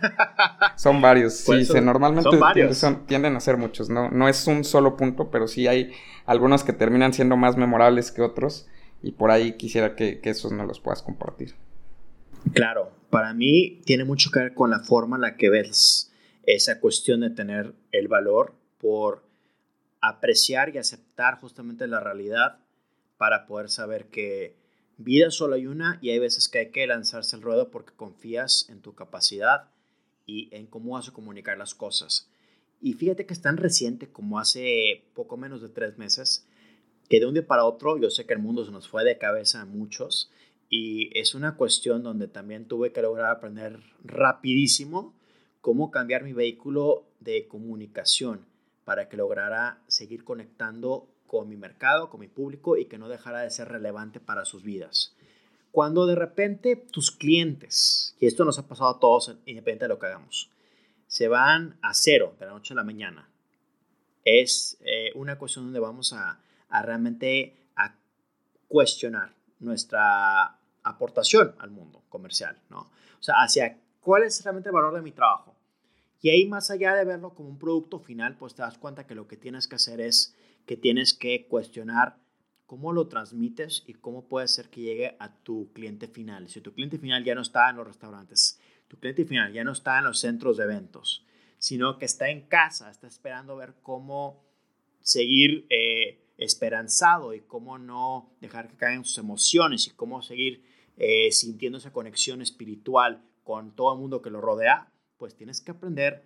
son 0.76 1.00
varios, 1.00 1.34
sí, 1.34 1.64
normalmente 1.80 2.30
Tienden, 3.06 3.36
a 3.36 3.40
ser 3.40 3.56
muchos, 3.56 3.88
¿no? 3.88 4.10
No 4.10 4.28
es 4.28 4.46
un 4.46 4.64
solo 4.64 4.96
punto, 4.96 5.30
pero 5.30 5.46
sí 5.46 5.66
hay 5.68 5.92
algunos 6.28 6.62
que 6.62 6.74
terminan 6.74 7.14
siendo 7.14 7.38
más 7.38 7.56
memorables 7.56 8.12
que 8.12 8.20
otros 8.20 8.68
y 9.02 9.12
por 9.12 9.30
ahí 9.30 9.56
quisiera 9.56 9.96
que, 9.96 10.20
esos 10.22 10.52
no 10.52 10.66
los 10.66 10.78
puedas 10.78 11.02
compartir. 11.02 11.54
Claro, 12.52 12.92
para 13.08 13.32
mí 13.32 13.80
tiene 13.86 14.04
mucho 14.04 14.30
que 14.30 14.40
ver 14.40 14.54
con 14.54 14.68
la 14.70 14.80
forma 14.80 15.16
en 15.16 15.22
la 15.22 15.36
que 15.38 15.48
ves 15.48 16.12
esa 16.44 16.80
cuestión 16.80 17.20
de 17.20 17.30
tener 17.30 17.74
el 17.92 18.08
valor 18.08 18.52
por 18.78 19.24
apreciar 20.02 20.68
y 20.74 20.76
aceptar 20.76 21.40
justamente 21.40 21.86
la 21.86 22.00
realidad 22.00 22.58
para 23.16 23.46
poder 23.46 23.70
saber 23.70 24.08
que 24.08 24.54
Vida 24.98 25.30
solo 25.30 25.54
hay 25.54 25.66
una 25.66 25.98
y 26.02 26.10
hay 26.10 26.18
veces 26.18 26.48
que 26.48 26.58
hay 26.58 26.70
que 26.70 26.86
lanzarse 26.86 27.36
al 27.36 27.42
ruedo 27.42 27.70
porque 27.70 27.94
confías 27.94 28.66
en 28.68 28.82
tu 28.82 28.94
capacidad 28.94 29.70
y 30.26 30.54
en 30.54 30.66
cómo 30.66 30.94
vas 30.94 31.08
a 31.08 31.12
comunicar 31.12 31.56
las 31.56 31.74
cosas. 31.74 32.28
Y 32.80 32.94
fíjate 32.94 33.26
que 33.26 33.34
es 33.34 33.42
tan 33.42 33.56
reciente 33.56 34.08
como 34.08 34.38
hace 34.38 35.04
poco 35.14 35.36
menos 35.36 35.62
de 35.62 35.68
tres 35.68 35.98
meses 35.98 36.46
que 37.08 37.20
de 37.20 37.26
un 37.26 37.34
día 37.34 37.46
para 37.46 37.64
otro 37.64 37.98
yo 37.98 38.10
sé 38.10 38.26
que 38.26 38.34
el 38.34 38.38
mundo 38.38 38.64
se 38.64 38.70
nos 38.70 38.88
fue 38.88 39.04
de 39.04 39.18
cabeza 39.18 39.62
a 39.62 39.66
muchos 39.66 40.30
y 40.68 41.10
es 41.18 41.34
una 41.34 41.56
cuestión 41.56 42.02
donde 42.02 42.28
también 42.28 42.66
tuve 42.66 42.92
que 42.92 43.02
lograr 43.02 43.30
aprender 43.30 43.80
rapidísimo 44.04 45.14
cómo 45.60 45.90
cambiar 45.90 46.22
mi 46.22 46.32
vehículo 46.32 47.06
de 47.20 47.48
comunicación 47.48 48.46
para 48.84 49.08
que 49.08 49.16
lograra 49.16 49.82
seguir 49.86 50.24
conectando 50.24 51.08
con 51.26 51.48
mi 51.48 51.56
mercado, 51.56 52.10
con 52.10 52.20
mi 52.20 52.28
público 52.28 52.76
y 52.76 52.86
que 52.86 52.98
no 52.98 53.08
dejara 53.08 53.40
de 53.40 53.50
ser 53.50 53.68
relevante 53.68 54.20
para 54.20 54.44
sus 54.44 54.62
vidas. 54.62 55.14
Cuando 55.72 56.06
de 56.06 56.14
repente 56.14 56.76
tus 56.76 57.10
clientes, 57.10 58.16
y 58.18 58.26
esto 58.26 58.44
nos 58.44 58.58
ha 58.58 58.66
pasado 58.66 58.90
a 58.90 58.98
todos 58.98 59.28
independientemente 59.28 59.84
de 59.84 59.88
lo 59.88 59.98
que 59.98 60.06
hagamos, 60.06 60.50
se 61.08 61.26
van 61.26 61.76
a 61.82 61.94
cero 61.94 62.36
de 62.38 62.46
la 62.46 62.52
noche 62.52 62.74
a 62.74 62.76
la 62.76 62.84
mañana, 62.84 63.28
es 64.24 64.78
eh, 64.82 65.10
una 65.14 65.38
cuestión 65.38 65.64
donde 65.64 65.80
vamos 65.80 66.12
a, 66.12 66.38
a 66.68 66.82
realmente 66.82 67.56
a 67.74 67.96
cuestionar 68.68 69.34
nuestra 69.58 70.58
aportación 70.84 71.54
al 71.58 71.70
mundo 71.70 72.04
comercial, 72.08 72.56
¿no? 72.70 72.80
O 73.18 73.22
sea, 73.22 73.42
hacia 73.42 73.80
cuál 74.00 74.22
es 74.22 74.44
realmente 74.44 74.68
el 74.68 74.74
valor 74.74 74.94
de 74.94 75.02
mi 75.02 75.12
trabajo. 75.12 75.56
Y 76.20 76.30
ahí 76.30 76.46
más 76.46 76.70
allá 76.70 76.94
de 76.94 77.04
verlo 77.04 77.34
como 77.34 77.48
un 77.48 77.58
producto 77.58 77.98
final, 77.98 78.36
pues 78.36 78.54
te 78.54 78.62
das 78.62 78.78
cuenta 78.78 79.06
que 79.06 79.14
lo 79.14 79.26
que 79.26 79.36
tienes 79.36 79.66
que 79.66 79.76
hacer 79.76 80.00
es 80.00 80.36
que 80.66 80.76
tienes 80.76 81.14
que 81.14 81.46
cuestionar 81.46 82.18
cómo 82.66 82.92
lo 82.92 83.08
transmites 83.08 83.84
y 83.86 83.94
cómo 83.94 84.28
puede 84.28 84.46
ser 84.46 84.68
que 84.68 84.82
llegue 84.82 85.16
a 85.20 85.34
tu 85.42 85.72
cliente 85.72 86.06
final. 86.06 86.48
Si 86.48 86.60
tu 86.60 86.74
cliente 86.74 86.98
final 86.98 87.24
ya 87.24 87.34
no 87.34 87.40
está 87.40 87.70
en 87.70 87.76
los 87.76 87.86
restaurantes, 87.86 88.60
tu 88.88 88.98
cliente 88.98 89.24
final 89.24 89.52
ya 89.52 89.64
no 89.64 89.72
está 89.72 89.98
en 89.98 90.04
los 90.04 90.18
centros 90.18 90.56
de 90.56 90.64
eventos, 90.64 91.24
sino 91.58 91.98
que 91.98 92.06
está 92.06 92.30
en 92.30 92.48
casa, 92.48 92.90
está 92.90 93.06
esperando 93.06 93.56
ver 93.56 93.74
cómo 93.82 94.44
seguir 95.00 95.66
eh, 95.70 96.34
esperanzado 96.38 97.34
y 97.34 97.40
cómo 97.40 97.78
no 97.78 98.30
dejar 98.40 98.68
que 98.68 98.76
caigan 98.76 99.04
sus 99.04 99.18
emociones 99.18 99.86
y 99.86 99.90
cómo 99.90 100.22
seguir 100.22 100.64
eh, 100.96 101.30
sintiendo 101.32 101.78
esa 101.78 101.92
conexión 101.92 102.42
espiritual 102.42 103.22
con 103.44 103.74
todo 103.74 103.92
el 103.92 104.00
mundo 104.00 104.22
que 104.22 104.30
lo 104.30 104.40
rodea, 104.40 104.92
pues 105.16 105.34
tienes 105.34 105.60
que 105.60 105.70
aprender, 105.70 106.24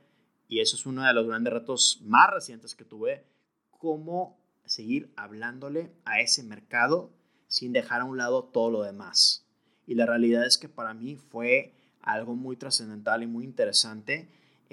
y 0.48 0.60
eso 0.60 0.76
es 0.76 0.86
uno 0.86 1.06
de 1.06 1.14
los 1.14 1.26
grandes 1.26 1.52
retos 1.52 2.00
más 2.04 2.30
recientes 2.30 2.74
que 2.74 2.84
tuve, 2.84 3.24
cómo 3.70 4.38
seguir 4.64 5.12
hablándole 5.16 5.92
a 6.04 6.20
ese 6.20 6.42
mercado 6.42 7.12
sin 7.46 7.72
dejar 7.72 8.00
a 8.00 8.04
un 8.04 8.18
lado 8.18 8.44
todo 8.44 8.70
lo 8.70 8.82
demás. 8.82 9.46
Y 9.86 9.94
la 9.94 10.06
realidad 10.06 10.46
es 10.46 10.58
que 10.58 10.68
para 10.68 10.94
mí 10.94 11.16
fue 11.16 11.74
algo 12.02 12.34
muy 12.34 12.56
trascendental 12.56 13.22
y 13.22 13.26
muy 13.26 13.44
interesante 13.44 14.28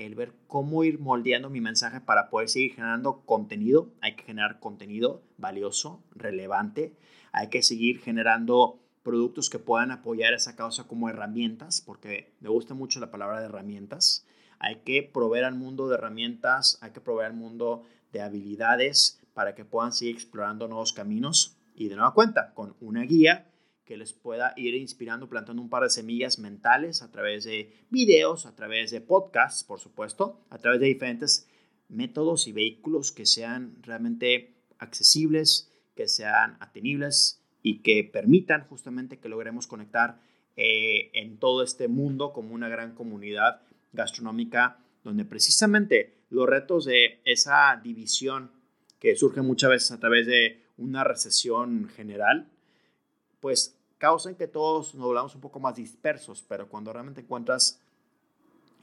el 0.05 0.15
ver 0.15 0.33
cómo 0.47 0.83
ir 0.83 0.99
moldeando 0.99 1.49
mi 1.49 1.61
mensaje 1.61 1.99
para 1.99 2.29
poder 2.29 2.49
seguir 2.49 2.73
generando 2.73 3.21
contenido. 3.25 3.91
Hay 4.01 4.15
que 4.15 4.23
generar 4.23 4.59
contenido 4.59 5.21
valioso, 5.37 6.01
relevante. 6.15 6.95
Hay 7.31 7.49
que 7.49 7.61
seguir 7.61 7.99
generando 7.99 8.79
productos 9.03 9.49
que 9.49 9.59
puedan 9.59 9.91
apoyar 9.91 10.33
esa 10.33 10.55
causa 10.55 10.85
como 10.85 11.09
herramientas, 11.09 11.81
porque 11.81 12.33
me 12.39 12.49
gusta 12.49 12.73
mucho 12.73 12.99
la 12.99 13.11
palabra 13.11 13.39
de 13.39 13.47
herramientas. 13.47 14.25
Hay 14.59 14.77
que 14.85 15.03
proveer 15.03 15.45
al 15.45 15.55
mundo 15.55 15.87
de 15.87 15.95
herramientas, 15.95 16.77
hay 16.81 16.91
que 16.91 17.01
proveer 17.01 17.31
al 17.31 17.37
mundo 17.37 17.83
de 18.11 18.21
habilidades 18.21 19.21
para 19.33 19.55
que 19.55 19.65
puedan 19.65 19.91
seguir 19.91 20.15
explorando 20.15 20.67
nuevos 20.67 20.93
caminos 20.93 21.57
y 21.75 21.87
de 21.87 21.95
nueva 21.95 22.13
cuenta 22.13 22.53
con 22.53 22.75
una 22.81 23.03
guía 23.03 23.49
que 23.89 23.97
les 23.97 24.13
pueda 24.13 24.53
ir 24.55 24.75
inspirando, 24.75 25.29
plantando 25.29 25.63
un 25.63 25.69
par 25.71 25.81
de 25.81 25.89
semillas 25.89 26.37
mentales 26.37 27.01
a 27.01 27.09
través 27.09 27.43
de 27.43 27.73
videos, 27.89 28.45
a 28.45 28.55
través 28.55 28.91
de 28.91 29.01
podcasts, 29.01 29.63
por 29.63 29.79
supuesto, 29.79 30.39
a 30.51 30.59
través 30.59 30.79
de 30.79 30.85
diferentes 30.85 31.49
métodos 31.87 32.45
y 32.45 32.51
vehículos 32.51 33.11
que 33.11 33.25
sean 33.25 33.77
realmente 33.81 34.53
accesibles, 34.77 35.71
que 35.95 36.07
sean 36.07 36.55
atenibles 36.59 37.41
y 37.63 37.79
que 37.79 38.03
permitan 38.03 38.67
justamente 38.67 39.17
que 39.17 39.27
logremos 39.27 39.65
conectar 39.65 40.21
eh, 40.55 41.09
en 41.15 41.39
todo 41.39 41.63
este 41.63 41.87
mundo 41.87 42.31
como 42.31 42.53
una 42.53 42.69
gran 42.69 42.93
comunidad 42.93 43.63
gastronómica 43.91 44.77
donde 45.03 45.25
precisamente 45.25 46.13
los 46.29 46.47
retos 46.47 46.85
de 46.85 47.21
esa 47.25 47.81
división 47.83 48.51
que 48.99 49.15
surge 49.15 49.41
muchas 49.41 49.71
veces 49.71 49.91
a 49.93 49.99
través 49.99 50.27
de 50.27 50.61
una 50.77 51.03
recesión 51.03 51.89
general, 51.89 52.51
pues 53.39 53.78
causan 53.99 54.35
que 54.35 54.47
todos 54.47 54.95
nos 54.95 55.05
volvamos 55.05 55.35
un 55.35 55.41
poco 55.41 55.59
más 55.59 55.75
dispersos, 55.75 56.43
pero 56.47 56.67
cuando 56.67 56.91
realmente 56.91 57.21
encuentras 57.21 57.79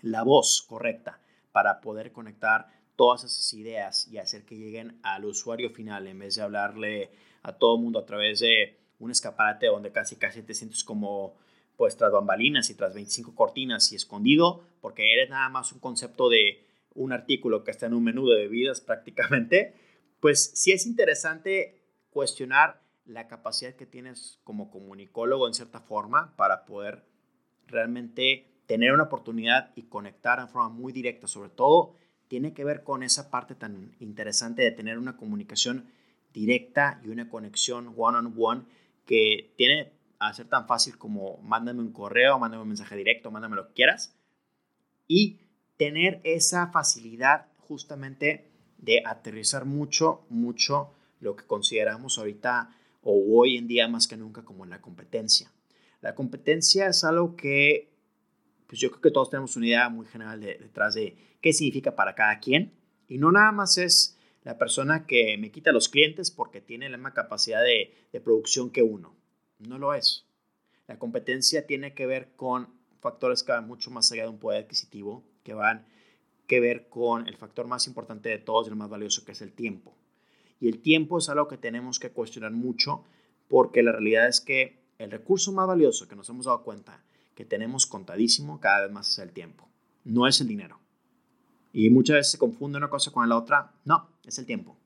la 0.02 0.22
voz 0.22 0.64
correcta 0.68 1.20
para 1.50 1.81
poder 1.81 2.12
conectar 2.12 2.68
todas 2.94 3.24
esas 3.24 3.52
ideas 3.55 4.07
y 4.09 4.18
hacer 4.18 4.44
que 4.44 4.57
lleguen 4.57 5.00
al 5.02 5.24
usuario 5.24 5.70
final 5.70 6.07
en 6.07 6.18
vez 6.18 6.37
de 6.37 6.42
hablarle 6.42 7.11
a 7.42 7.52
todo 7.55 7.76
el 7.76 7.83
mundo 7.83 7.98
a 7.98 8.07
través 8.07 8.40
de 8.40 8.79
un 8.98 9.11
escaparate 9.11 9.66
donde 9.66 9.90
casi 9.90 10.16
casi 10.16 10.42
te 10.42 10.55
sientes 10.55 10.85
como 10.85 11.35
pues 11.76 11.96
tras 11.96 12.12
bambalinas 12.12 12.70
y 12.70 12.74
tras 12.74 12.94
25 12.94 13.35
cortinas 13.35 13.92
y 13.92 13.96
escondido 13.96 14.64
porque 14.81 15.12
eres 15.12 15.29
nada 15.31 15.48
más 15.48 15.72
un 15.72 15.81
concepto 15.81 16.29
de 16.29 16.64
un 16.94 17.12
artículo 17.12 17.64
que 17.64 17.70
está 17.70 17.87
en 17.87 17.94
un 17.94 18.05
menú 18.05 18.26
de 18.26 18.37
bebidas 18.37 18.81
prácticamente, 18.81 19.74
pues 20.20 20.52
sí 20.55 20.72
es 20.72 20.87
interesante 20.87 21.83
cuestionar 22.11 22.86
la 23.07 23.29
capacidad 23.29 23.75
que 23.75 23.87
tienes 23.87 24.40
como 24.45 24.71
comunicólogo 24.71 25.47
en 25.47 25.55
cierta 25.55 25.81
forma 25.81 26.35
para 26.37 26.64
poder 26.64 27.05
realmente 27.66 28.47
tener 28.66 28.92
una 28.92 29.05
oportunidad 29.05 29.73
y 29.77 29.85
conectar 29.85 30.40
en 30.40 30.49
forma 30.49 30.69
muy 30.69 30.92
directa. 30.92 31.27
Sobre 31.27 31.51
todo, 31.51 31.95
tiene 32.29 32.53
que 32.53 32.64
ver 32.64 32.83
con 32.83 33.03
esa 33.03 33.31
parte 33.31 33.55
tan 33.55 33.95
interesante 34.01 34.62
de 34.62 34.73
tener 34.73 34.99
una 34.99 35.16
comunicación 35.16 35.88
directa 36.33 37.01
y 37.05 37.09
una 37.09 37.29
conexión 37.29 37.95
one-on-one 37.97 38.29
-on 38.29 38.35
-one 38.35 38.64
que 39.07 39.55
tiene 39.57 39.92
a 40.19 40.33
ser 40.33 40.49
tan 40.49 40.66
fácil 40.66 40.99
como 40.99 41.38
mándame 41.38 41.81
un 41.81 41.92
correo, 41.92 42.38
mándame 42.38 42.62
un 42.62 42.69
mensaje 42.69 42.97
directo, 42.97 43.31
mándame 43.31 43.57
lo 43.57 43.69
que 43.69 43.75
quieras. 43.75 44.16
Y 45.07 45.40
tener 45.77 46.21
esa 46.25 46.69
facilidad 46.69 47.47
justamente 47.59 48.51
de 48.79 49.03
aterrizar 49.05 49.64
mucho, 49.64 50.27
mucho 50.29 50.92
lo 51.21 51.37
que 51.37 51.47
consideramos 51.47 52.19
ahorita 52.19 52.77
o 53.09 53.38
hoy 53.38 53.57
en 53.57 53.69
día 53.69 53.87
más 53.87 54.09
que 54.09 54.16
nunca 54.16 54.45
como 54.45 54.66
la 54.66 54.81
competencia. 54.81 55.53
La 56.01 56.16
competencia 56.16 56.88
es 56.88 57.05
algo 57.05 57.37
que, 57.37 57.92
pues 58.66 58.81
yo 58.81 58.90
creo 58.90 59.01
que 59.01 59.11
todos 59.12 59.31
tenemos 59.31 59.57
una 59.57 59.66
idea 59.66 59.88
muy 59.88 60.07
general 60.07 60.40
detrás 60.40 60.95
de 60.95 61.16
qué 61.40 61.53
significa 61.53 61.95
para 61.95 62.16
cada 62.16 62.40
quien. 62.40 62.73
Y 63.07 63.19
no 63.19 63.31
nada 63.31 63.53
más 63.53 63.79
es 63.79 64.19
la 64.42 64.59
persona 64.59 65.07
que 65.07 65.38
me 65.38 65.53
quita 65.53 65.71
los 65.71 65.88
clientes 65.88 66.33
porque 66.33 66.61
tiene 66.61 66.88
la 66.88 66.97
misma 66.97 67.14
capacidad 67.14 67.62
de, 67.62 67.95
de 68.12 68.21
producción 68.21 68.71
que 68.71 68.83
uno. 68.83 69.14
No 69.61 69.79
lo 69.79 69.95
es. 69.95 70.27
La 70.88 70.99
competencia 70.99 71.64
tiene 71.64 71.95
que 71.95 72.07
ver 72.07 72.33
con 72.35 72.69
factores 73.01 73.45
que 73.45 73.53
van 73.53 73.69
mucho 73.69 73.92
más 73.92 74.11
allá 74.11 74.25
de 74.25 74.31
un 74.31 74.40
poder 74.40 74.64
adquisitivo, 74.64 75.23
que 75.45 75.55
van 75.55 75.87
que 76.49 76.59
ver 76.59 76.88
con 76.88 77.29
el 77.29 77.37
factor 77.37 77.69
más 77.69 77.87
importante 77.87 78.29
de 78.31 78.38
todos 78.38 78.66
y 78.66 78.71
el 78.71 78.77
más 78.77 78.90
valioso, 78.90 79.25
que 79.25 79.31
es 79.31 79.42
el 79.42 79.53
tiempo. 79.53 79.97
Y 80.61 80.69
el 80.69 80.81
tiempo 80.81 81.19
es 81.19 81.29
algo 81.29 81.49
que 81.49 81.57
tenemos 81.57 81.99
que 81.99 82.11
cuestionar 82.11 82.53
mucho 82.53 83.05
porque 83.49 83.83
la 83.83 83.92
realidad 83.92 84.29
es 84.29 84.40
que 84.40 84.79
el 84.99 85.11
recurso 85.11 85.53
más 85.53 85.66
valioso 85.66 86.09
que 86.09 86.16
nos 86.16 86.29
hemos 86.29 86.47
dado 86.47 86.62
cuenta 86.62 87.03
que 87.35 87.45
tenemos 87.45 87.87
contadísimo 87.87 88.61
cada 88.61 88.83
vez 88.83 88.92
más 88.92 89.11
es 89.11 89.19
el 89.19 89.33
tiempo, 89.33 89.69
no 90.05 90.27
es 90.27 90.40
el 90.40 90.49
dinero. 90.49 90.81
Y 91.73 91.90
muchas 91.90 92.14
veces 92.14 92.33
se 92.33 92.38
confunde 92.38 92.79
una 92.79 92.88
cosa 92.88 93.11
con 93.11 93.29
la 93.29 93.37
otra, 93.37 93.73
no, 93.85 94.09
es 94.25 94.38
el 94.38 94.47
tiempo. 94.47 94.77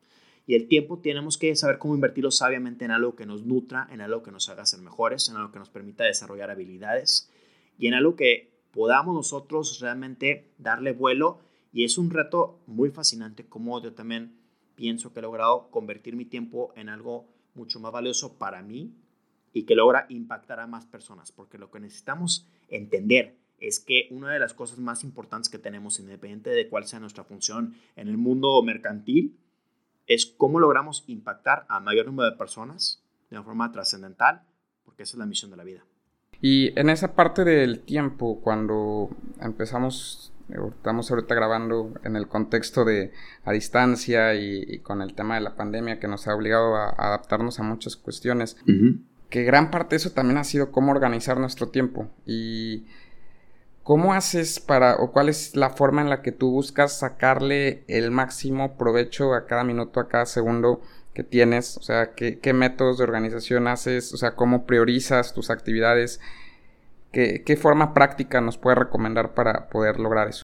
Y 0.47 0.57
el 0.57 0.67
tiempo 0.67 0.99
tenemos 0.99 1.39
que 1.39 1.55
saber 1.55 1.79
cómo 1.79 1.95
invertirlo 1.95 2.33
sabiamente 2.33 2.85
en 2.85 2.91
algo 2.91 3.15
que 3.15 3.25
nos 3.25 3.45
nutra, 3.45 3.87
en 3.93 4.01
algo 4.01 4.25
que 4.25 4.33
nos 4.33 4.49
haga 4.49 4.67
ser 4.67 4.81
mejores, 4.81 5.29
en 5.29 5.37
algo 5.37 5.53
que 5.53 5.61
nos 5.61 5.71
permita 5.71 6.03
desarrollar 6.03 6.51
habilidades 6.51 7.31
y 7.79 7.87
en 7.87 7.95
algo 7.95 8.17
que 8.17 8.51
podamos 8.73 9.15
nosotros 9.15 9.79
realmente 9.79 10.51
darle 10.59 10.93
vuelo. 10.93 11.39
Y 11.73 11.85
es 11.85 11.99
un 11.99 12.11
reto 12.11 12.59
muy 12.67 12.91
fascinante 12.91 13.47
como 13.47 13.81
yo 13.81 13.93
también 13.93 14.40
pienso 14.75 15.13
que 15.13 15.21
he 15.21 15.23
logrado 15.23 15.71
convertir 15.71 16.17
mi 16.17 16.25
tiempo 16.25 16.73
en 16.77 16.89
algo 16.89 17.29
mucho 17.55 17.81
más 17.81 17.93
valioso 17.93 18.39
para 18.39 18.63
mí 18.63 18.95
y 19.53 19.65
que 19.65 19.75
logra 19.75 20.07
impactar 20.09 20.61
a 20.61 20.67
más 20.67 20.87
personas, 20.87 21.33
porque 21.33 21.59
lo 21.59 21.71
que 21.71 21.81
necesitamos 21.81 22.49
entender 22.69 23.37
es 23.59 23.81
que 23.81 24.09
una 24.11 24.33
de 24.33 24.39
las 24.39 24.55
cosas 24.55 24.79
más 24.79 25.05
importantes 25.05 25.51
que 25.51 25.59
tenemos, 25.59 26.01
independiente 26.01 26.51
de 26.51 26.69
cuál 26.69 26.87
sea 26.87 27.01
nuestra 27.01 27.25
función 27.25 27.75
en 27.97 28.09
el 28.09 28.17
mundo 28.17 28.63
mercantil, 28.63 29.37
es 30.07 30.27
cómo 30.27 30.59
logramos 30.59 31.05
impactar 31.07 31.67
a 31.69 31.79
mayor 31.81 32.07
número 32.07 32.31
de 32.31 32.37
personas 32.37 33.05
de 33.29 33.37
una 33.37 33.45
forma 33.45 33.71
trascendental, 33.71 34.43
porque 34.85 35.03
esa 35.03 35.17
es 35.17 35.19
la 35.19 35.27
misión 35.27 35.51
de 35.51 35.57
la 35.57 35.65
vida. 35.65 35.85
Y 36.41 36.79
en 36.79 36.89
esa 36.89 37.15
parte 37.15 37.45
del 37.45 37.81
tiempo, 37.81 38.41
cuando 38.41 39.11
empezamos 39.41 40.33
Estamos 40.53 41.11
ahorita 41.11 41.35
grabando 41.35 41.95
en 42.05 42.17
el 42.17 42.29
contexto 42.29 42.85
de 42.85 43.13
a 43.45 43.53
distancia 43.53 44.35
y, 44.35 44.79
con 44.81 45.03
el 45.03 45.15
tema 45.15 45.35
de 45.35 45.41
la 45.41 45.57
pandemia 45.57 46.01
que 46.01 46.09
nos 46.09 46.27
ha 46.29 46.35
obligado 46.35 46.77
a, 46.77 46.91
adaptarnos 46.91 47.61
a 47.61 47.63
muchas 47.63 47.97
cuestiones. 47.97 48.57
Que 49.29 49.45
gran 49.45 49.71
parte 49.71 49.91
de 49.91 49.97
eso 49.99 50.11
también 50.11 50.39
ha 50.39 50.45
sido 50.45 50.73
cómo 50.73 50.93
organizar 50.93 51.39
nuestro 51.39 51.69
tiempo. 51.69 52.09
Y 52.27 52.87
cómo 53.83 54.15
haces 54.15 54.61
para, 54.61 54.97
o 54.97 55.13
cuál 55.13 55.29
es 55.29 55.57
la 55.57 55.71
forma 55.71 56.01
en 56.01 56.11
la 56.11 56.23
que 56.23 56.33
tú 56.33 56.51
buscas 56.51 56.99
sacarle 56.99 57.85
el 57.89 58.11
máximo 58.11 58.77
provecho 58.77 59.35
a 59.35 59.47
cada 59.47 59.65
minuto, 59.65 60.01
a 60.01 60.09
cada 60.09 60.27
segundo 60.27 60.81
que 61.15 61.25
tienes. 61.25 61.77
O 61.77 61.83
sea, 61.83 62.15
qué, 62.15 62.39
qué 62.39 62.53
métodos 62.53 62.99
de 62.99 63.05
organización 63.05 63.69
haces, 63.69 64.13
o 64.13 64.17
sea, 64.17 64.35
cómo 64.35 64.67
priorizas 64.67 65.35
tus 65.35 65.51
actividades 65.51 66.21
¿Qué, 67.13 67.57
forma 67.57 67.93
práctica 67.93 68.41
nos 68.41 68.57
puede 68.57 68.77
recomendar 68.77 69.35
para 69.35 69.69
poder 69.69 69.99
lograr 69.99 70.29
eso? 70.29 70.45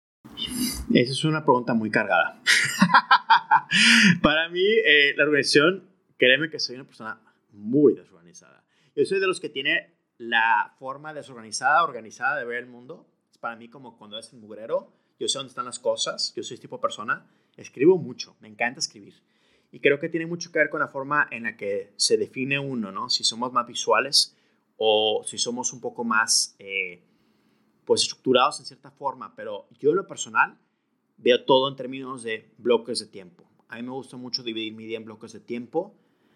Esa 0.93 1.11
es 1.11 1.25
una 1.25 1.43
pregunta 1.43 1.73
muy 1.73 1.91
cargada. 1.91 2.41
para 4.21 4.47
mí, 4.49 4.63
eh, 4.85 5.13
la 5.17 5.25
organización, 5.25 5.89
créeme 6.17 6.49
que 6.49 6.59
soy 6.59 6.75
una 6.75 6.85
persona 6.85 7.19
muy 7.51 7.95
desorganizada. 7.95 8.63
Yo 8.95 9.03
soy 9.03 9.19
de 9.19 9.27
los 9.27 9.41
que 9.41 9.49
tiene 9.49 9.93
la 10.17 10.73
forma 10.79 11.13
desorganizada, 11.13 11.83
organizada 11.83 12.37
de 12.39 12.45
ver 12.45 12.59
el 12.59 12.67
mundo. 12.67 13.07
Es 13.29 13.37
para 13.37 13.57
mí 13.57 13.67
como 13.67 13.97
cuando 13.97 14.17
es 14.17 14.31
el 14.31 14.39
mugrero. 14.39 14.93
Yo 15.19 15.27
sé 15.27 15.39
dónde 15.39 15.49
están 15.49 15.65
las 15.65 15.79
cosas. 15.79 16.33
Yo 16.35 16.43
soy 16.43 16.55
este 16.55 16.67
tipo 16.67 16.77
de 16.77 16.81
persona. 16.81 17.25
Escribo 17.57 17.97
mucho. 17.97 18.37
Me 18.39 18.47
encanta 18.47 18.79
escribir. 18.79 19.15
Y 19.71 19.79
creo 19.79 19.99
que 19.99 20.07
tiene 20.07 20.27
mucho 20.27 20.51
que 20.51 20.59
ver 20.59 20.69
con 20.69 20.79
la 20.79 20.87
forma 20.87 21.27
en 21.29 21.43
la 21.43 21.57
que 21.57 21.91
se 21.97 22.15
define 22.15 22.59
uno, 22.59 22.91
¿no? 22.91 23.09
Si 23.09 23.23
somos 23.23 23.51
más 23.51 23.67
visuales, 23.67 24.32
o 24.85 25.23
si 25.23 25.37
somos 25.37 25.71
un 25.71 25.79
poco 25.79 26.03
más 26.03 26.57
eh, 26.59 27.01
pues 27.85 28.01
estructurados 28.01 28.59
en 28.59 28.65
cierta 28.65 28.91
forma, 28.91 29.33
pero 29.33 29.65
yo 29.79 29.91
en 29.91 29.95
lo 29.95 30.07
personal 30.07 30.57
veo 31.15 31.45
todo 31.45 31.69
en 31.69 31.77
términos 31.77 32.21
de 32.21 32.51
bloques 32.57 32.99
de 32.99 33.05
tiempo. 33.05 33.49
A 33.69 33.77
mí 33.77 33.83
me 33.83 33.91
gusta 33.91 34.17
mucho 34.17 34.43
dividir 34.43 34.73
mi 34.73 34.85
día 34.85 34.97
en 34.97 35.05
bloques 35.05 35.31
de 35.31 35.39
tiempo, 35.39 35.95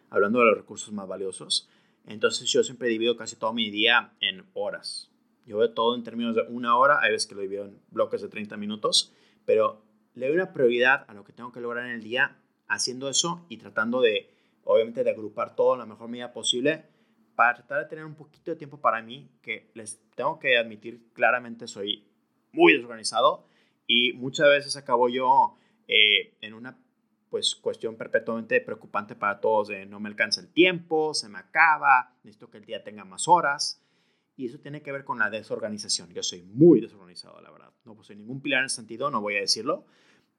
hablando 0.09 0.39
de 0.39 0.45
los 0.45 0.57
recursos 0.57 0.93
más 0.93 1.09
valiosos. 1.09 1.67
Entonces 2.05 2.49
yo 2.49 2.63
siempre 2.63 2.87
divido 2.87 3.17
casi 3.17 3.35
todo 3.35 3.51
mi 3.51 3.69
día 3.69 4.13
en 4.21 4.45
horas. 4.53 5.11
Yo 5.45 5.57
veo 5.57 5.73
todo 5.73 5.93
en 5.95 6.03
términos 6.03 6.33
de 6.33 6.43
una 6.43 6.77
hora, 6.77 7.01
hay 7.01 7.11
veces 7.11 7.27
que 7.27 7.35
lo 7.35 7.41
divido 7.41 7.65
en 7.65 7.81
bloques 7.91 8.21
de 8.21 8.29
30 8.29 8.55
minutos, 8.55 9.13
pero 9.43 9.83
le 10.13 10.27
doy 10.27 10.35
una 10.35 10.53
prioridad 10.53 11.03
a 11.09 11.13
lo 11.13 11.25
que 11.25 11.33
tengo 11.33 11.51
que 11.51 11.59
lograr 11.59 11.85
en 11.85 11.91
el 11.91 12.01
día 12.01 12.37
haciendo 12.69 13.09
eso 13.09 13.45
y 13.49 13.57
tratando 13.57 13.99
de, 13.99 14.33
obviamente, 14.63 15.03
de 15.03 15.09
agrupar 15.09 15.53
todo 15.53 15.73
en 15.73 15.79
la 15.79 15.85
mejor 15.85 16.07
medida 16.07 16.31
posible 16.31 16.85
para 17.37 17.53
tratar 17.53 17.83
de 17.83 17.85
tener 17.85 18.03
un 18.03 18.15
poquito 18.15 18.49
de 18.49 18.57
tiempo 18.57 18.81
para 18.81 18.99
mí, 19.03 19.29
que 19.43 19.69
les 19.75 20.01
tengo 20.15 20.39
que 20.39 20.57
admitir 20.57 21.13
claramente 21.13 21.67
soy 21.67 22.03
muy 22.51 22.73
desorganizado 22.73 23.45
y 23.85 24.13
muchas 24.13 24.49
veces 24.49 24.75
acabo 24.75 25.07
yo 25.07 25.55
eh, 25.87 26.33
en 26.41 26.55
una 26.55 26.79
pues 27.29 27.53
cuestión 27.53 27.95
perpetuamente 27.95 28.59
preocupante 28.59 29.13
para 29.13 29.39
todos 29.39 29.67
de 29.67 29.85
no 29.85 29.99
me 29.99 30.09
alcanza 30.09 30.41
el 30.41 30.47
tiempo, 30.47 31.13
se 31.13 31.29
me 31.29 31.37
acaba, 31.37 32.11
necesito 32.23 32.49
que 32.49 32.57
el 32.57 32.65
día 32.65 32.83
tenga 32.83 33.05
más 33.05 33.27
horas 33.27 33.83
y 34.35 34.47
eso 34.47 34.57
tiene 34.57 34.81
que 34.81 34.91
ver 34.91 35.03
con 35.03 35.19
la 35.19 35.29
desorganización. 35.29 36.11
Yo 36.15 36.23
soy 36.23 36.41
muy 36.41 36.81
desorganizado, 36.81 37.39
la 37.41 37.51
verdad. 37.51 37.69
No 37.85 38.03
soy 38.03 38.15
ningún 38.15 38.41
pilar 38.41 38.61
en 38.61 38.65
ese 38.65 38.77
sentido, 38.77 39.11
no 39.11 39.21
voy 39.21 39.35
a 39.35 39.41
decirlo, 39.41 39.85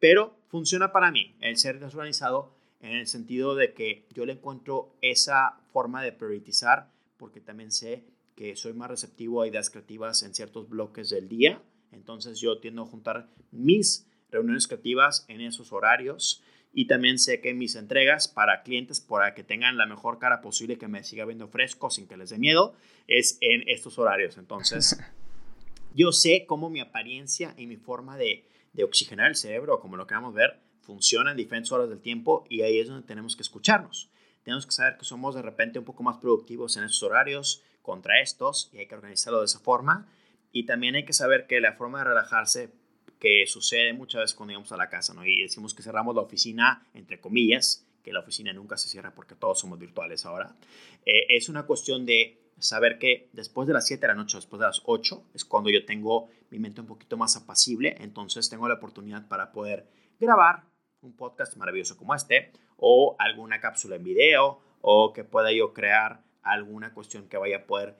pero 0.01 0.34
funciona 0.49 0.90
para 0.90 1.12
mí 1.12 1.36
el 1.40 1.59
ser 1.59 1.78
desorganizado 1.78 2.59
en 2.80 2.92
el 2.92 3.07
sentido 3.07 3.55
de 3.55 3.72
que 3.72 4.07
yo 4.11 4.26
le 4.26 4.32
encuentro 4.32 4.96
esa 5.01 5.61
forma 5.79 6.03
de 6.03 6.11
priorizar 6.11 6.91
porque 7.18 7.41
también 7.41 7.70
sé 7.70 8.03
que 8.35 8.57
soy 8.57 8.72
más 8.72 8.91
receptivo 8.91 9.43
a 9.43 9.47
ideas 9.47 9.70
creativas 9.70 10.24
en 10.24 10.35
ciertos 10.35 10.68
bloques 10.68 11.09
del 11.09 11.29
día. 11.29 11.62
Entonces 11.93 12.41
yo 12.41 12.59
tiendo 12.59 12.83
a 12.83 12.87
juntar 12.87 13.29
mis 13.53 14.09
reuniones 14.29 14.66
creativas 14.66 15.24
en 15.29 15.41
esos 15.41 15.72
horarios 15.72 16.43
y 16.72 16.89
también 16.89 17.20
sé 17.20 17.41
que 17.41 17.55
mis 17.55 17.76
entregas 17.76 18.26
para 18.26 18.64
clientes, 18.64 19.01
para 19.01 19.35
que 19.35 19.45
tengan 19.45 19.76
la 19.76 19.87
mejor 19.87 20.18
cara 20.18 20.41
posible, 20.41 20.79
que 20.79 20.89
me 20.89 21.05
siga 21.05 21.24
viendo 21.24 21.47
fresco 21.47 21.91
sin 21.91 22.09
que 22.09 22.16
les 22.16 22.31
dé 22.31 22.39
miedo, 22.39 22.74
es 23.07 23.39
en 23.41 23.62
estos 23.68 24.01
horarios. 24.01 24.37
Entonces, 24.37 24.99
yo 25.95 26.11
sé 26.11 26.45
cómo 26.45 26.70
mi 26.70 26.81
apariencia 26.81 27.55
y 27.57 27.68
mi 27.68 27.76
forma 27.76 28.16
de, 28.16 28.49
de 28.72 28.83
oxigenar 28.83 29.29
el 29.29 29.37
cerebro, 29.37 29.79
como 29.79 29.97
lo 29.97 30.09
queramos 30.09 30.35
ver, 30.35 30.59
funciona 30.81 31.31
en 31.31 31.37
diferentes 31.37 31.70
horas 31.70 31.89
del 31.89 32.01
tiempo 32.01 32.45
y 32.49 32.62
ahí 32.62 32.81
es 32.81 32.89
donde 32.89 33.07
tenemos 33.07 33.37
que 33.37 33.43
escucharnos. 33.43 34.11
Tenemos 34.49 34.64
que 34.64 34.72
saber 34.72 34.96
que 34.96 35.05
somos 35.05 35.34
de 35.34 35.42
repente 35.42 35.78
un 35.78 35.84
poco 35.84 36.03
más 36.03 36.16
productivos 36.16 36.74
en 36.78 36.84
esos 36.84 37.03
horarios 37.03 37.62
contra 37.82 38.22
estos 38.22 38.70
y 38.72 38.78
hay 38.78 38.86
que 38.86 38.94
organizarlo 38.94 39.40
de 39.40 39.44
esa 39.44 39.59
forma. 39.59 40.11
Y 40.53 40.64
también 40.64 40.94
hay 40.94 41.05
que 41.05 41.12
saber 41.12 41.46
que 41.46 41.61
la 41.61 41.74
forma 41.74 41.99
de 41.99 42.05
relajarse 42.05 42.72
que 43.20 43.44
sucede 43.46 43.92
muchas 43.92 44.22
veces 44.22 44.34
cuando 44.34 44.53
íbamos 44.53 44.72
a 44.72 44.78
la 44.78 44.88
casa, 44.88 45.12
¿no? 45.12 45.26
Y 45.26 45.42
decimos 45.42 45.74
que 45.74 45.82
cerramos 45.82 46.14
la 46.14 46.22
oficina, 46.22 46.86
entre 46.94 47.20
comillas, 47.20 47.86
que 48.03 48.11
la 48.11 48.20
oficina 48.20 48.51
nunca 48.55 48.78
se 48.78 48.88
cierra 48.88 49.14
porque 49.14 49.34
todos 49.34 49.61
somos 49.61 49.78
virtuales 49.78 50.24
ahora. 50.24 50.57
Eh, 51.05 51.26
es 51.28 51.51
una 51.51 51.66
cuestión 51.66 52.07
de 52.07 52.40
saber 52.59 52.99
que 52.99 53.28
después 53.34 53.68
de 53.68 53.74
las 53.74 53.86
7 53.86 54.01
de 54.01 54.09
la 54.09 54.14
noche, 54.14 54.38
después 54.38 54.61
de 54.61 54.66
las 54.66 54.80
8, 54.86 55.24
es 55.34 55.44
cuando 55.44 55.68
yo 55.68 55.84
tengo 55.84 56.30
mi 56.49 56.59
mente 56.59 56.80
un 56.80 56.86
poquito 56.86 57.18
más 57.18 57.36
apacible, 57.36 57.99
entonces 58.01 58.49
tengo 58.49 58.66
la 58.66 58.76
oportunidad 58.76 59.28
para 59.28 59.53
poder 59.53 59.86
grabar 60.18 60.62
un 61.03 61.16
podcast 61.16 61.57
maravilloso 61.57 61.96
como 61.96 62.14
este, 62.14 62.53
o 62.76 63.16
alguna 63.18 63.61
cápsula 63.61 63.96
en 63.96 64.05
video, 64.05 64.61
o 64.80 65.12
que 65.12 65.24
pueda 65.24 65.53
yo 65.53 65.72
crear 65.72 66.22
alguna 66.42 66.92
cuestión 66.92 67.28
que 67.28 67.36
vaya 67.36 67.59
a 67.59 67.66
poder 67.66 67.96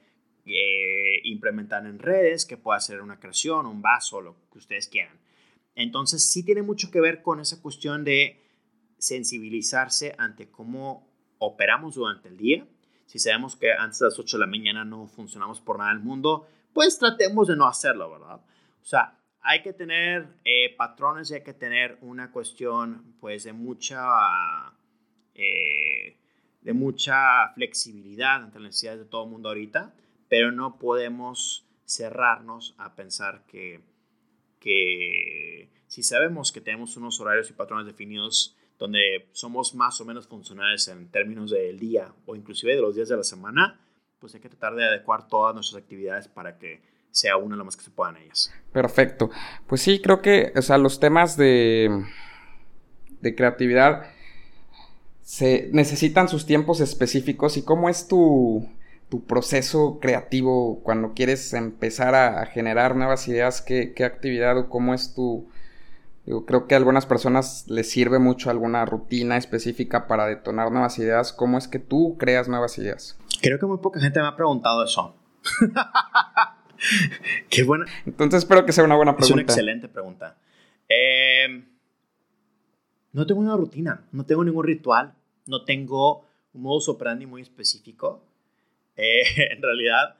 eh, 0.46 1.20
implementar 1.24 1.86
en 1.86 1.99
redes, 1.99 2.46
que 2.46 2.57
pueda 2.57 2.80
ser 2.80 3.03
una 3.03 3.20
creación, 3.20 3.66
un 3.66 3.82
vaso, 3.82 4.20
lo 4.20 4.36
que 4.51 4.59
ustedes 4.59 4.88
quieran. 4.88 5.18
Entonces 5.74 6.28
sí 6.28 6.44
tiene 6.44 6.62
mucho 6.62 6.90
que 6.90 7.01
ver 7.01 7.22
con 7.22 7.40
esa 7.40 7.61
cuestión 7.61 8.05
de 8.05 8.40
sensibilizarse 8.99 10.14
ante 10.18 10.51
cómo 10.51 11.07
operamos 11.38 11.94
durante 11.94 12.28
el 12.28 12.36
día. 12.36 12.66
Si 13.07 13.18
sabemos 13.18 13.57
que 13.57 13.72
antes 13.72 14.01
de 14.01 14.07
las 14.07 14.18
8 14.18 14.36
de 14.36 14.40
la 14.40 14.51
mañana 14.51 14.84
no 14.84 15.07
funcionamos 15.07 15.61
por 15.61 15.78
nada 15.78 15.90
del 15.90 16.01
mundo, 16.01 16.49
pues 16.72 16.99
tratemos 16.99 17.49
de 17.49 17.57
no 17.57 17.66
hacerlo, 17.66 18.11
¿verdad? 18.11 18.40
O 18.82 18.84
sea, 18.84 19.17
hay 19.51 19.62
que 19.62 19.72
tener 19.72 20.28
eh, 20.44 20.74
patrones 20.76 21.30
y 21.30 21.34
hay 21.34 21.42
que 21.42 21.55
tener 21.55 21.96
una 22.03 22.30
cuestión 22.30 23.14
pues 23.18 23.44
de 23.44 23.55
mucha, 23.55 24.74
eh, 25.34 26.18
de 26.61 26.72
mucha 26.74 27.49
flexibilidad 27.55 28.44
ante 28.44 28.59
las 28.59 28.68
necesidades 28.68 29.01
de 29.01 29.07
todo 29.07 29.24
el 29.24 29.30
mundo 29.30 29.49
ahorita 29.49 29.94
pero 30.28 30.53
no 30.53 30.78
podemos 30.78 31.66
cerrarnos 31.86 32.74
a 32.76 32.94
pensar 32.94 33.46
que, 33.46 33.80
que 34.61 35.70
si 35.86 36.03
sabemos 36.03 36.53
que 36.53 36.61
tenemos 36.61 36.99
unos 36.99 37.18
horarios 37.18 37.49
y 37.49 37.55
patrones 37.55 37.86
definidos 37.86 38.55
donde 38.78 39.30
somos 39.32 39.74
más 39.74 39.99
o 40.03 40.05
menos 40.05 40.28
funcionales 40.28 40.88
en 40.88 41.09
términos 41.11 41.51
del 41.51 41.78
día 41.78 42.12
o 42.26 42.36
inclusive 42.36 42.76
de 42.76 42.82
los 42.82 42.96
días 42.96 43.09
de 43.09 43.16
la 43.16 43.24
semana, 43.24 43.80
pues 44.18 44.34
hay 44.34 44.42
que 44.42 44.51
tratar 44.51 44.74
de 44.74 44.84
adecuar 44.84 45.26
todas 45.26 45.55
nuestras 45.55 45.82
actividades 45.82 46.28
para 46.28 46.59
que 46.59 46.82
sea 47.11 47.36
una 47.36 47.56
lo 47.56 47.64
más 47.64 47.76
que 47.76 47.82
se 47.82 47.90
puedan 47.90 48.16
ellas. 48.16 48.52
Perfecto. 48.72 49.30
Pues 49.66 49.82
sí, 49.82 50.00
creo 50.00 50.22
que, 50.22 50.52
o 50.56 50.62
sea, 50.62 50.78
los 50.78 51.00
temas 51.00 51.36
de, 51.36 52.04
de 53.20 53.34
creatividad 53.34 54.04
se 55.22 55.68
necesitan 55.72 56.28
sus 56.28 56.46
tiempos 56.46 56.80
específicos 56.80 57.56
y 57.56 57.62
cómo 57.62 57.88
es 57.88 58.09
tu, 58.09 58.66
tu 59.09 59.24
proceso 59.24 59.98
creativo 60.00 60.80
cuando 60.82 61.14
quieres 61.14 61.52
empezar 61.54 62.14
a, 62.14 62.46
generar 62.46 62.96
nuevas 62.96 63.26
ideas? 63.28 63.62
¿Qué, 63.62 63.94
actividad 64.04 64.59
o 64.59 64.68
cómo 64.68 64.94
es 64.94 65.14
tu... 65.14 65.48
Yo 66.26 66.44
creo 66.44 66.66
que 66.66 66.74
a 66.74 66.78
algunas 66.78 67.06
personas 67.06 67.64
les 67.68 67.90
sirve 67.90 68.18
mucho 68.18 68.50
alguna 68.50 68.84
rutina 68.84 69.38
específica 69.38 70.06
para 70.06 70.26
detonar 70.26 70.70
nuevas 70.70 70.98
ideas. 70.98 71.32
¿Cómo 71.32 71.56
es 71.56 71.68
que 71.68 71.78
tú 71.78 72.16
creas 72.18 72.48
nuevas 72.48 72.76
ideas? 72.76 73.18
Creo 73.40 73.59
que 73.59 73.64
muy 73.64 73.78
poca 73.78 73.98
gente 73.98 74.20
me 74.20 74.26
ha 74.26 74.36
preguntado 74.36 74.84
eso. 74.84 75.14
Qué 77.51 77.62
buena. 77.62 77.87
Entonces 78.07 78.43
espero 78.43 78.64
que 78.64 78.72
sea 78.72 78.85
una 78.85 78.97
buena 78.97 79.16
pregunta. 79.16 79.33
Es 79.33 79.33
una 79.33 79.43
excelente 79.43 79.89
pregunta. 79.89 80.37
Em, 80.89 81.64
no 83.12 83.26
tengo 83.26 83.41
una 83.41 83.57
rutina, 83.57 84.07
no 84.12 84.24
tengo 84.24 84.45
ningún 84.45 84.64
ritual, 84.64 85.14
no 85.47 85.64
tengo 85.64 86.26
un 86.53 86.62
modo 86.62 86.93
operandi 86.93 87.26
muy 87.26 87.43
específico. 87.43 88.24
Eh, 88.97 89.22
en 89.53 89.62
realidad, 89.62 90.16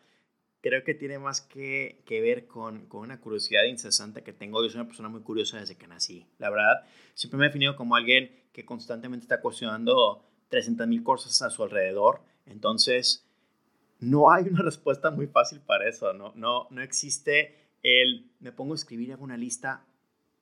creo 0.61 0.85
que 0.85 0.95
tiene 0.95 1.19
más 1.19 1.41
que, 1.41 2.03
que 2.07 2.21
ver 2.21 2.47
con, 2.47 2.87
con, 2.87 3.03
una 3.03 3.21
curiosidad 3.21 3.65
incesante 3.65 4.23
que 4.23 4.33
tengo. 4.33 4.63
Yo 4.63 4.71
soy 4.71 4.81
una 4.81 4.89
persona 4.89 5.09
muy 5.09 5.23
curiosa 5.23 5.61
desde 5.61 5.77
que 5.77 5.87
nací. 5.87 6.27
La 6.39 6.51
verdad, 6.51 6.85
siempre 7.15 7.39
me 7.39 7.47
he 7.47 7.49
definido 7.49 7.77
como 7.77 7.97
alguien 7.97 8.31
que 8.53 8.65
constantemente 8.65 9.25
está 9.25 9.41
cuestionando 9.41 10.25
300.000 10.51 11.03
cosas 11.03 11.41
a 11.43 11.51
su 11.51 11.63
alrededor. 11.63 12.23
Entonces, 12.47 13.28
no 14.01 14.31
hay 14.31 14.49
una 14.49 14.63
respuesta 14.65 15.11
muy 15.11 15.27
fácil 15.27 15.61
para 15.61 15.89
eso. 15.89 16.13
No, 16.13 16.33
no, 16.35 16.69
no 16.71 16.83
existe 16.83 17.57
el 17.83 18.31
me 18.41 18.53
pongo 18.53 18.73
a 18.73 18.77
escribir 18.77 19.11
y 19.11 19.23
una 19.23 19.37
lista. 19.37 19.85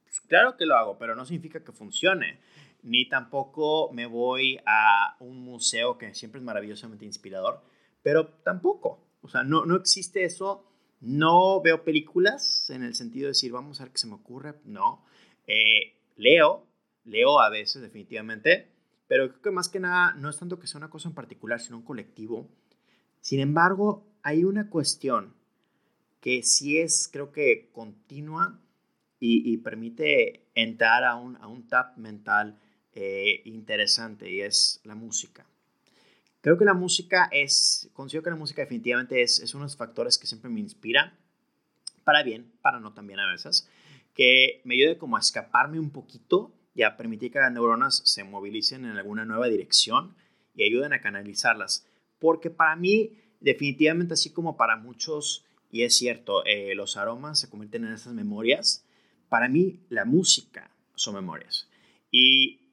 Pues 0.04 0.20
claro 0.22 0.56
que 0.56 0.66
lo 0.66 0.76
hago, 0.76 0.98
pero 0.98 1.14
no 1.14 1.24
significa 1.24 1.62
que 1.62 1.72
funcione. 1.72 2.40
Ni 2.82 3.08
tampoco 3.08 3.90
me 3.92 4.06
voy 4.06 4.60
a 4.64 5.16
un 5.20 5.40
museo 5.40 5.98
que 5.98 6.14
siempre 6.14 6.38
es 6.38 6.44
maravillosamente 6.44 7.04
inspirador 7.04 7.62
pero 8.06 8.28
tampoco, 8.44 9.00
o 9.20 9.28
sea, 9.28 9.42
no, 9.42 9.66
no 9.66 9.74
existe 9.74 10.22
eso. 10.22 10.64
No 11.00 11.60
veo 11.60 11.82
películas 11.82 12.70
en 12.70 12.84
el 12.84 12.94
sentido 12.94 13.24
de 13.24 13.30
decir, 13.30 13.50
vamos 13.50 13.80
a 13.80 13.82
ver 13.82 13.92
qué 13.92 13.98
se 13.98 14.06
me 14.06 14.14
ocurre. 14.14 14.54
No. 14.64 15.04
Eh, 15.48 15.96
leo, 16.14 16.68
leo 17.02 17.40
a 17.40 17.50
veces, 17.50 17.82
definitivamente, 17.82 18.70
pero 19.08 19.28
creo 19.28 19.42
que 19.42 19.50
más 19.50 19.68
que 19.68 19.80
nada 19.80 20.14
no 20.14 20.30
es 20.30 20.38
tanto 20.38 20.60
que 20.60 20.68
sea 20.68 20.78
una 20.78 20.88
cosa 20.88 21.08
en 21.08 21.16
particular, 21.16 21.58
sino 21.58 21.78
un 21.78 21.82
colectivo. 21.82 22.48
Sin 23.26 23.40
embargo, 23.40 24.06
hay 24.22 24.44
una 24.44 24.70
cuestión 24.70 25.34
que 26.20 26.44
sí 26.44 26.78
es, 26.78 27.08
creo 27.12 27.32
que, 27.32 27.70
continua 27.72 28.60
y, 29.18 29.56
permite 29.56 30.46
entrar 30.54 31.02
a 31.02 31.16
un, 31.16 31.34
a 31.38 31.48
un 31.48 31.66
tap 31.66 31.96
mental 31.96 32.56
eh, 32.92 33.42
interesante 33.44 34.30
y 34.30 34.42
es 34.42 34.80
la 34.84 34.94
música. 34.94 35.44
Creo 36.40 36.56
que 36.56 36.64
la 36.64 36.74
música 36.74 37.28
es, 37.32 37.90
considero 37.94 38.22
que 38.22 38.30
la 38.30 38.36
música 38.36 38.62
definitivamente 38.62 39.20
es, 39.20 39.40
es 39.40 39.54
uno 39.54 39.64
de 39.64 39.70
los 39.70 39.76
factores 39.76 40.18
que 40.18 40.28
siempre 40.28 40.48
me 40.48 40.60
inspira, 40.60 41.18
para 42.04 42.22
bien, 42.22 42.52
para 42.62 42.78
no 42.78 42.92
también 42.92 43.18
a 43.18 43.28
veces, 43.28 43.68
que 44.14 44.60
me 44.62 44.74
ayude 44.74 44.98
como 44.98 45.16
a 45.16 45.20
escaparme 45.20 45.80
un 45.80 45.90
poquito 45.90 46.52
y 46.76 46.84
a 46.84 46.96
permitir 46.96 47.32
que 47.32 47.40
las 47.40 47.50
neuronas 47.50 48.02
se 48.04 48.22
movilicen 48.22 48.84
en 48.84 48.96
alguna 48.96 49.24
nueva 49.24 49.48
dirección 49.48 50.14
y 50.54 50.62
ayuden 50.62 50.92
a 50.92 51.00
canalizarlas. 51.00 51.84
Porque 52.18 52.50
para 52.50 52.76
mí, 52.76 53.12
definitivamente, 53.40 54.14
así 54.14 54.32
como 54.32 54.56
para 54.56 54.76
muchos, 54.76 55.46
y 55.70 55.82
es 55.82 55.96
cierto, 55.96 56.44
eh, 56.44 56.74
los 56.74 56.96
aromas 56.96 57.38
se 57.38 57.50
convierten 57.50 57.84
en 57.84 57.92
esas 57.92 58.14
memorias, 58.14 58.86
para 59.28 59.48
mí 59.48 59.80
la 59.88 60.04
música 60.04 60.70
son 60.94 61.14
memorias. 61.14 61.68
Y 62.10 62.72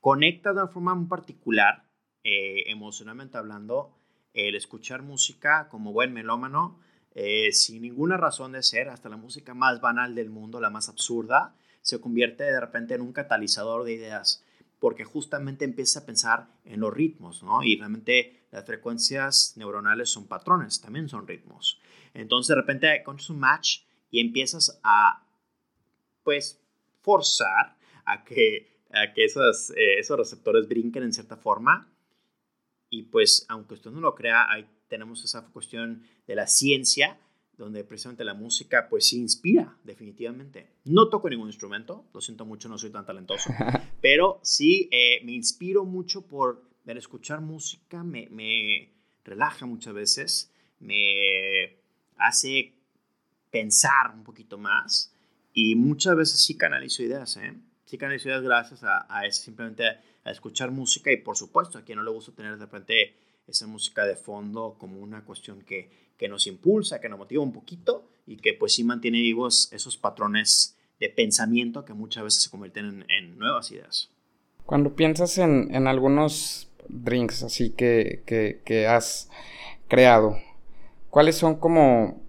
conecta 0.00 0.52
de 0.52 0.62
una 0.62 0.68
forma 0.68 0.94
muy 0.94 1.08
particular 1.08 1.84
eh, 2.24 2.70
emocionalmente 2.70 3.38
hablando, 3.38 3.96
el 4.34 4.54
escuchar 4.54 5.02
música 5.02 5.68
como 5.68 5.92
buen 5.92 6.12
melómano, 6.12 6.78
eh, 7.14 7.52
sin 7.52 7.82
ninguna 7.82 8.16
razón 8.16 8.52
de 8.52 8.62
ser, 8.62 8.88
hasta 8.88 9.08
la 9.08 9.16
música 9.16 9.54
más 9.54 9.80
banal 9.80 10.14
del 10.14 10.30
mundo, 10.30 10.60
la 10.60 10.70
más 10.70 10.88
absurda, 10.88 11.54
se 11.82 12.00
convierte 12.00 12.44
de 12.44 12.60
repente 12.60 12.94
en 12.94 13.00
un 13.00 13.12
catalizador 13.12 13.84
de 13.84 13.94
ideas, 13.94 14.44
porque 14.80 15.04
justamente 15.04 15.64
empieza 15.64 16.00
a 16.00 16.06
pensar 16.06 16.48
en 16.64 16.80
los 16.80 16.92
ritmos, 16.92 17.44
¿no? 17.44 17.62
Y 17.62 17.76
realmente 17.76 18.48
las 18.50 18.66
frecuencias 18.66 19.52
neuronales 19.56 20.10
son 20.10 20.26
patrones, 20.26 20.80
también 20.80 21.08
son 21.08 21.28
ritmos. 21.28 21.80
Entonces 22.14 22.48
de 22.48 22.60
repente 22.60 22.92
encuentras 22.96 23.30
un 23.30 23.38
match 23.38 23.82
y 24.10 24.20
empiezas 24.20 24.80
a, 24.82 25.24
pues, 26.24 26.60
forzar 27.02 27.76
a 28.04 28.24
que 28.24 28.70
a 28.92 29.12
que 29.12 29.24
esos, 29.24 29.70
eh, 29.70 29.98
esos 29.98 30.18
receptores 30.18 30.68
brinquen 30.68 31.02
en 31.02 31.12
cierta 31.12 31.36
forma. 31.36 31.92
Y 32.88 33.04
pues, 33.04 33.46
aunque 33.48 33.74
usted 33.74 33.90
no 33.90 34.00
lo 34.00 34.14
crea, 34.14 34.50
ahí 34.50 34.68
tenemos 34.88 35.24
esa 35.24 35.46
cuestión 35.52 36.02
de 36.26 36.34
la 36.34 36.46
ciencia, 36.46 37.20
donde 37.60 37.84
precisamente 37.84 38.24
la 38.24 38.32
música 38.32 38.88
pues 38.88 39.06
sí 39.06 39.18
inspira, 39.18 39.76
definitivamente. 39.84 40.70
No 40.84 41.10
toco 41.10 41.28
ningún 41.28 41.48
instrumento, 41.48 42.06
lo 42.14 42.20
siento 42.22 42.46
mucho, 42.46 42.68
no 42.70 42.78
soy 42.78 42.90
tan 42.90 43.04
talentoso, 43.04 43.50
pero 44.00 44.40
sí 44.42 44.88
eh, 44.90 45.20
me 45.24 45.32
inspiro 45.32 45.84
mucho 45.84 46.26
por 46.26 46.64
ver, 46.84 46.96
escuchar 46.96 47.42
música, 47.42 48.02
me, 48.02 48.28
me 48.30 48.94
relaja 49.24 49.66
muchas 49.66 49.92
veces, 49.92 50.52
me 50.78 51.76
hace 52.16 52.72
pensar 53.50 54.14
un 54.14 54.24
poquito 54.24 54.56
más 54.56 55.14
y 55.52 55.74
muchas 55.74 56.16
veces 56.16 56.40
sí 56.40 56.56
canalizo 56.56 57.02
ideas, 57.02 57.36
¿eh? 57.36 57.54
Sí 57.84 57.98
canalizo 57.98 58.28
ideas 58.28 58.42
gracias 58.42 58.84
a, 58.84 59.06
a 59.08 59.26
eso, 59.26 59.42
simplemente 59.42 59.84
a 60.24 60.30
escuchar 60.30 60.70
música 60.70 61.12
y 61.12 61.18
por 61.18 61.36
supuesto 61.36 61.76
a 61.76 61.82
quien 61.82 61.98
no 61.98 62.04
le 62.04 62.10
gusta 62.10 62.32
tener 62.32 62.52
de 62.56 62.64
repente 62.64 63.16
esa 63.46 63.66
música 63.66 64.06
de 64.06 64.16
fondo 64.16 64.76
como 64.78 65.00
una 65.00 65.24
cuestión 65.24 65.60
que, 65.62 66.09
que 66.20 66.28
nos 66.28 66.46
impulsa, 66.46 67.00
que 67.00 67.08
nos 67.08 67.18
motiva 67.18 67.42
un 67.42 67.54
poquito 67.54 68.04
y 68.26 68.36
que 68.36 68.52
pues 68.52 68.74
sí 68.74 68.84
mantiene 68.84 69.22
vivos 69.22 69.72
esos 69.72 69.96
patrones 69.96 70.76
de 71.00 71.08
pensamiento 71.08 71.86
que 71.86 71.94
muchas 71.94 72.24
veces 72.24 72.42
se 72.42 72.50
convierten 72.50 73.06
en, 73.08 73.38
nuevas 73.38 73.72
ideas. 73.72 74.10
Cuando 74.66 74.94
piensas 74.94 75.38
en, 75.38 75.74
en 75.74 75.86
algunos 75.86 76.68
drinks 76.88 77.42
así 77.42 77.70
que, 77.70 78.22
que, 78.26 78.60
que 78.66 78.86
has 78.86 79.30
creado, 79.88 80.36
¿cuáles 81.08 81.36
son 81.36 81.56
como 81.56 82.20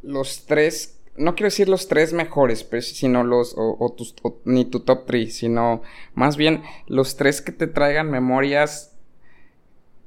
los 0.00 0.46
tres, 0.46 1.02
no 1.16 1.34
quiero 1.34 1.48
decir 1.48 1.68
los 1.68 1.88
tres 1.88 2.12
mejores, 2.12 2.62
pero 2.62 2.82
sino 2.82 3.24
los, 3.24 3.54
o, 3.56 3.92
tus, 3.96 4.14
ni 4.44 4.64
tu 4.64 4.78
top 4.78 5.06
three, 5.06 5.28
sino 5.28 5.82
más 6.14 6.36
bien 6.36 6.62
los 6.86 7.16
tres 7.16 7.42
que 7.42 7.50
te 7.50 7.66
traigan 7.66 8.12
memorias 8.12 8.96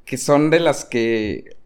que 0.05 0.15
son 0.15 0.49
de 0.49 0.61
las 0.61 0.85
que 0.85 1.57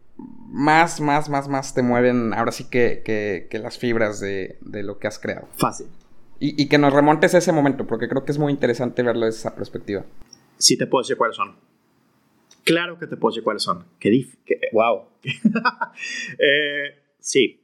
más, 0.52 1.00
más, 1.00 1.30
más, 1.30 1.48
más 1.48 1.74
te 1.74 1.82
mueven 1.82 2.34
ahora 2.34 2.52
sí 2.52 2.70
que, 2.70 3.02
que, 3.50 3.60
las 3.60 3.78
fibras 3.78 4.20
de, 4.20 4.58
de, 4.60 4.84
lo 4.84 5.00
que 5.00 5.08
has 5.08 5.18
creado. 5.18 5.48
Fácil. 5.56 5.88
Y, 6.40 6.62
y, 6.62 6.68
que 6.68 6.78
nos 6.78 6.94
remontes 6.94 7.34
a 7.36 7.38
ese 7.38 7.54
momento, 7.54 7.88
porque 7.88 8.10
creo 8.10 8.26
que 8.26 8.34
es 8.34 8.38
muy 8.38 8.52
interesante 8.52 9.02
verlo 9.02 9.26
desde 9.26 9.40
esa 9.40 9.56
perspectiva. 9.56 10.06
Sí 10.58 10.78
te 10.78 10.88
puedo 10.88 11.04
decir 11.04 11.16
cuáles 11.16 11.38
son. 11.38 11.56
Claro 12.66 13.00
que 13.00 13.08
te 13.08 13.16
puedo 13.16 13.32
decir 13.32 13.44
cuáles 13.44 13.64
son. 13.64 13.86
Qué 13.98 14.10
dif... 14.10 14.36
wow. 14.74 15.06
eh, 16.40 17.00
sí, 17.20 17.62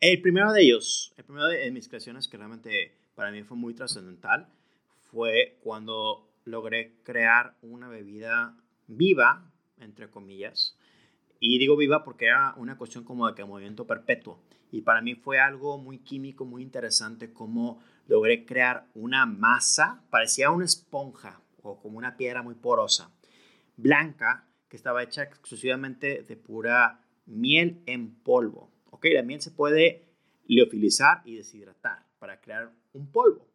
el 0.00 0.20
primero 0.22 0.52
de 0.52 0.62
ellos, 0.62 1.12
el 1.16 1.24
primero 1.24 1.48
de 1.48 1.70
mis 1.70 1.88
creaciones 1.88 2.28
que 2.28 2.36
realmente 2.36 2.92
para 3.14 3.30
mí 3.30 3.42
fue 3.42 3.56
muy 3.56 3.74
trascendental, 3.74 4.48
fue 5.10 5.58
cuando 5.62 6.30
logré 6.44 6.92
crear 7.04 7.56
una 7.62 7.88
bebida 7.88 8.56
viva, 8.86 9.50
entre 9.80 10.08
comillas. 10.08 10.76
Y 11.40 11.58
digo 11.58 11.76
viva 11.76 12.04
porque 12.04 12.26
era 12.26 12.54
una 12.56 12.76
cuestión 12.78 13.04
como 13.04 13.30
de 13.30 13.44
movimiento 13.44 13.86
perpetuo. 13.86 14.40
Y 14.70 14.82
para 14.82 15.02
mí 15.02 15.14
fue 15.14 15.38
algo 15.38 15.78
muy 15.78 15.98
químico, 15.98 16.44
muy 16.44 16.62
interesante, 16.62 17.32
como 17.32 17.80
logré 18.06 18.44
crear 18.44 18.86
una 18.94 19.26
masa, 19.26 20.02
parecía 20.10 20.50
una 20.50 20.64
esponja 20.64 21.40
o 21.62 21.78
como 21.80 21.98
una 21.98 22.16
piedra 22.16 22.42
muy 22.42 22.54
porosa, 22.54 23.10
blanca, 23.76 24.48
que 24.68 24.76
estaba 24.76 25.02
hecha 25.02 25.22
exclusivamente 25.22 26.22
de 26.22 26.36
pura 26.36 27.00
miel 27.26 27.82
en 27.86 28.14
polvo. 28.14 28.70
¿ok? 28.90 29.06
La 29.12 29.22
miel 29.22 29.40
se 29.40 29.50
puede 29.50 30.08
liofilizar 30.46 31.22
y 31.24 31.36
deshidratar 31.36 32.06
para 32.18 32.40
crear 32.40 32.72
un 32.92 33.10
polvo. 33.10 33.46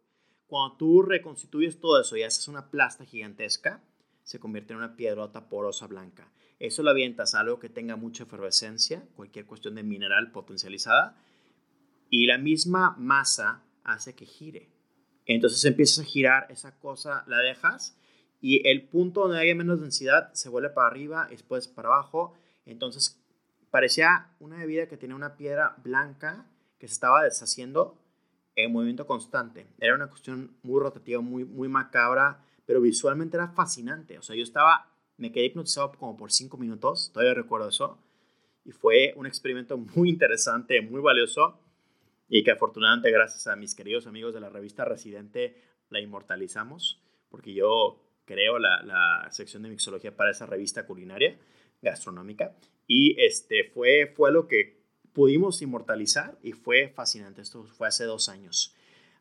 Cuando 0.47 0.77
tú 0.77 1.01
reconstituyes 1.01 1.79
todo 1.79 2.01
eso 2.01 2.17
y 2.17 2.23
haces 2.23 2.47
una 2.47 2.71
plasta 2.71 3.05
gigantesca, 3.05 3.83
se 4.23 4.39
convierte 4.39 4.73
en 4.73 4.79
una 4.79 4.95
piedrota 4.95 5.49
porosa 5.49 5.87
blanca. 5.87 6.31
Eso 6.59 6.83
lo 6.83 6.91
avientas 6.91 7.33
a 7.33 7.39
algo 7.39 7.59
que 7.59 7.69
tenga 7.69 7.95
mucha 7.95 8.23
efervescencia, 8.23 9.03
cualquier 9.15 9.45
cuestión 9.45 9.75
de 9.75 9.83
mineral 9.83 10.31
potencializada, 10.31 11.15
y 12.09 12.25
la 12.25 12.37
misma 12.37 12.95
masa 12.97 13.63
hace 13.83 14.13
que 14.13 14.25
gire. 14.25 14.69
Entonces 15.25 15.63
empiezas 15.65 15.99
a 15.99 16.07
girar 16.07 16.47
esa 16.49 16.77
cosa, 16.79 17.23
la 17.27 17.37
dejas, 17.37 17.97
y 18.41 18.67
el 18.67 18.87
punto 18.87 19.21
donde 19.21 19.39
haya 19.39 19.55
menos 19.55 19.81
densidad 19.81 20.33
se 20.33 20.49
vuelve 20.49 20.69
para 20.69 20.87
arriba 20.87 21.27
y 21.29 21.33
después 21.33 21.67
para 21.67 21.89
abajo. 21.89 22.33
Entonces 22.65 23.19
Parecía 23.71 24.31
una 24.39 24.57
bebida 24.57 24.87
que 24.87 24.97
tenía 24.97 25.15
una 25.15 25.35
piedra 25.35 25.75
blanca 25.83 26.45
que 26.79 26.87
se 26.87 26.93
estaba 26.93 27.23
deshaciendo 27.23 28.01
en 28.55 28.71
movimiento 28.71 29.05
constante. 29.05 29.67
Era 29.79 29.93
una 29.93 30.07
cuestión 30.07 30.57
muy 30.63 30.81
rotativa, 30.81 31.21
muy, 31.21 31.45
muy 31.45 31.67
macabra, 31.67 32.43
pero 32.65 32.81
visualmente 32.81 33.37
era 33.37 33.49
fascinante. 33.49 34.17
O 34.17 34.23
sea, 34.23 34.35
yo 34.35 34.43
estaba, 34.43 34.91
me 35.19 35.31
quedé 35.31 35.45
hipnotizado 35.45 35.91
como 35.91 36.17
por 36.17 36.31
cinco 36.31 36.57
minutos, 36.57 37.11
todavía 37.13 37.33
recuerdo 37.33 37.69
eso. 37.69 37.99
Y 38.65 38.71
fue 38.71 39.13
un 39.15 39.25
experimento 39.25 39.77
muy 39.77 40.09
interesante, 40.09 40.81
muy 40.81 41.01
valioso 41.01 41.59
y 42.27 42.43
que 42.43 42.51
afortunadamente 42.51 43.11
gracias 43.11 43.47
a 43.47 43.55
mis 43.55 43.75
queridos 43.75 44.07
amigos 44.07 44.33
de 44.33 44.41
la 44.41 44.49
revista 44.49 44.85
Residente 44.85 45.61
la 45.89 45.99
inmortalizamos, 45.99 47.01
porque 47.29 47.53
yo 47.53 48.01
creo 48.25 48.59
la, 48.59 48.83
la 48.83 49.27
sección 49.31 49.63
de 49.63 49.69
mixología 49.69 50.15
para 50.15 50.31
esa 50.31 50.45
revista 50.45 50.85
culinaria 50.85 51.37
gastronómica 51.81 52.55
y 52.87 53.19
este 53.21 53.65
fue, 53.65 54.11
fue 54.15 54.31
lo 54.31 54.47
que 54.47 54.83
pudimos 55.13 55.61
inmortalizar 55.61 56.37
y 56.43 56.53
fue 56.53 56.89
fascinante. 56.89 57.41
Esto 57.41 57.63
fue 57.63 57.87
hace 57.87 58.05
dos 58.05 58.29
años. 58.29 58.75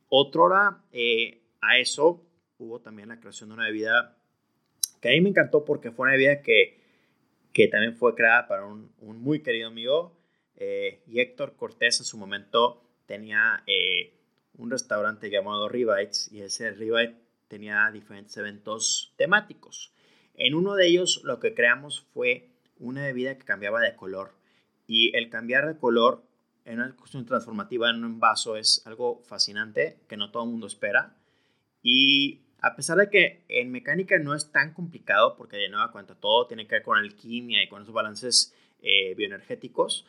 Otra 0.09 0.43
hora 0.43 0.85
eh, 0.93 1.43
a 1.61 1.79
eso 1.79 2.25
hubo 2.59 2.81
también 2.81 3.09
la 3.09 3.21
creación 3.21 3.51
de 3.51 3.55
una 3.55 3.67
bebida 3.67 4.18
que 5.01 5.09
a 5.09 5.13
mí 5.13 5.21
me 5.21 5.31
encantó 5.31 5.65
porque 5.65 5.91
fue 5.91 6.05
una 6.05 6.13
bebida 6.13 6.43
que, 6.43 6.81
que 7.53 7.69
también 7.69 7.97
fue 7.97 8.15
creada 8.15 8.49
para 8.49 8.67
un, 8.67 8.93
un 9.01 9.21
muy 9.21 9.43
querido 9.43 9.69
amigo. 9.69 10.17
Eh, 10.57 11.03
y 11.07 11.21
Héctor 11.21 11.55
Cortés 11.57 12.01
en 12.01 12.05
su 12.05 12.19
momento 12.19 12.83
tenía 13.07 13.63
eh, 13.67 14.15
un 14.55 14.71
restaurante 14.71 15.31
llamado 15.31 15.69
Rivites 15.69 16.31
y 16.33 16.43
ese 16.43 16.73
Rivite 16.73 17.17
tenía 17.47 17.91
diferentes 17.93 18.37
eventos 18.37 19.15
temáticos. 19.17 19.93
En 20.35 20.55
uno 20.55 20.75
de 20.75 20.87
ellos 20.87 21.23
lo 21.25 21.41
que 21.41 21.55
creamos 21.55 22.07
fue 22.13 22.51
una 22.79 23.05
bebida 23.05 23.39
que 23.39 23.45
cambiaba 23.45 23.81
de 23.81 23.97
color. 23.97 24.35
Y 24.87 25.17
el 25.17 25.31
cambiar 25.31 25.67
de 25.67 25.79
color 25.79 26.23
en 26.65 26.81
una 26.81 26.95
cuestión 26.97 27.25
transformativa 27.25 27.91
en 27.91 28.05
un 28.05 28.21
vaso 28.21 28.57
es 28.57 28.83
algo 28.87 29.23
fascinante 29.25 30.01
que 30.09 30.17
no 30.17 30.31
todo 30.31 30.45
el 30.45 30.51
mundo 30.51 30.67
espera. 30.67 31.17
Y 31.83 32.43
a 32.61 32.75
pesar 32.75 32.99
de 32.99 33.09
que 33.09 33.45
en 33.49 33.71
mecánica 33.71 34.19
no 34.19 34.35
es 34.35 34.51
tan 34.51 34.73
complicado, 34.73 35.37
porque 35.37 35.57
de 35.57 35.69
nuevo 35.69 35.91
cuenta 35.93 36.15
todo 36.15 36.47
tiene 36.47 36.67
que 36.67 36.77
ver 36.77 36.83
con 36.83 36.99
alquimia 36.99 37.63
y 37.63 37.69
con 37.69 37.83
esos 37.83 37.95
balances 37.95 38.55
eh, 38.83 39.15
bioenergéticos, 39.15 40.07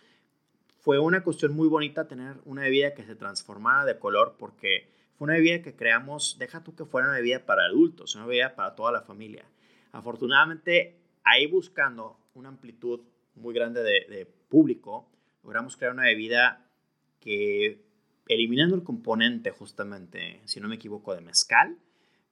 fue 0.79 0.97
una 0.97 1.23
cuestión 1.23 1.53
muy 1.53 1.67
bonita 1.67 2.07
tener 2.07 2.37
una 2.45 2.63
bebida 2.63 2.93
que 2.93 3.03
se 3.03 3.15
transformara 3.15 3.85
de 3.85 3.99
color 3.99 4.35
porque 4.39 4.89
fue 5.17 5.25
una 5.25 5.33
bebida 5.33 5.61
que 5.61 5.75
creamos, 5.75 6.37
deja 6.39 6.63
tú 6.63 6.75
que 6.75 6.85
fuera 6.85 7.07
una 7.07 7.17
bebida 7.17 7.45
para 7.45 7.65
adultos, 7.65 8.15
una 8.15 8.25
bebida 8.25 8.55
para 8.55 8.75
toda 8.75 8.91
la 8.91 9.01
familia. 9.01 9.45
Afortunadamente, 9.91 10.95
ahí 11.23 11.45
buscando 11.47 12.17
una 12.33 12.49
amplitud 12.49 13.01
muy 13.35 13.53
grande 13.53 13.83
de, 13.83 14.25
público, 14.47 15.07
logramos 15.43 15.77
crear 15.77 15.93
una 15.93 16.03
bebida 16.03 16.65
que, 17.19 17.83
eliminando 18.27 18.75
el 18.75 18.83
componente 18.83 19.51
justamente, 19.51 20.41
si 20.45 20.59
no 20.59 20.67
me 20.67 20.75
equivoco, 20.75 21.13
de 21.13 21.21
mezcal, 21.21 21.77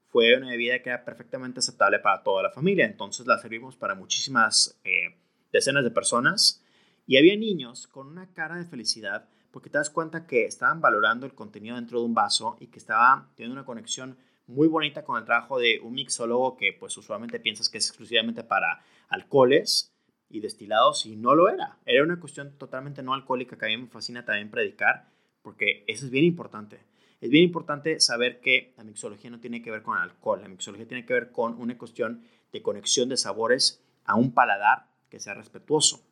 fue 0.10 0.36
una 0.38 0.50
bebida 0.50 0.82
que 0.82 0.90
era 0.90 1.04
perfectamente 1.04 1.60
aceptable 1.60 2.00
para 2.00 2.24
toda 2.24 2.44
la 2.44 2.52
familia. 2.52 2.86
Entonces 2.86 3.28
la 3.28 3.38
servimos 3.38 3.76
para 3.76 3.96
muchísimas 3.96 4.80
eh, 4.84 5.16
decenas 5.52 5.84
de 5.84 5.92
personas 5.92 6.64
y 7.06 7.18
había 7.18 7.36
niños 7.36 7.88
con 7.88 8.08
una 8.08 8.34
cara 8.34 8.56
de 8.56 8.66
felicidad 8.66 9.28
porque 9.52 9.70
te 9.70 9.78
das 9.78 9.90
cuenta 9.90 10.28
que 10.28 10.46
estaban 10.46 10.82
valorando 10.82 11.26
el 11.26 11.34
contenido 11.34 11.76
dentro 11.76 12.00
de 12.00 12.06
un 12.06 12.14
vaso 12.14 12.58
y 12.60 12.68
que 12.68 12.80
estaban 12.80 13.28
teniendo 13.36 13.54
una 13.54 13.66
conexión 13.66 14.18
muy 14.46 14.68
bonita 14.68 15.04
con 15.04 15.18
el 15.18 15.26
trabajo 15.26 15.60
de 15.60 15.80
un 15.82 15.94
mixólogo 15.94 16.58
que 16.58 16.74
pues 16.74 16.96
usualmente 16.98 17.40
piensas 17.40 17.70
que 17.70 17.78
es 17.78 17.88
exclusivamente 17.88 18.44
para 18.44 18.82
alcoholes 19.10 19.94
y 20.30 20.40
destilados 20.40 21.06
y 21.06 21.16
no 21.16 21.36
lo 21.36 21.50
era. 21.50 21.78
Era 21.86 22.04
una 22.04 22.20
cuestión 22.20 22.58
totalmente 22.58 23.04
no 23.04 23.14
alcohólica 23.14 23.58
que 23.58 23.66
a 23.66 23.70
mí 23.70 23.78
me 23.78 23.88
fascina 23.88 24.26
también 24.26 24.52
predicar 24.52 25.08
porque 25.42 25.84
eso 25.88 26.06
es 26.06 26.12
bien 26.12 26.26
importante. 26.26 26.80
Es 27.20 27.30
bien 27.30 27.46
importante 27.46 28.00
saber 28.00 28.42
que 28.42 28.74
la 28.78 28.84
mixología 28.84 29.30
no 29.30 29.40
tiene 29.40 29.62
que 29.62 29.72
ver 29.72 29.82
con 29.82 29.98
alcohol, 29.98 30.42
la 30.42 30.48
mixología 30.48 30.88
tiene 30.88 31.06
que 31.06 31.14
ver 31.14 31.32
con 31.32 31.60
una 31.60 31.78
cuestión 31.78 32.24
de 32.52 32.62
conexión 32.62 33.10
de 33.10 33.18
sabores 33.18 33.84
a 34.06 34.16
un 34.16 34.34
paladar 34.34 34.88
que 35.10 35.20
sea 35.20 35.34
respetuoso. 35.34 36.04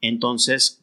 Entonces, 0.00 0.82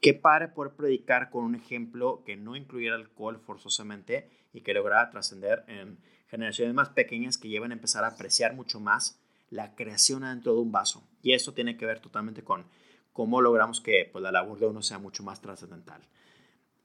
qué 0.00 0.14
padre 0.14 0.48
poder 0.48 0.74
predicar 0.74 1.30
con 1.30 1.44
un 1.44 1.54
ejemplo 1.54 2.22
que 2.24 2.36
no 2.36 2.56
incluyera 2.56 2.94
alcohol 2.94 3.40
forzosamente 3.40 4.30
y 4.52 4.60
que 4.60 4.74
lograra 4.74 5.10
trascender 5.10 5.64
en 5.66 5.98
generaciones 6.28 6.74
más 6.74 6.90
pequeñas 6.90 7.36
que 7.36 7.48
llevan 7.48 7.72
a 7.72 7.74
empezar 7.74 8.04
a 8.04 8.08
apreciar 8.08 8.54
mucho 8.54 8.78
más 8.78 9.20
la 9.50 9.74
creación 9.74 10.22
dentro 10.22 10.54
de 10.54 10.60
un 10.60 10.70
vaso. 10.70 11.02
Y 11.22 11.32
eso 11.32 11.52
tiene 11.52 11.76
que 11.76 11.86
ver 11.86 11.98
totalmente 11.98 12.44
con 12.44 12.64
cómo 13.12 13.40
logramos 13.40 13.80
que 13.80 14.08
pues, 14.10 14.22
la 14.22 14.30
labor 14.30 14.58
de 14.60 14.66
uno 14.66 14.82
sea 14.82 14.98
mucho 14.98 15.24
más 15.24 15.40
trascendental. 15.40 16.02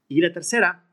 Y 0.08 0.22
la 0.22 0.34
tercera, 0.34 0.84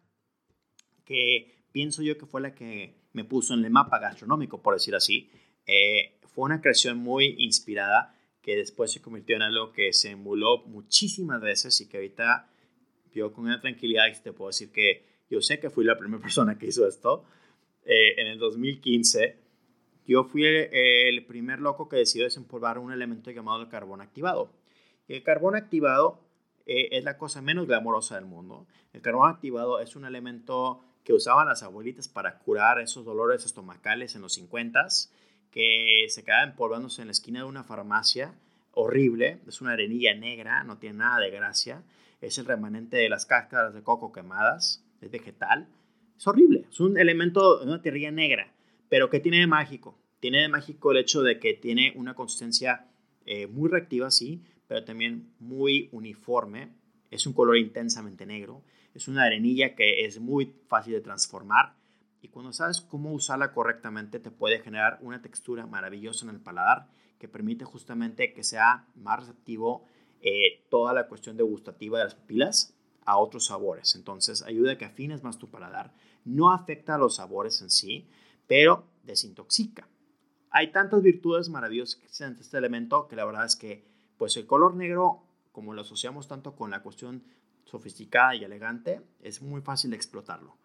que 1.05 1.67
pienso 1.73 2.03
yo 2.03 2.19
que 2.19 2.27
fue 2.27 2.41
la 2.41 2.55
que 2.55 2.95
me 3.13 3.25
puso 3.25 3.55
en 3.55 3.65
el 3.65 3.71
mapa 3.71 3.99
gastronómico, 3.99 4.63
por 4.63 4.75
decir 4.75 4.95
así. 4.95 5.31
Eh, 5.67 6.19
fue 6.27 6.45
una 6.45 6.61
creación 6.61 6.99
muy 6.99 7.37
inspirada 7.39 8.15
que 8.41 8.57
después 8.57 8.91
se 8.91 9.01
convirtió 9.01 9.37
en 9.37 9.43
algo 9.43 9.73
que 9.73 9.93
se 9.93 10.11
emuló 10.11 10.65
muchísimas 10.67 11.41
veces 11.41 11.81
y 11.81 11.89
que 11.89 11.99
ahorita 11.99 12.51
yo 13.13 13.33
con 13.33 13.45
una 13.45 13.61
tranquilidad 13.61 14.05
te 14.23 14.33
puedo 14.33 14.49
decir 14.49 14.73
que 14.73 15.07
yo 15.31 15.41
sé 15.41 15.61
que 15.61 15.71
fui 15.71 15.85
la 15.85 15.99
primera 15.99 16.23
persona 16.23 16.59
que 16.59 16.67
hizo 16.67 16.87
esto. 16.87 17.25
Eh, 17.85 18.21
en 18.21 18.27
el 18.27 18.39
2015, 18.39 19.39
yo 20.07 20.25
fui 20.25 20.45
el, 20.45 21.25
primer 21.27 21.61
loco 21.61 21.89
que 21.89 21.97
decidió 21.97 22.25
desempolvar 22.25 22.79
un 22.79 22.93
elemento 22.93 23.31
llamado 23.31 23.63
el 23.63 23.69
carbón 23.69 24.01
activado. 24.01 24.53
Y 25.09 25.15
el 25.15 25.23
carbón 25.23 25.57
activado 25.57 26.21
eh, 26.67 26.89
es 26.93 27.05
la 27.05 27.19
cosa 27.19 27.43
menos 27.43 27.67
glamorosa 27.67 28.17
del 28.17 28.25
mundo. 28.25 28.67
El 28.93 29.01
carbón 29.03 29.31
activado 29.31 29.81
es 29.81 29.97
un 29.97 30.05
elemento 30.05 30.83
que 31.05 31.13
usaban 31.13 31.49
las 31.49 31.63
abuelitas 31.63 32.09
para 32.09 32.39
curar 32.39 32.81
esos 32.81 33.05
dolores 33.05 33.45
estomacales 33.45 34.15
en 34.15 34.23
los 34.23 34.39
50s, 34.39 35.11
que 35.51 36.07
se 36.09 36.25
quedaba 36.25 36.45
empolvándose 36.45 37.03
en 37.03 37.09
la 37.09 37.13
esquina 37.13 37.41
de 37.41 37.47
una 37.47 37.65
farmacia 37.65 38.35
horrible, 38.73 39.39
es 39.47 39.61
una 39.61 39.73
arenilla 39.73 40.15
negra, 40.15 40.65
no 40.65 40.79
tiene 40.79 40.99
nada 40.99 41.21
de 41.21 41.31
gracia, 41.31 41.83
es 42.21 42.39
el 42.39 42.47
remanente 42.47 42.97
de 42.97 43.09
las 43.09 43.27
cáscaras 43.27 43.75
de 43.75 43.83
coco 43.83 44.13
quemadas, 44.13 44.83
es 45.01 45.11
vegetal, 45.11 45.69
es 46.17 46.27
horrible, 46.27 46.65
es 46.71 46.81
un 46.81 46.97
elemento 46.97 47.61
una 47.63 47.83
tierra 47.83 48.11
negra, 48.11 48.53
pero 48.89 49.11
que 49.11 49.21
tiene 49.21 49.41
de 49.41 49.47
mágico? 49.47 49.99
Tiene 50.21 50.41
de 50.41 50.49
mágico 50.49 50.93
el 50.93 50.99
hecho 50.99 51.23
de 51.23 51.39
que 51.39 51.55
tiene 51.55 51.93
una 51.97 52.15
consistencia 52.15 52.87
eh, 53.27 53.47
muy 53.47 53.69
reactiva, 53.69 54.11
sí, 54.11 54.43
pero 54.69 54.85
también 54.85 55.29
muy 55.39 55.89
uniforme, 55.93 56.71
es 57.11 57.27
un 57.27 57.35
color 57.35 57.59
intensamente 57.59 58.25
negro, 58.25 58.63
es 58.95 59.09
una 59.09 59.25
arenilla 59.25 59.75
que 59.75 60.05
es 60.05 60.21
muy 60.21 60.55
fácil 60.69 60.93
de 60.95 61.01
transformar 61.01 61.75
y 62.23 62.29
cuando 62.29 62.53
sabes 62.53 62.81
cómo 62.81 63.13
usarla 63.13 63.53
correctamente 63.53 64.21
te 64.21 64.31
puede 64.31 64.61
generar 64.61 64.99
una 65.03 65.21
textura 65.21 65.67
maravillosa 65.67 66.25
en 66.25 66.31
el 66.31 66.41
paladar 66.41 66.89
que 67.19 67.29
permite 67.29 67.65
justamente 67.65 68.33
que 68.33 68.45
sea 68.45 68.87
más 68.95 69.21
receptivo 69.21 69.85
eh, 70.21 70.65
toda 70.71 70.93
la 70.93 71.09
cuestión 71.09 71.37
degustativa 71.37 71.99
de 71.99 72.05
las 72.05 72.15
pupilas 72.15 72.75
a 73.05 73.19
otros 73.19 73.47
sabores. 73.47 73.97
Entonces 73.97 74.43
ayuda 74.43 74.73
a 74.73 74.79
que 74.79 74.85
afines 74.85 75.25
más 75.25 75.39
tu 75.39 75.51
paladar. 75.51 75.93
No 76.25 76.53
afecta 76.53 76.95
a 76.95 76.99
los 76.99 77.17
sabores 77.17 77.61
en 77.61 77.71
sí, 77.71 78.09
pero 78.47 78.87
desintoxica. 79.03 79.89
Hay 80.51 80.71
tantas 80.71 81.03
virtudes 81.03 81.49
maravillosas 81.49 81.97
que 81.97 82.05
existen 82.05 82.35
en 82.35 82.41
este 82.41 82.59
elemento 82.59 83.09
que 83.09 83.17
la 83.17 83.25
verdad 83.25 83.47
es 83.47 83.57
que 83.57 83.85
pues 84.17 84.37
el 84.37 84.47
color 84.47 84.77
negro, 84.77 85.25
como 85.51 85.75
lo 85.75 85.81
asociamos 85.81 86.29
tanto 86.29 86.55
con 86.55 86.71
la 86.71 86.83
cuestión 86.83 87.25
sofisticada 87.65 88.35
y 88.35 88.45
elegante, 88.45 89.01
es 89.23 89.43
muy 89.43 89.61
fácil 89.61 89.95
explotarlo. 89.95 90.57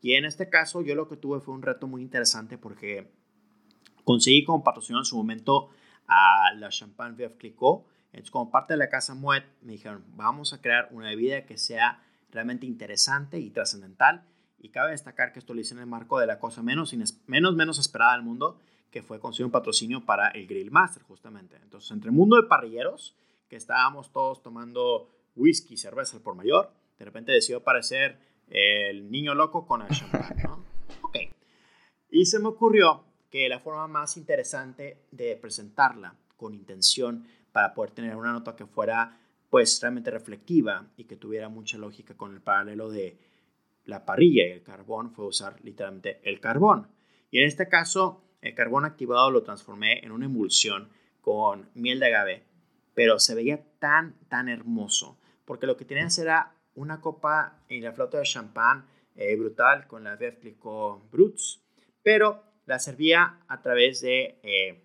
Y 0.00 0.14
en 0.14 0.24
este 0.24 0.48
caso 0.50 0.82
yo 0.82 0.94
lo 0.94 1.08
que 1.08 1.16
tuve 1.16 1.40
fue 1.40 1.54
un 1.54 1.62
reto 1.62 1.86
muy 1.86 2.02
interesante 2.02 2.58
porque 2.58 3.10
conseguí 4.04 4.44
como 4.44 4.62
patrocinador 4.62 5.02
en 5.02 5.06
su 5.06 5.16
momento 5.16 5.70
a 6.06 6.52
la 6.56 6.68
Champagne 6.68 7.16
Veuve 7.16 7.36
Clicquot. 7.36 7.86
Entonces 8.12 8.30
como 8.30 8.50
parte 8.50 8.74
de 8.74 8.78
la 8.78 8.88
casa 8.88 9.14
Moet 9.14 9.44
me 9.62 9.72
dijeron, 9.72 10.04
vamos 10.14 10.52
a 10.52 10.60
crear 10.60 10.88
una 10.90 11.08
bebida 11.08 11.46
que 11.46 11.56
sea 11.56 12.02
realmente 12.30 12.66
interesante 12.66 13.38
y 13.38 13.50
trascendental. 13.50 14.24
Y 14.58 14.70
cabe 14.70 14.92
destacar 14.92 15.32
que 15.32 15.38
esto 15.38 15.54
lo 15.54 15.60
hice 15.60 15.74
en 15.74 15.80
el 15.80 15.86
marco 15.86 16.18
de 16.18 16.26
la 16.26 16.38
cosa 16.38 16.62
menos, 16.62 16.94
menos, 17.26 17.54
menos 17.54 17.78
esperada 17.78 18.12
del 18.12 18.22
mundo, 18.22 18.58
que 18.90 19.02
fue 19.02 19.20
conseguir 19.20 19.46
un 19.46 19.52
patrocinio 19.52 20.04
para 20.04 20.28
el 20.28 20.46
Grill 20.46 20.70
Master, 20.70 21.02
justamente. 21.02 21.56
Entonces, 21.62 21.90
entre 21.90 22.10
el 22.10 22.16
mundo 22.16 22.36
de 22.36 22.48
parrilleros, 22.48 23.14
que 23.48 23.56
estábamos 23.56 24.10
todos 24.10 24.42
tomando 24.42 25.10
whisky, 25.36 25.76
cerveza 25.76 26.22
por 26.22 26.34
mayor, 26.34 26.72
de 26.98 27.04
repente 27.04 27.32
decidió 27.32 27.58
aparecer 27.58 28.18
el 28.48 29.10
niño 29.10 29.34
loco 29.34 29.66
con 29.66 29.82
el 29.82 29.88
champán, 29.88 30.36
¿no? 30.42 30.64
Ok. 31.02 31.16
Y 32.10 32.26
se 32.26 32.38
me 32.38 32.48
ocurrió 32.48 33.04
que 33.30 33.48
la 33.48 33.58
forma 33.58 33.88
más 33.88 34.16
interesante 34.16 35.06
de 35.10 35.36
presentarla 35.36 36.14
con 36.36 36.54
intención 36.54 37.26
para 37.52 37.74
poder 37.74 37.90
tener 37.92 38.16
una 38.16 38.32
nota 38.32 38.54
que 38.54 38.66
fuera 38.66 39.18
pues 39.50 39.80
realmente 39.80 40.10
reflectiva 40.10 40.86
y 40.96 41.04
que 41.04 41.16
tuviera 41.16 41.48
mucha 41.48 41.78
lógica 41.78 42.16
con 42.16 42.34
el 42.34 42.40
paralelo 42.40 42.90
de 42.90 43.18
la 43.84 44.04
parrilla 44.04 44.46
y 44.46 44.50
el 44.50 44.62
carbón 44.62 45.12
fue 45.12 45.26
usar 45.26 45.56
literalmente 45.62 46.20
el 46.24 46.40
carbón. 46.40 46.88
Y 47.30 47.38
en 47.38 47.46
este 47.46 47.68
caso, 47.68 48.22
el 48.40 48.54
carbón 48.54 48.84
activado 48.84 49.30
lo 49.30 49.42
transformé 49.42 50.04
en 50.04 50.12
una 50.12 50.26
emulsión 50.26 50.90
con 51.20 51.70
miel 51.74 52.00
de 52.00 52.06
agave, 52.06 52.44
pero 52.94 53.18
se 53.18 53.34
veía 53.34 53.64
tan, 53.78 54.14
tan 54.28 54.48
hermoso 54.48 55.18
porque 55.44 55.66
lo 55.66 55.76
que 55.76 55.84
tenías 55.84 56.18
era 56.18 56.54
una 56.74 57.00
copa 57.00 57.60
en 57.68 57.84
la 57.84 57.92
flauta 57.92 58.18
de 58.18 58.24
champán 58.24 58.86
eh, 59.14 59.36
brutal 59.36 59.86
con 59.86 60.04
la 60.04 60.16
Veuve 60.16 60.38
Clicquot 60.38 61.10
Bruts, 61.10 61.62
pero 62.02 62.42
la 62.66 62.78
servía 62.78 63.40
a 63.46 63.62
través 63.62 64.00
de 64.00 64.38
eh, 64.42 64.82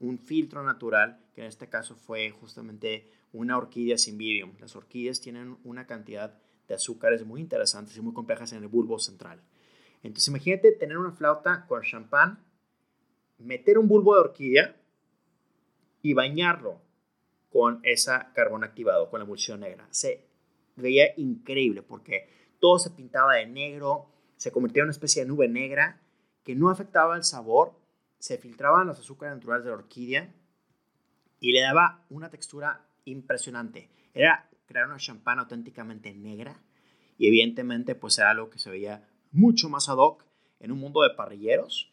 un 0.00 0.18
filtro 0.18 0.62
natural, 0.62 1.20
que 1.34 1.42
en 1.42 1.46
este 1.46 1.68
caso 1.68 1.94
fue 1.94 2.30
justamente 2.30 3.10
una 3.32 3.56
orquídea 3.56 3.96
Cymbidium. 3.98 4.54
Las 4.58 4.74
orquídeas 4.74 5.20
tienen 5.20 5.58
una 5.64 5.86
cantidad 5.86 6.38
de 6.66 6.74
azúcares 6.74 7.24
muy 7.24 7.40
interesantes 7.40 7.96
y 7.96 8.00
muy 8.00 8.12
complejas 8.12 8.52
en 8.52 8.62
el 8.62 8.68
bulbo 8.68 8.98
central. 8.98 9.42
Entonces 10.02 10.28
imagínate 10.28 10.72
tener 10.72 10.98
una 10.98 11.12
flauta 11.12 11.66
con 11.66 11.82
champán, 11.82 12.42
meter 13.38 13.78
un 13.78 13.88
bulbo 13.88 14.14
de 14.14 14.20
orquídea 14.20 14.76
y 16.02 16.14
bañarlo 16.14 16.80
con 17.50 17.80
esa 17.82 18.32
carbón 18.32 18.64
activado, 18.64 19.10
con 19.10 19.20
la 19.20 19.24
emulsión 19.24 19.60
negra. 19.60 19.86
Se 19.90 20.26
veía 20.76 21.12
increíble 21.16 21.82
porque 21.82 22.28
todo 22.60 22.78
se 22.78 22.90
pintaba 22.90 23.34
de 23.34 23.46
negro, 23.46 24.10
se 24.36 24.52
convertía 24.52 24.82
en 24.82 24.86
una 24.86 24.92
especie 24.92 25.22
de 25.22 25.28
nube 25.28 25.48
negra 25.48 26.00
que 26.44 26.54
no 26.54 26.70
afectaba 26.70 27.16
el 27.16 27.24
sabor, 27.24 27.78
se 28.18 28.38
filtraban 28.38 28.86
los 28.86 28.98
azúcares 28.98 29.34
naturales 29.34 29.64
de 29.64 29.70
la 29.70 29.76
orquídea 29.76 30.34
y 31.40 31.52
le 31.52 31.60
daba 31.60 32.04
una 32.10 32.30
textura 32.30 32.86
impresionante. 33.04 33.90
Era 34.14 34.48
crear 34.66 34.86
una 34.86 34.98
champán 34.98 35.38
auténticamente 35.38 36.12
negra 36.14 36.62
y 37.18 37.28
evidentemente 37.28 37.94
pues 37.94 38.18
era 38.18 38.30
algo 38.30 38.50
que 38.50 38.58
se 38.58 38.70
veía 38.70 39.08
mucho 39.32 39.68
más 39.68 39.88
ad 39.88 39.96
hoc 39.96 40.24
en 40.60 40.72
un 40.72 40.78
mundo 40.78 41.02
de 41.02 41.10
parrilleros 41.10 41.92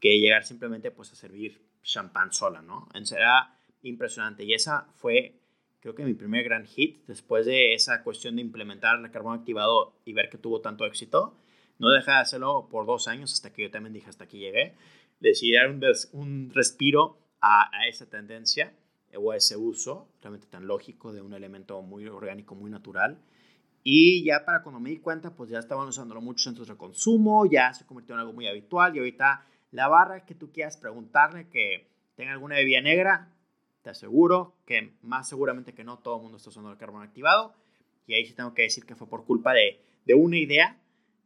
que 0.00 0.18
llegar 0.18 0.44
simplemente 0.44 0.90
pues 0.90 1.12
a 1.12 1.16
servir 1.16 1.66
champán 1.82 2.32
sola, 2.32 2.60
¿no? 2.60 2.88
Entonces 2.92 3.18
impresionante. 3.82 4.44
Y 4.44 4.54
esa 4.54 4.88
fue, 4.94 5.40
creo 5.80 5.94
que 5.94 6.04
mi 6.04 6.14
primer 6.14 6.44
gran 6.44 6.66
hit 6.66 7.04
después 7.06 7.46
de 7.46 7.74
esa 7.74 8.02
cuestión 8.02 8.36
de 8.36 8.42
implementar 8.42 8.98
el 8.98 9.10
carbón 9.10 9.38
activado 9.38 9.94
y 10.04 10.12
ver 10.12 10.28
que 10.28 10.38
tuvo 10.38 10.60
tanto 10.60 10.84
éxito. 10.84 11.34
No 11.78 11.90
dejé 11.90 12.10
de 12.10 12.18
hacerlo 12.18 12.68
por 12.70 12.86
dos 12.86 13.08
años 13.08 13.32
hasta 13.32 13.52
que 13.52 13.62
yo 13.62 13.70
también 13.70 13.92
dije 13.92 14.08
hasta 14.08 14.24
aquí 14.24 14.38
llegué. 14.38 14.74
Decidí 15.20 15.52
dar 15.52 15.70
un, 15.70 15.82
un 16.12 16.50
respiro 16.54 17.18
a, 17.40 17.70
a, 17.76 17.88
esa 17.88 18.08
tendencia 18.08 18.72
o 19.16 19.30
a 19.30 19.36
ese 19.36 19.56
uso 19.56 20.08
realmente 20.20 20.46
tan 20.48 20.66
lógico 20.66 21.12
de 21.12 21.22
un 21.22 21.34
elemento 21.34 21.80
muy 21.82 22.06
orgánico, 22.06 22.54
muy 22.54 22.70
natural. 22.70 23.18
Y 23.84 24.24
ya 24.24 24.44
para 24.44 24.62
cuando 24.62 24.80
me 24.80 24.90
di 24.90 24.98
cuenta, 24.98 25.34
pues 25.34 25.50
ya 25.50 25.58
estaban 25.58 25.88
usándolo 25.88 26.20
muchos 26.20 26.42
centros 26.42 26.68
de 26.68 26.76
consumo, 26.76 27.46
ya 27.46 27.72
se 27.72 27.86
convirtió 27.86 28.14
en 28.14 28.20
algo 28.20 28.32
muy 28.32 28.46
habitual 28.46 28.94
y 28.94 28.98
ahorita 28.98 29.46
la 29.70 29.88
barra 29.88 30.24
que 30.24 30.34
tú 30.34 30.52
quieras 30.52 30.76
preguntarle 30.76 31.48
que 31.48 31.88
tenga 32.14 32.32
alguna 32.32 32.56
bebida 32.56 32.80
negra, 32.80 33.32
te 33.88 33.92
aseguro 33.92 34.54
que 34.66 34.92
más 35.00 35.30
seguramente 35.30 35.72
que 35.72 35.82
no 35.82 35.98
todo 35.98 36.16
el 36.16 36.22
mundo 36.22 36.36
está 36.36 36.50
usando 36.50 36.70
el 36.70 36.76
carbón 36.76 37.02
activado. 37.02 37.54
Y 38.06 38.12
ahí 38.12 38.26
sí 38.26 38.34
tengo 38.34 38.52
que 38.52 38.62
decir 38.62 38.84
que 38.84 38.94
fue 38.94 39.08
por 39.08 39.24
culpa 39.24 39.54
de, 39.54 39.80
de 40.04 40.12
una 40.12 40.36
idea 40.36 40.78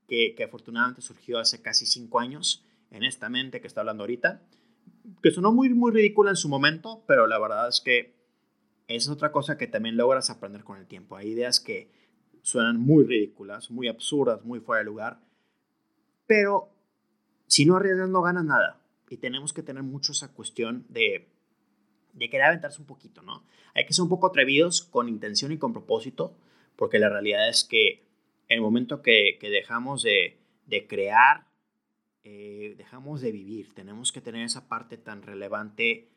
que, 0.06 0.34
que, 0.36 0.44
afortunadamente 0.44 1.02
surgió 1.02 1.40
hace 1.40 1.60
casi 1.60 1.86
cinco 1.86 2.20
años 2.20 2.64
en 2.92 3.02
esta 3.02 3.28
mente 3.28 3.60
que 3.60 3.66
está 3.66 3.80
hablando 3.80 4.04
ahorita, 4.04 4.42
que 5.24 5.32
sonó 5.32 5.50
muy, 5.50 5.70
muy 5.70 5.90
ridícula 5.90 6.30
en 6.30 6.36
su 6.36 6.48
momento, 6.48 7.02
pero 7.08 7.26
la 7.26 7.40
verdad 7.40 7.68
es 7.68 7.80
que 7.80 8.14
es 8.86 9.08
otra 9.08 9.32
cosa 9.32 9.58
que 9.58 9.66
también 9.66 9.96
logras 9.96 10.30
aprender 10.30 10.62
con 10.62 10.78
el 10.78 10.86
tiempo. 10.86 11.16
Hay 11.16 11.30
ideas 11.30 11.58
que 11.58 11.90
suenan 12.42 12.78
muy 12.78 13.04
ridículas, 13.04 13.72
muy 13.72 13.88
absurdas, 13.88 14.44
muy 14.44 14.60
fuera 14.60 14.78
de 14.78 14.84
lugar, 14.84 15.20
pero 16.28 16.68
si 17.48 17.66
no 17.66 17.74
arriesgas 17.74 18.08
no 18.08 18.22
ganas 18.22 18.44
nada. 18.44 18.80
Y 19.10 19.16
tenemos 19.16 19.52
que 19.52 19.64
tener 19.64 19.82
mucho 19.82 20.12
esa 20.12 20.32
cuestión 20.32 20.86
de 20.88 21.28
de 22.12 22.28
querer 22.28 22.46
aventarse 22.46 22.80
un 22.80 22.86
poquito, 22.86 23.22
¿no? 23.22 23.44
Hay 23.74 23.86
que 23.86 23.92
ser 23.92 24.02
un 24.02 24.08
poco 24.08 24.26
atrevidos 24.26 24.82
con 24.82 25.08
intención 25.08 25.52
y 25.52 25.58
con 25.58 25.72
propósito, 25.72 26.36
porque 26.76 26.98
la 26.98 27.08
realidad 27.08 27.48
es 27.48 27.64
que 27.64 28.02
en 28.48 28.56
el 28.56 28.60
momento 28.60 29.02
que, 29.02 29.38
dejamos 29.40 30.02
de, 30.02 30.38
crear, 30.88 31.46
eh, 32.24 32.74
dejamos 32.76 33.20
de 33.20 33.32
vivir. 33.32 33.74
Tenemos 33.74 34.12
que 34.12 34.20
tener 34.20 34.44
esa 34.44 34.68
parte 34.68 34.98
tan 34.98 35.22
relevante 35.22 36.08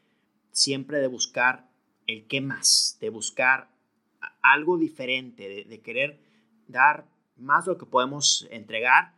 siempre 0.51 0.99
de 0.99 1.07
buscar 1.07 1.69
el 2.07 2.27
qué 2.27 2.41
más, 2.41 2.97
de 2.99 3.09
buscar 3.09 3.69
algo 4.41 4.77
diferente, 4.77 5.47
de, 5.47 5.63
de 5.63 5.81
querer 5.81 6.19
dar 6.67 7.05
más 7.37 7.65
de 7.65 7.71
lo 7.71 7.77
que 7.77 7.85
podemos 7.85 8.47
entregar, 8.51 9.13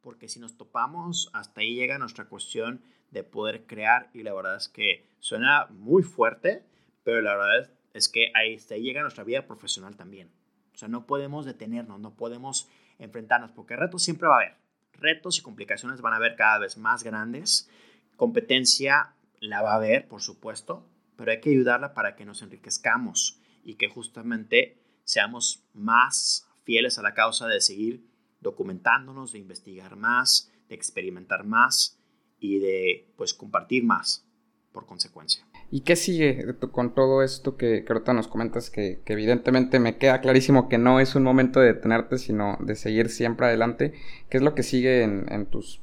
porque 0.00 0.28
si 0.28 0.40
nos 0.40 0.56
topamos, 0.56 1.30
hasta 1.32 1.60
ahí 1.60 1.74
llega 1.74 1.98
nuestra 1.98 2.28
cuestión 2.28 2.82
de 3.10 3.24
poder 3.24 3.64
crear 3.66 4.10
y 4.12 4.22
la 4.22 4.34
verdad 4.34 4.56
es 4.56 4.68
que 4.68 5.06
suena 5.18 5.66
muy 5.70 6.02
fuerte, 6.02 6.62
pero 7.04 7.20
la 7.22 7.36
verdad 7.36 7.70
es, 7.94 8.08
que 8.08 8.30
ahí, 8.34 8.58
llega 8.80 9.02
nuestra 9.02 9.24
vida 9.24 9.46
profesional 9.46 9.96
también. 9.96 10.30
O 10.74 10.78
sea, 10.78 10.88
no 10.88 11.06
podemos 11.06 11.46
detenernos, 11.46 12.00
no 12.00 12.14
podemos 12.14 12.68
enfrentarnos, 12.98 13.50
porque 13.52 13.76
retos 13.76 14.02
siempre 14.02 14.28
va 14.28 14.34
a 14.34 14.38
haber. 14.38 14.56
retos 14.92 15.38
y 15.38 15.42
complicaciones 15.42 16.00
van 16.00 16.14
a 16.14 16.18
ver 16.18 16.34
cada 16.36 16.58
vez 16.58 16.76
más 16.76 17.04
grandes. 17.04 17.70
Competencia 18.16 19.14
la 19.40 19.62
va 19.62 19.72
a 19.72 19.76
haber, 19.76 20.08
por 20.08 20.20
supuesto, 20.20 20.84
pero 21.16 21.30
hay 21.30 21.40
que 21.40 21.50
ayudarla 21.50 21.94
para 21.94 22.16
que 22.16 22.24
nos 22.24 22.42
enriquezcamos 22.42 23.40
y 23.64 23.74
que 23.74 23.88
justamente 23.88 24.78
seamos 25.04 25.64
más 25.72 26.48
fieles 26.64 26.98
a 26.98 27.02
la 27.02 27.14
causa 27.14 27.46
de 27.46 27.60
seguir 27.60 28.04
documentándonos, 28.40 29.32
de 29.32 29.38
investigar 29.38 29.96
más, 29.96 30.52
de 30.68 30.74
experimentar 30.74 31.44
más 31.44 31.97
y 32.40 32.58
de 32.58 33.08
pues 33.16 33.34
compartir 33.34 33.84
más 33.84 34.24
por 34.72 34.86
consecuencia. 34.86 35.44
¿Y 35.70 35.80
qué 35.80 35.96
sigue 35.96 36.46
con 36.72 36.94
todo 36.94 37.22
esto 37.22 37.56
que, 37.58 37.84
que 37.84 37.92
ahorita 37.92 38.14
nos 38.14 38.26
comentas? 38.26 38.70
Que, 38.70 39.00
evidentemente 39.04 39.78
me 39.78 39.98
queda 39.98 40.22
clarísimo 40.22 40.68
que 40.68 40.78
no 40.78 40.98
es 40.98 41.14
un 41.14 41.22
momento 41.22 41.60
de 41.60 41.74
detenerte, 41.74 42.16
sino 42.16 42.56
de 42.60 42.74
seguir 42.74 43.10
siempre 43.10 43.46
adelante. 43.46 43.92
¿Qué 44.30 44.38
es 44.38 44.42
lo 44.42 44.54
que 44.54 44.62
sigue 44.62 45.02
en, 45.02 45.46
tus, 45.46 45.80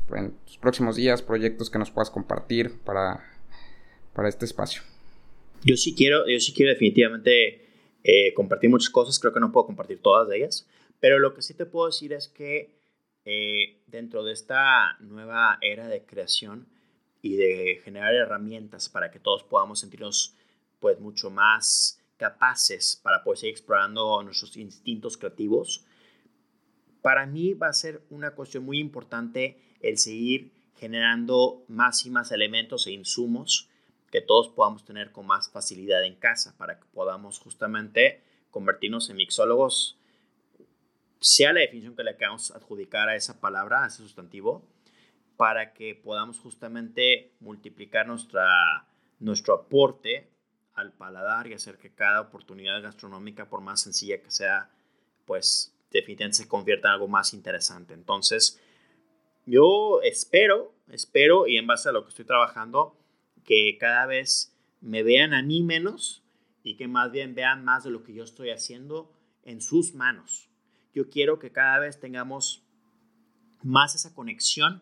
próximos 0.59 0.95
días, 0.95 1.21
proyectos 1.21 1.69
que 1.69 1.77
nos 1.77 1.91
puedas 1.91 2.09
compartir 2.09 2.79
para, 2.83 3.23
para 4.13 4.27
este 4.27 4.45
espacio? 4.45 4.81
Yo 5.63 5.77
sí 5.77 5.93
quiero, 5.93 6.27
yo 6.27 6.39
sí 6.39 6.53
quiero 6.53 6.71
definitivamente 6.71 7.67
eh, 8.03 8.33
compartir 8.33 8.71
muchas 8.71 8.89
cosas, 8.89 9.19
creo 9.19 9.33
que 9.33 9.39
no 9.39 9.51
puedo 9.51 9.67
compartir 9.67 9.99
todas 10.01 10.27
de 10.27 10.37
ellas, 10.37 10.67
pero 10.99 11.19
lo 11.19 11.35
que 11.35 11.43
sí 11.43 11.53
te 11.53 11.65
puedo 11.65 11.87
decir 11.87 12.13
es 12.13 12.27
que 12.27 12.75
eh, 13.25 13.81
dentro 13.87 14.23
de 14.23 14.33
esta 14.33 14.97
nueva 14.99 15.57
era 15.61 15.87
de 15.87 16.05
creación, 16.05 16.67
y 17.25 17.37
de 17.37 17.81
generar 17.83 18.13
herramientas 18.13 18.87
para 18.87 19.09
que 19.09 19.19
todos 19.19 19.41
podamos 19.41 19.79
sentirnos 19.79 20.35
pues 20.79 20.99
mucho 20.99 21.31
más 21.31 21.99
capaces 22.17 22.99
para 23.01 23.23
poder 23.23 23.39
seguir 23.39 23.53
explorando 23.53 24.21
nuestros 24.21 24.55
instintos 24.57 25.17
creativos. 25.17 25.83
Para 27.01 27.25
mí 27.25 27.55
va 27.55 27.69
a 27.69 27.73
ser 27.73 28.03
una 28.11 28.35
cuestión 28.35 28.63
muy 28.63 28.77
importante 28.77 29.59
el 29.81 29.97
seguir 29.97 30.51
generando 30.75 31.63
más 31.67 32.05
y 32.05 32.11
más 32.11 32.31
elementos 32.31 32.85
e 32.85 32.91
insumos 32.91 33.69
que 34.11 34.21
todos 34.21 34.49
podamos 34.49 34.85
tener 34.85 35.11
con 35.11 35.25
más 35.25 35.49
facilidad 35.49 36.03
en 36.03 36.17
casa 36.17 36.55
para 36.59 36.79
que 36.79 36.85
podamos 36.93 37.39
justamente 37.39 38.21
convertirnos 38.51 39.09
en 39.09 39.15
mixólogos, 39.15 39.97
sea 41.19 41.53
la 41.53 41.61
definición 41.61 41.95
que 41.95 42.03
le 42.03 42.15
queramos 42.17 42.51
adjudicar 42.51 43.09
a 43.09 43.15
esa 43.15 43.39
palabra, 43.39 43.83
a 43.83 43.87
ese 43.87 43.97
sustantivo, 43.97 44.67
para 45.37 45.73
que 45.73 45.95
podamos 45.95 46.39
justamente 46.39 47.33
multiplicar 47.39 48.07
nuestra, 48.07 48.87
nuestro 49.19 49.53
aporte 49.53 50.29
al 50.73 50.93
paladar 50.93 51.47
y 51.47 51.53
hacer 51.53 51.77
que 51.77 51.93
cada 51.93 52.21
oportunidad 52.21 52.81
gastronómica, 52.81 53.49
por 53.49 53.61
más 53.61 53.81
sencilla 53.81 54.21
que 54.21 54.31
sea, 54.31 54.69
pues 55.25 55.73
definitivamente 55.91 56.37
se 56.37 56.47
convierta 56.47 56.89
en 56.89 56.93
algo 56.95 57.07
más 57.07 57.33
interesante. 57.33 57.93
Entonces, 57.93 58.61
yo 59.45 60.01
espero, 60.03 60.73
espero 60.89 61.47
y 61.47 61.57
en 61.57 61.67
base 61.67 61.89
a 61.89 61.91
lo 61.91 62.03
que 62.03 62.09
estoy 62.09 62.25
trabajando, 62.25 62.97
que 63.43 63.77
cada 63.79 64.05
vez 64.05 64.53
me 64.81 65.03
vean 65.03 65.33
a 65.33 65.41
mí 65.41 65.63
menos 65.63 66.23
y 66.63 66.75
que 66.75 66.87
más 66.87 67.11
bien 67.11 67.35
vean 67.35 67.63
más 67.63 67.83
de 67.83 67.91
lo 67.91 68.03
que 68.03 68.13
yo 68.13 68.23
estoy 68.23 68.49
haciendo 68.49 69.11
en 69.43 69.61
sus 69.61 69.93
manos. 69.93 70.49
Yo 70.95 71.09
quiero 71.09 71.39
que 71.39 71.51
cada 71.51 71.77
vez 71.77 71.99
tengamos 71.99 72.63
más 73.61 73.95
esa 73.95 74.15
conexión 74.15 74.81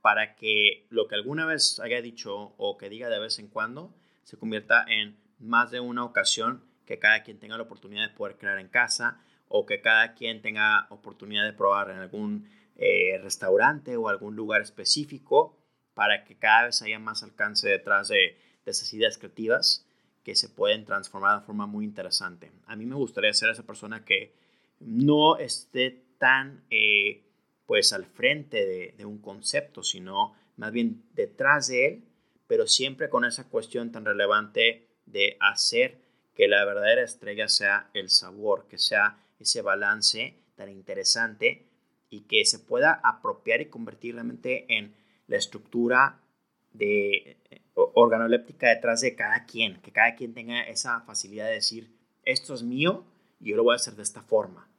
para 0.00 0.36
que 0.36 0.86
lo 0.90 1.08
que 1.08 1.16
alguna 1.16 1.44
vez 1.44 1.80
haya 1.80 2.00
dicho 2.00 2.54
o 2.56 2.78
que 2.78 2.88
diga 2.88 3.08
de 3.08 3.18
vez 3.18 3.40
en 3.40 3.48
cuando 3.48 3.92
se 4.22 4.38
convierta 4.38 4.84
en 4.88 5.18
más 5.40 5.72
de 5.72 5.80
una 5.80 6.04
ocasión 6.04 6.64
que 6.86 7.00
cada 7.00 7.24
quien 7.24 7.40
tenga 7.40 7.56
la 7.56 7.64
oportunidad 7.64 8.08
de 8.08 8.14
poder 8.14 8.38
crear 8.38 8.58
en 8.58 8.68
casa 8.68 9.20
o 9.48 9.66
que 9.66 9.80
cada 9.80 10.14
quien 10.14 10.40
tenga 10.40 10.86
oportunidad 10.90 11.44
de 11.44 11.52
probar 11.52 11.90
en 11.90 11.98
algún 11.98 12.48
eh, 12.76 13.18
restaurante 13.20 13.96
o 13.96 14.08
algún 14.08 14.36
lugar 14.36 14.62
específico 14.62 15.58
para 15.94 16.24
que 16.24 16.38
cada 16.38 16.66
vez 16.66 16.80
haya 16.82 17.00
más 17.00 17.24
alcance 17.24 17.68
detrás 17.68 18.08
de, 18.08 18.38
esas 18.66 18.92
ideas 18.92 19.18
creativas 19.18 19.84
que 20.22 20.36
se 20.36 20.48
pueden 20.48 20.84
transformar 20.84 21.40
de 21.40 21.46
forma 21.46 21.66
muy 21.66 21.84
interesante. 21.84 22.52
A 22.66 22.76
mí 22.76 22.86
me 22.86 22.94
gustaría 22.94 23.32
ser 23.32 23.50
esa 23.50 23.64
persona 23.64 24.04
que 24.04 24.32
no 24.80 25.38
esté 25.38 26.02
tan... 26.18 26.64
Eh, 26.70 27.26
pues 27.70 27.92
al 27.92 28.04
frente 28.04 28.92
de, 28.96 29.06
un 29.06 29.18
concepto, 29.18 29.84
sino 29.84 30.34
más 30.56 30.72
bien 30.72 31.04
detrás 31.14 31.68
de 31.68 31.86
él, 31.86 32.04
pero 32.48 32.66
siempre 32.66 33.08
con 33.08 33.24
esa 33.24 33.48
cuestión 33.48 33.92
tan 33.92 34.04
relevante 34.04 34.88
de 35.06 35.36
hacer 35.38 36.00
que 36.34 36.48
la 36.48 36.64
verdadera 36.64 37.04
estrella 37.04 37.46
sea 37.46 37.88
el 37.94 38.10
sabor, 38.10 38.66
que 38.66 38.76
sea 38.76 39.20
ese 39.38 39.62
balance 39.62 40.34
tan 40.56 40.68
interesante 40.68 41.68
y 42.08 42.22
que 42.22 42.44
se 42.44 42.58
pueda 42.58 43.00
apropiar 43.04 43.60
y 43.60 43.66
convertir 43.66 44.14
realmente 44.14 44.66
en 44.76 44.92
la 45.28 45.36
estructura 45.36 46.18
de 46.72 47.38
eh, 47.52 47.62
organoléptica 47.74 48.68
detrás 48.68 49.00
de 49.00 49.14
cada 49.14 49.46
quien, 49.46 49.80
que 49.80 49.92
cada 49.92 50.16
quien 50.16 50.34
tenga 50.34 50.62
esa 50.62 51.02
facilidad 51.02 51.46
de 51.46 51.52
decir, 51.52 51.96
esto 52.24 52.52
es 52.52 52.64
mío 52.64 53.04
y 53.38 53.50
yo 53.50 53.56
lo 53.56 53.62
voy 53.62 53.74
a 53.74 53.76
hacer 53.76 53.94
de 53.94 54.02
esta 54.02 54.22
forma 54.22 54.69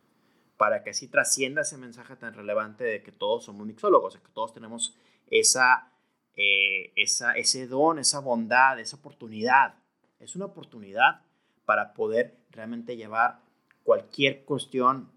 para 0.62 0.84
que 0.84 0.92
así 0.92 1.08
trascienda 1.08 1.64
ese 1.64 1.76
mensaje 1.76 2.16
tan 2.16 2.36
relevante 2.36 2.84
de 2.84 3.02
que 3.02 3.12
todos 3.12 3.46
somos 3.46 3.66
mixólogos, 3.66 4.14
de 4.14 4.20
que 4.20 4.28
todos 4.32 4.54
tenemos 4.54 4.96
esa, 5.32 5.92
eh, 6.36 6.94
esa, 6.96 7.32
ese 7.32 7.66
don, 7.66 7.98
esa 7.98 8.20
bondad, 8.20 8.80
esa 8.80 8.98
oportunidad. 8.98 9.74
Es 10.20 10.36
una 10.36 10.46
oportunidad 10.46 11.24
para 11.66 11.96
poder 11.96 12.38
realmente 12.52 12.96
llevar 12.96 13.40
cualquier 13.84 14.46
cuestión 14.46 15.12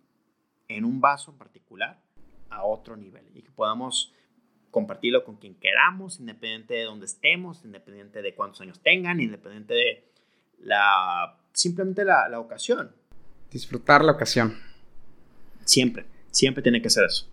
en 0.69 0.87
un 0.87 1.03
vaso 1.03 1.33
en 1.33 1.37
particular 1.37 2.01
a 2.49 2.65
otro 2.65 2.97
nivel 2.97 3.27
y 3.35 3.43
que 3.43 3.51
podamos 3.51 4.15
compartirlo 4.71 5.25
con 5.25 5.37
quien 5.37 5.57
queramos, 5.57 6.21
independiente 6.21 6.73
de 6.73 6.85
dónde 6.85 7.05
estemos, 7.05 7.67
independiente 7.67 8.23
de 8.23 8.35
cuántos 8.35 8.63
años 8.63 8.81
tengan, 8.81 9.21
independiente 9.21 9.75
de 9.75 10.11
la 10.61 11.37
simplemente 11.53 12.03
la, 12.03 12.31
la 12.31 12.41
ocasión. 12.41 12.93
Disfrutar 13.51 14.03
la 14.03 14.13
ocasión. 14.13 14.74
Siempre, 15.65 16.05
siempre 16.31 16.63
tiene 16.63 16.83
que 16.83 16.91
ser 16.91 17.05
eso. 17.05 17.29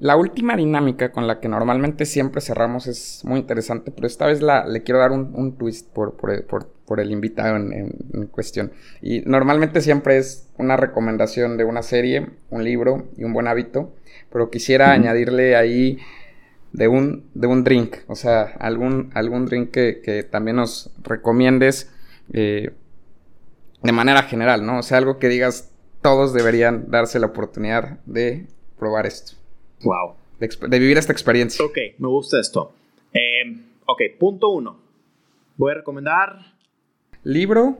La 0.00 0.16
última 0.16 0.56
dinámica 0.56 1.10
con 1.10 1.26
la 1.26 1.40
que 1.40 1.48
normalmente 1.48 2.06
siempre 2.06 2.40
cerramos 2.40 2.86
es 2.86 3.24
muy 3.24 3.40
interesante, 3.40 3.90
pero 3.90 4.06
esta 4.06 4.26
vez 4.26 4.40
la, 4.40 4.64
le 4.64 4.84
quiero 4.84 5.00
dar 5.00 5.10
un, 5.10 5.56
twist 5.58 5.88
por, 5.92 6.14
por, 6.14 7.00
el 7.00 7.10
invitado 7.10 7.56
en, 7.56 8.28
cuestión. 8.30 8.70
Y 9.02 9.22
normalmente 9.22 9.80
siempre 9.80 10.18
es 10.18 10.48
una 10.56 10.76
recomendación 10.76 11.56
de 11.56 11.64
una 11.64 11.82
serie, 11.82 12.28
un 12.50 12.62
libro 12.62 13.08
y 13.16 13.24
un 13.24 13.32
buen 13.32 13.48
hábito, 13.48 13.92
pero 14.30 14.50
quisiera 14.50 14.92
añadirle 14.92 15.56
ahí 15.56 15.98
de 16.72 16.86
un, 16.86 17.28
de 17.34 17.48
un 17.48 17.64
drink, 17.64 17.96
o 18.06 18.14
sea, 18.14 18.42
algún, 18.60 19.10
algún 19.14 19.46
drink 19.46 19.72
que, 19.72 20.28
también 20.30 20.58
nos 20.58 20.92
recomiendes 21.02 21.90
eh, 22.32 22.70
de 23.82 23.92
manera 23.92 24.22
general, 24.22 24.64
¿no? 24.64 24.78
O 24.78 24.82
sea, 24.84 24.98
algo 24.98 25.18
que 25.18 25.28
digas, 25.28 25.72
todos 26.02 26.32
deberían 26.32 26.90
darse 26.90 27.18
la 27.18 27.26
oportunidad 27.26 28.00
de 28.04 28.46
probar 28.78 29.06
esto. 29.06 29.36
Wow. 29.82 30.14
De, 30.38 30.78
vivir 30.78 30.98
esta 30.98 31.12
experiencia. 31.12 31.64
Ok, 31.64 31.78
me 31.98 32.08
gusta 32.08 32.38
esto. 32.40 32.72
Eh, 33.12 33.56
ok, 33.86 34.02
punto 34.18 34.48
uno. 34.48 34.78
Voy 35.56 35.72
a 35.72 35.74
recomendar... 35.74 36.54
Libro, 37.24 37.78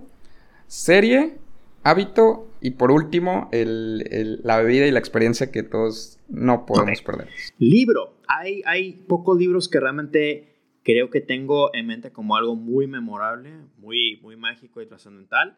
serie, 0.67 1.37
hábito 1.85 2.49
y 2.61 2.73
por 2.73 2.91
último 2.91 3.49
la 3.53 4.59
bebida 4.59 4.87
y 4.87 4.91
la 4.91 4.99
experiencia 4.99 5.53
que 5.53 5.63
todos 5.63 6.19
no 6.29 6.67
podemos 6.67 7.01
perder. 7.03 7.29
Libro. 7.59 8.15
Hay, 8.27 8.63
hay 8.67 8.93
pocos 8.93 9.39
libros 9.39 9.69
que 9.69 9.81
realmente 9.81 10.57
creo 10.83 11.09
que 11.09 11.21
tengo 11.21 11.73
en 11.75 11.87
mente 11.87 12.11
como 12.11 12.37
algo 12.37 12.57
muy 12.57 12.87
memorable, 12.87 13.53
muy, 13.79 14.19
muy 14.23 14.37
mágico 14.37 14.83
y 14.83 14.87
trascendental 14.87 15.57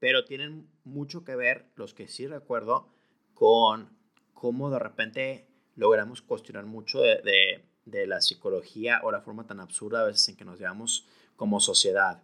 pero 0.00 0.24
tienen 0.24 0.68
mucho 0.84 1.24
que 1.24 1.36
ver, 1.36 1.66
los 1.76 1.94
que 1.94 2.08
sí 2.08 2.26
recuerdo, 2.26 2.88
con 3.34 3.90
cómo 4.34 4.70
de 4.70 4.78
repente 4.78 5.46
logramos 5.76 6.22
cuestionar 6.22 6.66
mucho 6.66 7.00
de, 7.00 7.64
la 7.84 8.20
psicología 8.20 9.00
o 9.02 9.10
la 9.10 9.22
forma 9.22 9.46
tan 9.46 9.60
absurda 9.60 10.02
a 10.02 10.06
veces 10.06 10.28
en 10.28 10.36
que 10.36 10.44
nos 10.44 10.58
llevamos 10.58 11.06
como 11.36 11.58
sociedad. 11.58 12.22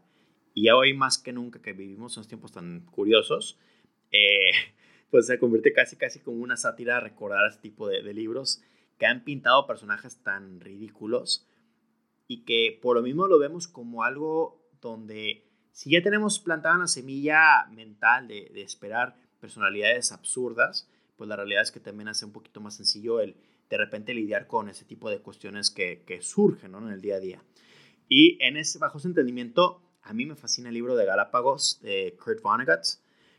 Y 0.52 0.68
hoy 0.70 0.92
más 0.92 1.18
que 1.18 1.32
nunca 1.32 1.62
que 1.62 1.72
vivimos 1.72 2.16
unos 2.16 2.28
tiempos 2.28 2.52
tan 2.52 2.80
curiosos, 2.86 3.58
eh, 4.12 4.50
pues 5.10 5.26
se 5.26 5.38
convierte 5.38 5.72
casi 5.72 5.96
casi 5.96 6.20
como 6.20 6.42
una 6.42 6.56
sátira 6.56 7.00
recordar 7.00 7.46
este 7.48 7.62
tipo 7.62 7.88
de, 7.88 8.02
de 8.02 8.12
libros 8.12 8.62
que 8.98 9.06
han 9.06 9.24
pintado 9.24 9.66
personajes 9.66 10.22
tan 10.22 10.60
ridículos 10.60 11.48
y 12.28 12.44
que 12.44 12.78
por 12.80 12.96
lo 12.96 13.02
mismo 13.02 13.26
lo 13.26 13.38
vemos 13.38 13.66
como 13.66 14.04
algo 14.04 14.62
donde 14.80 15.44
si 15.74 15.90
ya 15.90 16.00
tenemos 16.02 16.38
plantada 16.38 16.76
una 16.76 16.86
semilla 16.86 17.66
mental 17.72 18.28
de, 18.28 18.62
esperar 18.62 19.16
personalidades 19.40 20.12
absurdas, 20.12 20.88
pues 21.16 21.28
la 21.28 21.34
realidad 21.34 21.62
es 21.62 21.72
que 21.72 21.80
también 21.80 22.06
hace 22.06 22.24
un 22.24 22.30
poquito 22.30 22.60
más 22.60 22.76
sencillo 22.76 23.20
el 23.20 23.34
de 23.68 23.76
repente 23.76 24.14
lidiar 24.14 24.46
con 24.46 24.68
ese 24.68 24.84
tipo 24.84 25.10
de 25.10 25.18
cuestiones 25.18 25.72
que, 25.72 26.18
surgen 26.22 26.76
en 26.76 26.90
el 26.90 27.00
día 27.00 27.16
a 27.16 27.18
día. 27.18 27.42
Y 28.08 28.38
en 28.40 28.56
ese 28.56 28.78
bajo 28.78 29.00
entendimiento, 29.04 29.82
a 30.02 30.12
mí 30.14 30.26
me 30.26 30.36
fascina 30.36 30.68
el 30.68 30.74
libro 30.74 30.94
de 30.94 31.06
Galápagos 31.06 31.80
de 31.82 32.16
Kurt 32.22 32.40
Vonnegut. 32.40 32.84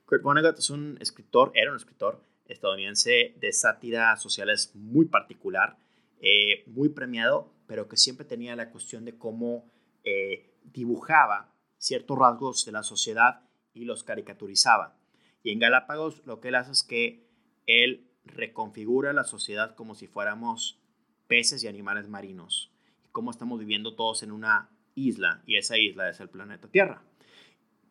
Kurt 0.05 0.21
Vonnegut 0.21 0.59
es 0.59 0.69
un 0.69 0.97
escritor, 0.99 1.53
era 1.55 1.71
un 1.71 1.77
escritor 1.77 2.21
estadounidense 2.47 3.33
de 3.39 3.53
sátira 3.53 4.17
sociales 4.17 4.71
muy 4.75 5.05
particular, 5.05 5.77
eh, 6.19 6.65
muy 6.67 6.89
premiado, 6.89 7.53
pero 7.65 7.87
que 7.87 7.95
siempre 7.95 8.25
tenía 8.25 8.57
la 8.57 8.71
cuestión 8.71 9.05
de 9.05 9.17
cómo 9.17 9.71
eh, 10.03 10.51
dibujaba 10.65 11.54
ciertos 11.85 12.17
rasgos 12.17 12.65
de 12.65 12.71
la 12.71 12.81
sociedad 12.81 13.41
y 13.75 13.85
los 13.85 14.03
caricaturizaba. 14.03 14.97
Y 15.43 15.51
en 15.51 15.59
Galápagos 15.59 16.25
lo 16.25 16.41
que 16.41 16.47
él 16.47 16.55
hace 16.55 16.71
es 16.71 16.83
que 16.83 17.27
él 17.67 18.09
reconfigura 18.23 19.13
la 19.13 19.23
sociedad 19.23 19.75
como 19.75 19.93
si 19.93 20.07
fuéramos 20.07 20.79
peces 21.27 21.63
y 21.63 21.67
animales 21.67 22.07
marinos, 22.07 22.71
y 23.03 23.09
cómo 23.09 23.29
estamos 23.29 23.59
viviendo 23.59 23.93
todos 23.93 24.23
en 24.23 24.31
una 24.31 24.71
isla, 24.95 25.43
y 25.45 25.57
esa 25.57 25.77
isla 25.77 26.09
es 26.09 26.19
el 26.19 26.29
planeta 26.29 26.67
Tierra. 26.67 27.03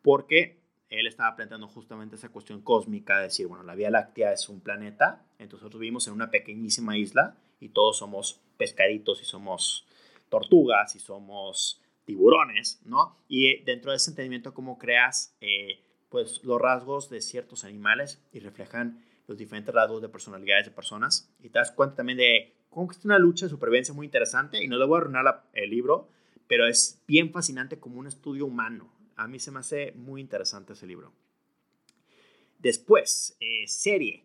Porque 0.02 0.60
él 0.90 1.06
estaba 1.06 1.36
planteando 1.36 1.68
justamente 1.68 2.16
esa 2.16 2.30
cuestión 2.30 2.62
cósmica, 2.62 3.18
de 3.18 3.24
decir, 3.24 3.46
bueno, 3.46 3.62
la 3.62 3.76
Vía 3.76 3.90
Láctea 3.90 4.32
es 4.32 4.48
un 4.48 4.60
planeta, 4.60 5.24
entonces 5.38 5.62
nosotros 5.62 5.80
vivimos 5.80 6.08
en 6.08 6.14
una 6.14 6.32
pequeñísima 6.32 6.98
isla 6.98 7.36
y 7.60 7.68
todos 7.68 7.98
somos 7.98 8.40
pescaditos 8.56 9.22
y 9.22 9.24
somos 9.24 9.86
tortugas 10.28 10.96
y 10.96 10.98
somos 10.98 11.80
tiburones, 12.04 12.80
¿no? 12.84 13.16
Y 13.28 13.46
eh, 13.46 13.62
dentro 13.64 13.90
de 13.90 13.96
ese 13.96 14.10
entendimiento, 14.10 14.54
cómo 14.54 14.78
creas 14.78 15.36
eh, 15.40 15.80
pues 16.08 16.44
los 16.44 16.60
rasgos 16.60 17.10
de 17.10 17.20
ciertos 17.20 17.64
animales 17.64 18.22
y 18.32 18.40
reflejan 18.40 19.04
los 19.26 19.38
diferentes 19.38 19.74
rasgos 19.74 20.02
de 20.02 20.08
personalidades 20.08 20.66
de 20.66 20.70
personas. 20.70 21.34
Y 21.42 21.48
te 21.48 21.58
das 21.58 21.72
cuenta 21.72 21.96
también 21.96 22.18
de 22.18 22.54
cómo 22.68 22.90
es 22.90 23.04
una 23.04 23.18
lucha 23.18 23.46
de 23.46 23.50
supervivencia 23.50 23.94
muy 23.94 24.06
interesante. 24.06 24.62
Y 24.62 24.68
no 24.68 24.76
le 24.76 24.84
voy 24.84 24.96
a 24.96 25.00
arruinar 25.00 25.48
el 25.54 25.70
libro, 25.70 26.08
pero 26.46 26.66
es 26.66 27.02
bien 27.06 27.32
fascinante 27.32 27.78
como 27.78 27.98
un 27.98 28.06
estudio 28.06 28.46
humano. 28.46 28.92
A 29.16 29.26
mí 29.26 29.38
se 29.38 29.50
me 29.50 29.60
hace 29.60 29.92
muy 29.92 30.20
interesante 30.20 30.74
ese 30.74 30.86
libro. 30.86 31.12
Después, 32.58 33.36
eh, 33.40 33.66
serie. 33.66 34.24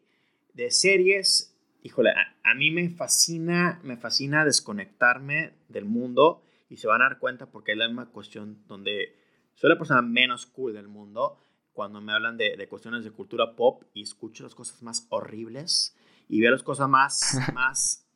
De 0.53 0.71
series, 0.71 1.55
híjole, 1.83 2.09
a, 2.09 2.35
a, 2.43 2.53
mí 2.55 2.71
me 2.71 2.89
fascina, 2.89 3.79
me 3.83 3.97
fascina 3.97 4.43
desconectarme 4.43 5.53
del 5.69 5.85
mundo 5.85 6.43
y 6.69 6.77
se 6.77 6.87
van 6.87 7.01
a 7.01 7.09
dar 7.09 7.19
cuenta 7.19 7.51
porque 7.51 7.73
es 7.73 7.77
la 7.77 7.87
misma 7.87 8.09
cuestión 8.11 8.63
donde 8.67 9.17
soy 9.55 9.69
la 9.69 9.77
persona 9.77 10.01
menos 10.01 10.45
cool 10.45 10.73
del 10.73 10.87
mundo 10.87 11.39
cuando 11.73 11.99
me 12.01 12.13
hablan 12.13 12.37
de, 12.37 12.55
de 12.57 12.67
cuestiones 12.67 13.03
de 13.03 13.11
cultura 13.11 13.55
pop 13.55 13.83
y 13.93 14.03
escucho 14.03 14.43
las 14.43 14.55
cosas 14.55 14.81
más 14.83 15.07
horribles 15.09 15.95
y 16.27 16.41
veo 16.41 16.51
las 16.51 16.63
cosas 16.63 16.87
más, 16.87 17.37
más 17.53 18.07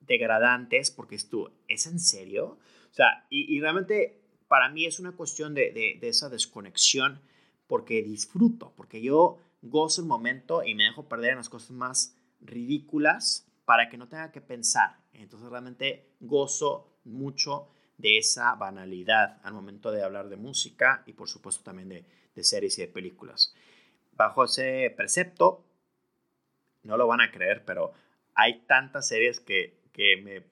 degradantes 0.00 0.90
porque 0.90 1.16
es 1.16 1.28
tú, 1.28 1.50
¿es 1.66 1.86
en 1.86 1.98
serio? 1.98 2.58
O 2.90 2.94
sea, 2.94 3.26
y, 3.28 3.54
y 3.54 3.60
realmente 3.60 4.22
para 4.46 4.68
mí 4.68 4.86
es 4.86 5.00
una 5.00 5.12
cuestión 5.12 5.54
de, 5.54 5.72
de, 5.72 5.98
de, 6.00 6.08
esa 6.08 6.28
desconexión 6.28 7.20
porque 7.66 8.02
disfruto, 8.02 8.72
porque 8.76 9.02
yo 9.02 9.38
gozo 9.60 10.00
el 10.00 10.06
momento 10.06 10.64
y 10.64 10.74
me 10.74 10.84
dejo 10.84 11.08
perder 11.08 11.32
en 11.32 11.38
las 11.38 11.48
cosas 11.48 11.72
más 11.72 12.16
ridículas 12.40 13.46
para 13.64 13.88
que 13.90 13.98
no 13.98 14.08
tenga 14.08 14.32
que 14.32 14.40
pensar. 14.40 14.96
Entonces 15.12 15.50
realmente 15.50 16.14
gozo 16.20 16.98
mucho 17.04 17.68
de 17.98 18.18
esa 18.18 18.54
banalidad 18.54 19.40
al 19.42 19.52
momento 19.52 19.90
de 19.90 20.02
hablar 20.02 20.28
de 20.28 20.36
música 20.36 21.02
y 21.06 21.12
por 21.12 21.28
supuesto 21.28 21.62
también 21.62 21.88
de, 21.88 22.04
series 22.44 22.78
y 22.78 22.82
de 22.82 22.88
películas. 22.88 23.52
Bajo 24.12 24.44
ese 24.44 24.94
precepto, 24.96 25.64
no 26.84 26.96
lo 26.96 27.08
van 27.08 27.20
a 27.20 27.32
creer, 27.32 27.64
pero 27.64 27.92
hay 28.34 28.60
tantas 28.66 29.08
series 29.08 29.40
que, 29.40 29.82
que 29.92 30.16
me 30.22 30.44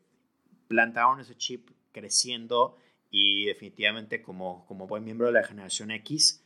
plantaron 0.66 1.20
ese 1.20 1.36
chip 1.36 1.70
creciendo 1.92 2.76
y 3.08 3.46
definitivamente 3.46 4.20
como, 4.20 4.66
como 4.66 4.88
buen 4.88 5.04
miembro 5.04 5.28
de 5.28 5.34
la 5.34 5.44
generación 5.44 5.92
X, 5.92 6.44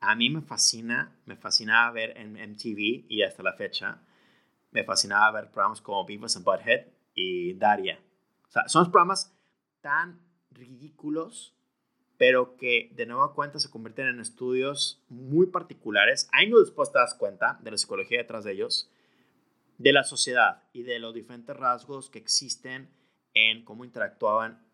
a 0.00 0.14
mí 0.16 0.30
me 0.30 0.40
fascina, 0.40 1.14
me 1.26 1.36
fascinaba 1.36 1.92
ver 1.92 2.16
en 2.16 2.32
MTV 2.32 3.06
y 3.08 3.22
hasta 3.22 3.42
la 3.42 3.52
fecha, 3.52 4.00
me 4.70 4.84
fascinaba 4.84 5.30
ver 5.32 5.50
programas 5.50 5.82
como 5.82 6.04
Beavis 6.06 6.36
and 6.36 6.46
Butthead 6.46 6.86
y 7.14 7.52
Daria. 7.54 8.00
O 8.48 8.50
sea, 8.50 8.68
son 8.68 8.90
programas 8.90 9.36
tan 9.82 10.20
ridículos, 10.50 11.54
pero 12.16 12.56
que 12.56 12.90
de 12.94 13.04
nueva 13.04 13.34
cuenta 13.34 13.58
se 13.58 13.70
convierten 13.70 14.06
en 14.06 14.20
estudios 14.20 15.02
muy 15.08 15.46
particulares. 15.46 16.28
Años 16.32 16.60
después 16.60 16.90
te 16.90 16.98
das 16.98 17.14
cuenta 17.14 17.58
de 17.62 17.72
la 17.72 17.76
psicología 17.76 18.18
detrás 18.18 18.44
de 18.44 18.52
ellos, 18.52 18.90
de 19.78 19.92
la 19.92 20.04
sociedad 20.04 20.62
y 20.72 20.84
de 20.84 20.98
los 20.98 21.12
diferentes 21.12 21.56
rasgos 21.56 22.08
que 22.08 22.18
existen 22.18 22.88
en 23.34 23.64
cómo 23.64 23.84
interactuaban 23.84 24.64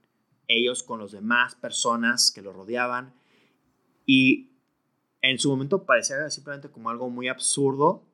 ellos 0.47 0.83
con 0.83 0.99
los 0.99 1.13
demás 1.13 1.55
personas 1.55 2.31
que 2.31 2.43
los 2.43 2.55
rodeaban. 2.55 3.15
Y 4.05 4.51
en 5.23 5.39
su 5.39 5.51
momento 5.51 5.85
parecía 5.85 6.29
simplemente 6.31 6.71
como 6.71 6.91
algo 6.91 7.09
muy 7.09 7.29
absurdo, 7.29 8.05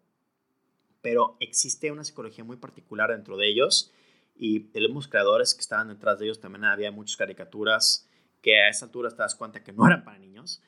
pero 1.03 1.37
existe 1.41 1.91
una 1.91 2.05
psicología 2.05 2.45
muy 2.45 2.57
particular 2.57 3.11
dentro 3.11 3.37
de 3.37 3.49
ellos 3.49 3.93
y 4.37 4.71
los 4.75 5.09
creadores 5.09 5.55
que 5.55 5.61
estaban 5.61 5.89
detrás 5.89 6.19
de 6.19 6.27
ellos 6.27 6.41
también 6.41 6.65
había 6.65 6.91
muchas 6.91 7.17
caricaturas 7.17 8.09
que 8.43 8.61
a 8.61 8.69
esa 8.69 8.87
altura 8.87 9.11
te 9.11 9.17
das 9.17 9.35
cuenta 9.35 9.63
que 9.63 9.73
no 9.73 9.87
eran 9.87 10.05
para 10.05 10.19
niños, 10.19 10.63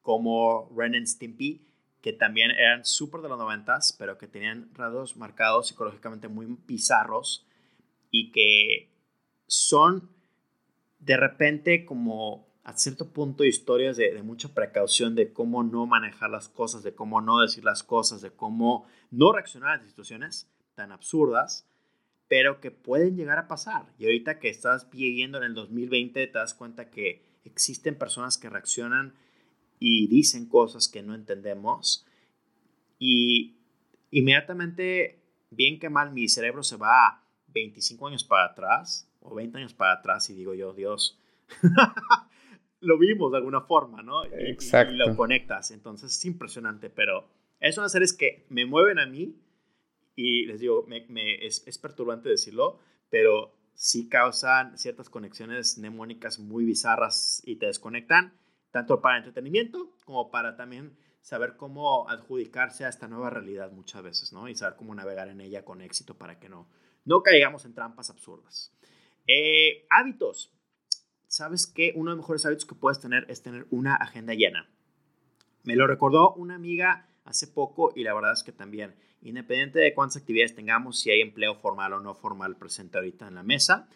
como 0.00 0.70
Ren 0.76 0.94
and 0.94 1.06
Stimpy, 1.06 1.66
que 2.02 2.12
también 2.12 2.50
eran 2.50 2.84
súper 2.84 3.20
de 3.20 3.28
los 3.28 3.38
noventas, 3.38 3.94
pero 3.98 4.18
que 4.18 4.26
tenían 4.26 4.74
rasgos 4.74 5.16
marcados 5.16 5.68
psicológicamente 5.68 6.28
muy 6.28 6.46
bizarros 6.66 7.46
y 8.10 8.32
que 8.32 8.92
son 9.46 10.10
de 10.98 11.16
repente 11.16 11.84
como 11.84 12.52
a 12.64 12.76
cierto 12.76 13.12
punto 13.12 13.44
historias 13.44 13.96
de, 13.96 14.12
de, 14.12 14.22
mucha 14.22 14.52
precaución 14.54 15.14
de 15.14 15.32
cómo 15.32 15.62
no 15.62 15.86
manejar 15.86 16.30
las 16.30 16.48
cosas, 16.48 16.82
de 16.82 16.94
cómo 16.94 17.20
no 17.20 17.40
decir 17.40 17.64
las 17.64 17.82
cosas, 17.82 18.20
de 18.20 18.30
cómo 18.30 18.86
no 19.10 19.32
reaccionar 19.32 19.80
a 19.80 19.84
situaciones 19.84 20.48
tan 20.74 20.92
absurdas, 20.92 21.66
pero 22.32 22.62
que 22.62 22.70
pueden 22.70 23.14
llegar 23.14 23.38
a 23.38 23.46
pasar. 23.46 23.92
Y 23.98 24.06
ahorita 24.06 24.38
que 24.38 24.48
estás 24.48 24.88
viviendo 24.88 25.36
en 25.36 25.44
el 25.44 25.52
2020, 25.52 26.26
te 26.28 26.38
das 26.38 26.54
cuenta 26.54 26.88
que 26.88 27.22
existen 27.44 27.98
personas 27.98 28.38
que 28.38 28.48
reaccionan 28.48 29.12
y 29.78 30.06
dicen 30.06 30.48
cosas 30.48 30.88
que 30.88 31.02
no 31.02 31.14
entendemos. 31.14 32.06
Y 32.98 33.58
inmediatamente, 34.10 35.20
bien 35.50 35.78
que 35.78 35.90
mal, 35.90 36.14
mi 36.14 36.26
cerebro 36.26 36.62
se 36.62 36.78
va 36.78 37.22
25 37.48 38.06
años 38.06 38.24
para 38.24 38.46
atrás 38.46 39.12
o 39.20 39.34
20 39.34 39.58
años 39.58 39.74
para 39.74 39.92
atrás 39.92 40.30
y 40.30 40.34
digo 40.34 40.54
yo, 40.54 40.72
Dios, 40.72 41.20
lo 42.80 42.98
vimos 42.98 43.30
de 43.30 43.36
alguna 43.36 43.60
forma, 43.60 44.02
¿no? 44.02 44.24
Exacto. 44.24 44.90
Y, 44.90 44.94
y, 44.94 44.98
lo 45.00 45.14
conectas. 45.16 45.70
Entonces 45.70 46.16
es 46.16 46.24
impresionante, 46.24 46.88
pero 46.88 47.28
es 47.60 47.76
una 47.76 47.90
series 47.90 48.14
que 48.14 48.46
me 48.48 48.64
mueven 48.64 48.98
a 48.98 49.04
mí 49.04 49.36
y 50.14 50.46
les 50.46 50.60
digo, 50.60 50.84
me, 50.86 51.06
me, 51.08 51.46
es, 51.46 51.66
es, 51.66 51.78
perturbante 51.78 52.28
decirlo, 52.28 52.78
pero 53.08 53.54
sí 53.74 54.08
causan 54.08 54.76
ciertas 54.76 55.08
conexiones 55.08 55.78
mnemónicas 55.78 56.38
muy 56.38 56.64
bizarras 56.64 57.42
y 57.44 57.56
te 57.56 57.66
desconectan, 57.66 58.34
tanto 58.70 59.00
para 59.00 59.18
entretenimiento 59.18 59.96
como 60.04 60.30
para 60.30 60.56
también 60.56 60.96
saber 61.22 61.56
cómo 61.56 62.08
adjudicarse 62.08 62.84
a 62.84 62.88
esta 62.88 63.08
nueva 63.08 63.30
realidad 63.30 63.70
muchas 63.70 64.02
veces, 64.02 64.32
¿no? 64.32 64.48
Y 64.48 64.54
saber 64.54 64.76
cómo 64.76 64.94
navegar 64.94 65.28
en 65.28 65.40
ella 65.40 65.64
con 65.64 65.80
éxito 65.80 66.18
para 66.18 66.38
que 66.38 66.48
no, 66.48 66.68
no 67.04 67.22
caigamos 67.22 67.64
en 67.64 67.74
trampas 67.74 68.10
absurdas. 68.10 68.72
Eh, 69.26 69.86
hábitos. 69.88 70.52
¿Sabes 71.26 71.66
qué? 71.66 71.92
Uno 71.94 72.10
de 72.10 72.16
los 72.16 72.24
mejores 72.24 72.44
hábitos 72.44 72.66
que 72.66 72.74
puedes 72.74 73.00
tener 73.00 73.24
es 73.30 73.42
tener 73.42 73.66
una 73.70 73.94
agenda 73.94 74.34
llena. 74.34 74.68
Me 75.62 75.76
lo 75.76 75.86
recordó 75.86 76.34
una 76.34 76.56
amiga 76.56 77.08
hace 77.24 77.46
poco 77.46 77.92
y 77.94 78.02
la 78.02 78.14
verdad 78.14 78.32
es 78.32 78.42
que 78.42 78.52
también, 78.52 78.94
independiente 79.22 79.78
de 79.78 79.94
cuántas 79.94 80.18
actividades 80.18 80.54
tengamos, 80.54 81.00
si 81.00 81.10
hay 81.10 81.20
empleo 81.20 81.54
formal 81.54 81.92
o 81.94 82.00
no 82.00 82.14
formal 82.14 82.56
presente 82.56 82.98
ahorita 82.98 83.28
en 83.28 83.36
la 83.36 83.42
mesa, 83.42 83.88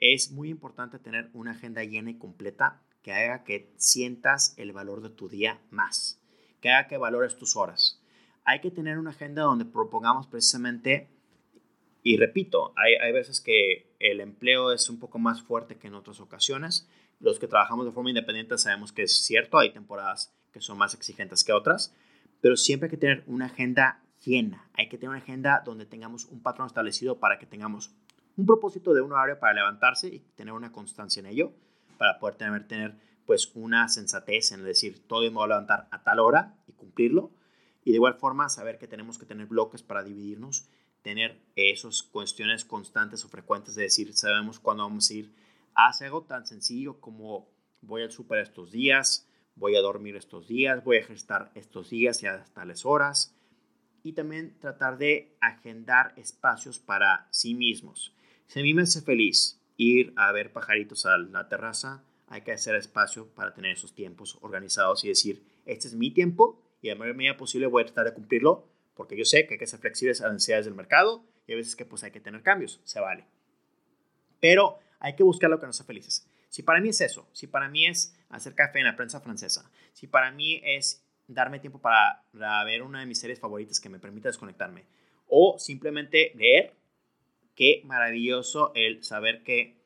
es 0.00 0.30
muy 0.30 0.50
importante 0.50 0.98
tener 0.98 1.30
una 1.32 1.52
agenda 1.52 1.82
llena 1.82 2.10
y 2.10 2.18
completa 2.18 2.82
que 3.02 3.12
haga 3.12 3.44
que 3.44 3.72
sientas 3.76 4.54
el 4.58 4.72
valor 4.72 5.02
de 5.02 5.10
tu 5.10 5.28
día 5.28 5.60
más, 5.70 6.20
que 6.60 6.70
haga 6.70 6.88
que 6.88 6.96
valores 6.96 7.38
tus 7.38 7.56
horas. 7.56 8.02
Hay 8.44 8.60
que 8.60 8.70
tener 8.70 8.98
una 8.98 9.10
agenda 9.10 9.42
donde 9.42 9.64
propongamos 9.64 10.26
precisamente, 10.26 11.08
y 12.02 12.16
repito, 12.16 12.72
hay, 12.76 12.94
hay 12.94 13.12
veces 13.12 13.40
que 13.40 13.94
el 13.98 14.20
empleo 14.20 14.72
es 14.72 14.88
un 14.90 14.98
poco 14.98 15.18
más 15.18 15.42
fuerte 15.42 15.76
que 15.76 15.88
en 15.88 15.94
otras 15.94 16.20
ocasiones. 16.20 16.88
Los 17.18 17.38
que 17.38 17.48
trabajamos 17.48 17.86
de 17.86 17.92
forma 17.92 18.10
independiente 18.10 18.58
sabemos 18.58 18.92
que 18.92 19.02
es 19.02 19.24
cierto, 19.24 19.58
hay 19.58 19.72
temporadas 19.72 20.34
que 20.52 20.60
son 20.60 20.78
más 20.78 20.94
exigentes 20.94 21.44
que 21.44 21.52
otras, 21.52 21.94
pero 22.40 22.56
siempre 22.56 22.86
hay 22.86 22.90
que 22.90 22.96
tener 22.96 23.24
una 23.26 23.46
agenda 23.46 24.02
Hay 24.74 24.88
que 24.88 24.98
tener 24.98 25.10
una 25.10 25.18
agenda 25.18 25.62
donde 25.64 25.86
tengamos 25.86 26.24
un 26.24 26.42
patrón 26.42 26.66
establecido 26.66 27.20
para 27.20 27.38
que 27.38 27.46
tengamos 27.46 27.92
un 28.36 28.44
propósito 28.44 28.92
de 28.92 29.00
un 29.00 29.12
horario 29.12 29.38
para 29.38 29.54
levantarse 29.54 30.08
y 30.08 30.18
tener 30.34 30.52
una 30.52 30.72
constancia 30.72 31.20
en 31.20 31.26
ello, 31.26 31.52
para 31.96 32.18
poder 32.18 32.34
tener, 32.34 32.66
tener 32.66 32.96
pues 33.24 33.52
una 33.54 33.88
sensatez 33.88 34.50
en 34.50 34.64
decir, 34.64 35.06
todo 35.06 35.22
me 35.22 35.30
voy 35.30 35.44
a 35.44 35.48
levantar 35.48 35.86
a 35.92 36.02
tal 36.02 36.18
hora 36.18 36.56
y 36.66 36.72
cumplirlo. 36.72 37.30
Y 37.84 37.90
de 37.90 37.96
igual 37.96 38.14
forma, 38.14 38.48
saber 38.48 38.78
que 38.78 38.88
tenemos 38.88 39.16
que 39.16 39.26
tener 39.26 39.46
bloques 39.46 39.84
para 39.84 40.02
dividirnos, 40.02 40.68
tener 41.02 41.40
esas 41.54 42.02
cuestiones 42.02 42.64
constantes 42.64 43.24
o 43.24 43.28
frecuentes 43.28 43.76
de 43.76 43.84
decir, 43.84 44.12
sabemos 44.12 44.58
cuándo 44.58 44.82
vamos 44.82 45.08
a 45.08 45.14
ir. 45.14 45.32
Hace 45.76 46.06
algo 46.06 46.22
tan 46.22 46.46
sencillo 46.46 47.00
como 47.00 47.48
voy 47.80 48.02
al 48.02 48.10
súper 48.10 48.40
estos 48.40 48.72
días, 48.72 49.28
voy 49.54 49.76
a 49.76 49.82
dormir 49.82 50.16
estos 50.16 50.48
días, 50.48 50.82
voy 50.82 50.96
a 50.96 51.00
ejercitar 51.00 51.52
estos 51.54 51.90
días 51.90 52.24
y 52.24 52.26
a 52.26 52.44
tales 52.46 52.84
horas. 52.84 53.35
Y 54.06 54.12
también 54.12 54.54
tratar 54.60 54.98
de 54.98 55.32
agendar 55.40 56.12
espacios 56.14 56.78
para 56.78 57.26
sí 57.32 57.56
mismos. 57.56 58.14
Si 58.46 58.60
a 58.60 58.62
mí 58.62 58.72
me 58.72 58.82
hace 58.82 59.02
feliz 59.02 59.60
ir 59.76 60.12
a 60.14 60.30
ver 60.30 60.52
pajaritos 60.52 61.06
a 61.06 61.18
la 61.18 61.48
terraza, 61.48 62.04
hay 62.28 62.42
que 62.42 62.52
hacer 62.52 62.76
espacio 62.76 63.26
para 63.34 63.52
tener 63.52 63.72
esos 63.72 63.96
tiempos 63.96 64.38
organizados 64.42 65.04
y 65.04 65.08
decir, 65.08 65.42
este 65.64 65.88
es 65.88 65.94
mi 65.94 66.12
tiempo 66.12 66.62
y 66.82 66.90
a 66.90 66.94
la 66.94 67.12
medida 67.14 67.36
posible 67.36 67.66
voy 67.66 67.82
a 67.82 67.86
tratar 67.86 68.04
de 68.04 68.14
cumplirlo 68.14 68.68
porque 68.94 69.16
yo 69.16 69.24
sé 69.24 69.44
que 69.48 69.54
hay 69.54 69.58
que 69.58 69.66
ser 69.66 69.80
flexibles 69.80 70.20
a 70.20 70.26
las 70.26 70.34
necesidades 70.34 70.66
del 70.66 70.76
mercado 70.76 71.24
y 71.48 71.54
a 71.54 71.56
veces 71.56 71.74
que 71.74 71.84
pues 71.84 72.04
hay 72.04 72.12
que 72.12 72.20
tener 72.20 72.44
cambios, 72.44 72.80
se 72.84 73.00
vale. 73.00 73.24
Pero 74.38 74.78
hay 75.00 75.16
que 75.16 75.24
buscar 75.24 75.50
lo 75.50 75.58
que 75.58 75.66
nos 75.66 75.80
hace 75.80 75.86
felices. 75.88 76.28
Si 76.48 76.62
para 76.62 76.80
mí 76.80 76.90
es 76.90 77.00
eso, 77.00 77.28
si 77.32 77.48
para 77.48 77.68
mí 77.68 77.86
es 77.86 78.14
hacer 78.28 78.54
café 78.54 78.78
en 78.78 78.84
la 78.84 78.94
prensa 78.94 79.20
francesa, 79.20 79.68
si 79.94 80.06
para 80.06 80.30
mí 80.30 80.60
es 80.62 81.02
darme 81.28 81.58
tiempo 81.58 81.80
para, 81.80 82.22
ver 82.64 82.82
una 82.82 83.00
de 83.00 83.06
mis 83.06 83.18
series 83.18 83.40
favoritas 83.40 83.80
que 83.80 83.88
me 83.88 83.98
permita 83.98 84.28
desconectarme, 84.28 84.84
o 85.28 85.56
simplemente 85.58 86.32
leer, 86.34 86.74
qué 87.54 87.82
maravilloso 87.84 88.72
el 88.74 89.02
saber 89.02 89.42
que 89.42 89.76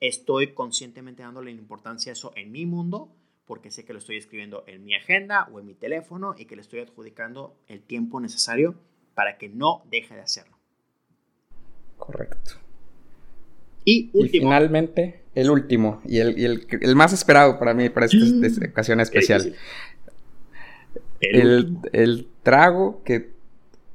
estoy 0.00 0.54
conscientemente 0.54 1.22
dándole 1.22 1.50
importancia 1.50 2.12
a 2.12 2.14
eso 2.14 2.32
en 2.36 2.50
mi 2.50 2.66
mundo, 2.66 3.14
porque 3.46 3.70
sé 3.70 3.84
que 3.84 3.92
lo 3.92 3.98
estoy 3.98 4.16
escribiendo 4.16 4.64
en 4.66 4.84
mi 4.84 4.94
agenda 4.94 5.48
o 5.52 5.60
en 5.60 5.66
mi 5.66 5.74
teléfono 5.74 6.34
y 6.36 6.44
que 6.44 6.56
le 6.56 6.62
estoy 6.62 6.80
adjudicando 6.80 7.56
el 7.66 7.82
tiempo 7.82 8.20
necesario 8.20 8.74
para 9.14 9.38
que 9.38 9.48
no 9.48 9.82
deje 9.90 10.14
de 10.14 10.20
hacerlo. 10.20 10.56
Correcto. 11.96 12.52
Y, 13.84 14.10
finalmente, 14.30 15.22
el 15.34 15.50
último 15.50 16.02
y 16.04 16.18
el, 16.18 16.66
más 16.94 17.14
esperado 17.14 17.58
para 17.58 17.72
mí, 17.72 17.88
para 17.88 18.04
esta, 18.04 18.18
mm. 18.18 18.70
ocasión 18.70 19.00
especial. 19.00 19.54
El, 21.20 22.28
trago 22.42 23.02
que 23.04 23.32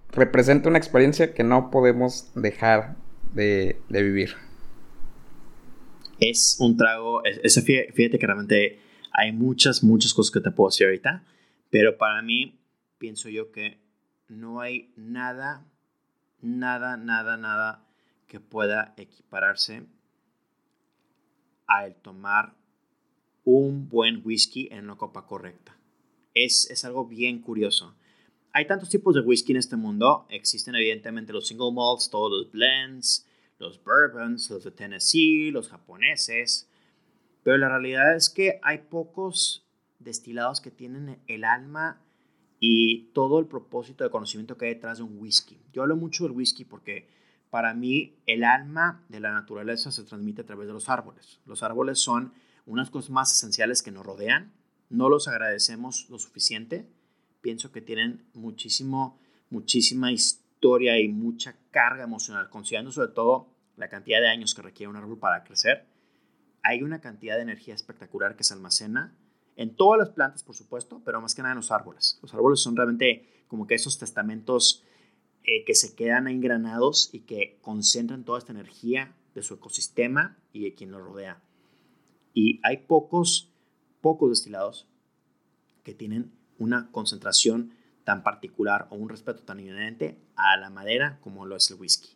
representa 0.10 0.70
una 0.70 0.78
experiencia 0.78 1.34
que 1.34 1.44
no 1.44 1.72
podemos 1.72 2.32
dejar 2.36 2.96
de, 3.34 3.80
vivir. 3.90 4.36
Es 6.20 6.58
un 6.60 6.78
trago, 6.78 7.22
fíjate 7.94 8.20
que 8.20 8.28
realmente 8.28 8.80
hay 9.12 9.32
muchas, 9.32 9.84
muchas 9.84 10.14
cosas 10.14 10.32
que 10.32 10.40
te 10.40 10.52
puedo 10.52 10.70
decir 10.70 10.88
ahorita, 10.88 11.24
pero 11.70 11.98
para 11.98 12.22
mí 12.22 12.60
pienso 12.98 13.30
yo 13.30 13.52
que 13.52 13.80
no 14.28 14.62
hay 14.62 14.94
nada, 14.96 15.66
nada, 16.42 16.98
nada, 16.98 17.38
nada 17.38 17.86
que 18.28 18.40
pueda 18.40 18.94
equipararse 18.98 19.84
al 21.68 21.96
tomar 21.96 22.54
un 23.44 23.90
buen 23.90 24.22
whisky 24.24 24.68
en 24.72 24.86
una 24.86 24.96
copa 24.96 25.26
correcta. 25.26 25.73
Es, 26.34 26.70
es 26.70 26.86
algo 26.86 27.06
bien 27.06 27.40
curioso. 27.40 27.96
Hay 28.52 28.68
tantos 28.68 28.90
tipos 28.90 29.16
de 29.16 29.22
whisky 29.22 29.52
en 29.52 29.58
este 29.58 29.76
mundo. 29.76 30.28
Existen 30.30 30.76
evidentemente 30.76 31.34
los 31.34 31.48
single 31.48 31.72
malts, 31.72 32.10
todos 32.10 32.32
los 32.32 32.52
blends, 32.52 33.28
los 33.60 33.84
bourbons, 33.84 34.50
los 34.50 34.64
de 34.64 34.72
Tennessee, 34.72 35.52
los 35.52 35.70
japoneses. 35.70 36.70
Pero 37.44 37.58
la 37.58 37.70
realidad 37.70 38.16
es 38.16 38.30
que 38.30 38.60
hay 38.62 38.80
pocos 38.90 39.66
destilados 40.00 40.62
que 40.62 40.72
tienen 40.72 41.20
el 41.28 41.44
alma 41.44 42.02
y 42.60 43.10
todo 43.14 43.40
el 43.40 43.48
propósito 43.48 44.04
de 44.04 44.10
conocimiento 44.10 44.58
que 44.58 44.66
hay 44.66 44.76
detrás 44.76 45.00
de 45.00 45.04
un 45.04 45.18
whisky. 45.18 45.60
Yo 45.74 45.82
hablo 45.82 45.96
mucho 45.96 46.24
del 46.24 46.32
whisky 46.32 46.64
porque 46.64 47.10
para 47.50 47.74
mí 47.74 48.16
el 48.26 48.44
alma 48.44 49.04
de 49.10 49.20
la 49.20 49.34
naturaleza 49.34 49.92
se 49.92 50.04
transmite 50.04 50.42
a 50.42 50.46
través 50.46 50.68
de 50.68 50.74
los 50.74 50.90
árboles. 50.90 51.42
Los 51.46 51.62
árboles 51.62 52.00
son 52.00 52.34
unas 52.66 52.90
cosas 52.90 53.10
más 53.10 53.34
esenciales 53.34 53.82
que 53.82 53.92
nos 53.92 54.06
rodean. 54.06 54.54
No 54.94 55.10
los 55.10 55.28
agradecemos 55.28 56.10
lo 56.10 56.20
suficiente. 56.20 56.88
Pienso 57.42 57.72
que 57.72 57.82
tienen 57.82 58.24
muchísimo, 58.34 59.20
muchísima 59.50 60.12
historia 60.12 61.00
y 61.00 61.10
mucha 61.10 61.58
carga 61.72 62.06
emocional, 62.06 62.50
considerando 62.50 62.92
sobre 62.92 63.10
todo 63.10 63.48
la 63.76 63.90
cantidad 63.90 64.22
de 64.22 64.30
años 64.30 64.56
que 64.56 64.62
requiere 64.62 64.90
un 64.90 64.96
árbol 64.96 65.20
para 65.20 65.44
crecer 65.44 65.86
hay 66.64 66.82
una 66.82 67.02
cantidad 67.02 67.36
de 67.36 67.42
energía 67.42 67.76
espectacular 67.76 68.36
que 68.36 68.46
se 68.46 68.54
almacena 68.54 69.14
en 69.56 69.76
todas 69.76 70.00
las 70.00 70.10
plantas, 70.10 70.44
por 70.44 70.56
supuesto, 70.56 71.02
pero 71.06 71.22
más 71.22 71.36
que 71.36 71.42
nada 71.42 71.52
en 71.52 71.58
los 71.58 71.72
árboles. 71.72 72.18
Los 72.22 72.34
árboles 72.34 72.62
son 72.62 72.76
realmente 72.76 73.44
como 73.48 73.68
que 73.68 73.76
esos 73.76 74.00
testamentos 74.00 74.84
eh, 75.44 75.66
que 75.66 75.76
se 75.76 75.94
quedan 75.94 76.28
engranados 76.28 77.10
y 77.14 77.20
que 77.20 77.60
concentran 77.62 78.24
toda 78.24 78.40
esta 78.40 78.54
energía 78.54 79.14
de 79.36 79.44
su 79.44 79.56
ecosistema 79.56 80.38
y 80.54 80.64
de 80.64 80.74
quien 80.74 80.92
lo 80.92 81.00
rodea. 81.00 81.44
Y 82.34 82.62
hay 82.64 82.78
pocos, 82.78 83.52
pocos 84.04 84.30
destilados 84.30 84.86
que 85.84 85.94
tienen 85.94 86.34
una 86.60 86.92
concentración 86.92 87.72
tan 88.04 88.22
particular 88.22 88.88
o 88.92 88.96
un 88.96 89.08
respeto 89.08 89.44
tan 89.44 89.62
inherente 89.62 90.20
a 90.36 90.58
la 90.58 90.70
madera 90.70 91.20
como 91.22 91.46
lo 91.46 91.56
es 91.56 91.72
el 91.72 91.80
whisky. 91.80 92.10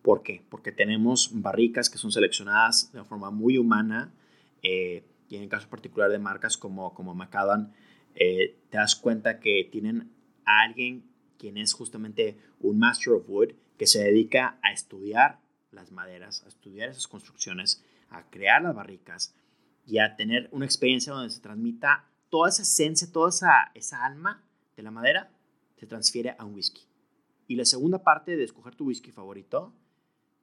¿Por 0.00 0.22
qué? 0.22 0.44
Porque 0.48 0.70
tenemos 0.70 1.30
barricas 1.32 1.90
que 1.90 1.98
son 1.98 2.12
seleccionadas 2.12 2.92
de 2.92 3.02
forma 3.02 3.32
muy 3.32 3.58
humana 3.58 4.14
eh, 4.62 5.04
y 5.28 5.36
en 5.36 5.42
el 5.42 5.48
caso 5.48 5.68
particular 5.68 6.08
de 6.08 6.20
marcas 6.20 6.56
como, 6.56 6.94
como 6.94 7.16
Macallan, 7.16 7.72
eh, 8.14 8.56
te 8.70 8.78
das 8.78 8.94
cuenta 8.94 9.40
que 9.40 9.68
tienen 9.72 10.12
a 10.44 10.62
alguien 10.62 11.04
quien 11.36 11.58
es 11.58 11.72
justamente 11.72 12.38
un 12.60 12.78
Master 12.78 13.14
of 13.14 13.28
Wood 13.28 13.54
que 13.76 13.88
se 13.88 14.04
dedica 14.04 14.60
a 14.62 14.72
estudiar 14.72 15.40
las 15.72 15.90
maderas, 15.90 16.44
a 16.44 16.48
estudiar 16.48 16.90
esas 16.90 17.08
construcciones, 17.08 17.84
a 18.08 18.30
crear 18.30 18.62
las 18.62 18.76
barricas 18.76 19.34
y 19.84 19.98
a 19.98 20.16
tener 20.16 20.48
una 20.52 20.64
experiencia 20.64 21.12
donde 21.12 21.30
se 21.30 21.40
transmita 21.40 22.08
toda 22.30 22.48
esa 22.48 22.62
esencia, 22.62 23.10
toda 23.12 23.30
esa, 23.30 23.70
esa 23.74 24.04
alma 24.04 24.44
de 24.76 24.82
la 24.82 24.90
madera, 24.90 25.30
se 25.76 25.86
transfiere 25.86 26.34
a 26.38 26.44
un 26.44 26.54
whisky. 26.54 26.82
Y 27.46 27.56
la 27.56 27.64
segunda 27.64 28.02
parte 28.02 28.36
de 28.36 28.44
escoger 28.44 28.74
tu 28.74 28.86
whisky 28.86 29.10
favorito 29.10 29.74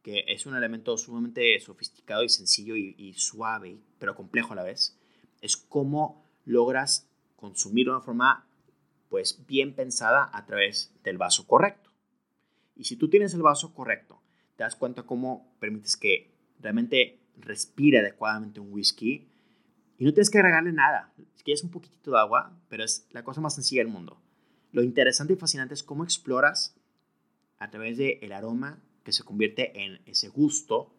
que 0.02 0.26
es 0.28 0.46
un 0.46 0.56
elemento 0.56 0.98
sumamente 0.98 1.60
sofisticado 1.60 2.24
y 2.24 2.30
sencillo 2.30 2.76
y, 2.76 3.14
suave, 3.14 3.80
pero 3.98 4.16
complejo 4.16 4.54
a 4.54 4.56
la 4.56 4.64
vez, 4.64 4.98
es 5.42 5.58
cómo 5.58 6.26
logras 6.46 7.10
consumir 7.36 7.86
de 7.86 7.92
una 7.92 8.02
forma 8.02 8.48
pues 9.10 9.46
bien 9.48 9.74
pensada 9.74 10.30
a 10.34 10.46
través 10.46 10.94
del 11.04 11.18
vaso 11.18 11.48
correcto. 11.48 11.92
Y 12.76 12.86
si 12.86 12.96
tú 12.96 13.10
tienes 13.10 13.34
el 13.34 13.42
vaso 13.42 13.74
correcto, 13.74 14.22
te 14.56 14.64
das 14.64 14.76
cuenta 14.76 15.04
cómo 15.04 15.56
permites 15.60 15.98
que 15.98 16.32
realmente 16.60 17.20
respire 17.38 18.00
adecuadamente 18.00 18.60
un 18.60 18.72
whisky 18.72 19.29
y 20.00 20.06
no 20.06 20.14
tienes 20.14 20.30
que 20.30 20.40
agregarle 20.40 20.72
nada. 20.72 21.14
Es 21.36 21.44
que 21.44 21.52
es 21.52 21.64
un 21.64 21.70
poquitito 21.70 22.12
de 22.12 22.20
agua, 22.20 22.58
pero 22.70 22.84
es 22.84 23.06
la 23.12 23.24
cosa 23.24 23.42
más 23.42 23.54
sencilla 23.54 23.84
del 23.84 23.92
mundo. 23.92 24.20
Lo 24.72 24.82
interesante 24.82 25.34
y 25.34 25.36
fascinante 25.36 25.74
es 25.74 25.84
cómo 25.84 26.06
exploras 26.06 26.76
a 27.58 27.70
través 27.70 27.98
del 27.98 28.32
aroma 28.32 28.82
que 29.04 29.12
se 29.12 29.24
convierte 29.24 29.84
en 29.84 30.00
ese 30.06 30.30
gusto 30.30 30.96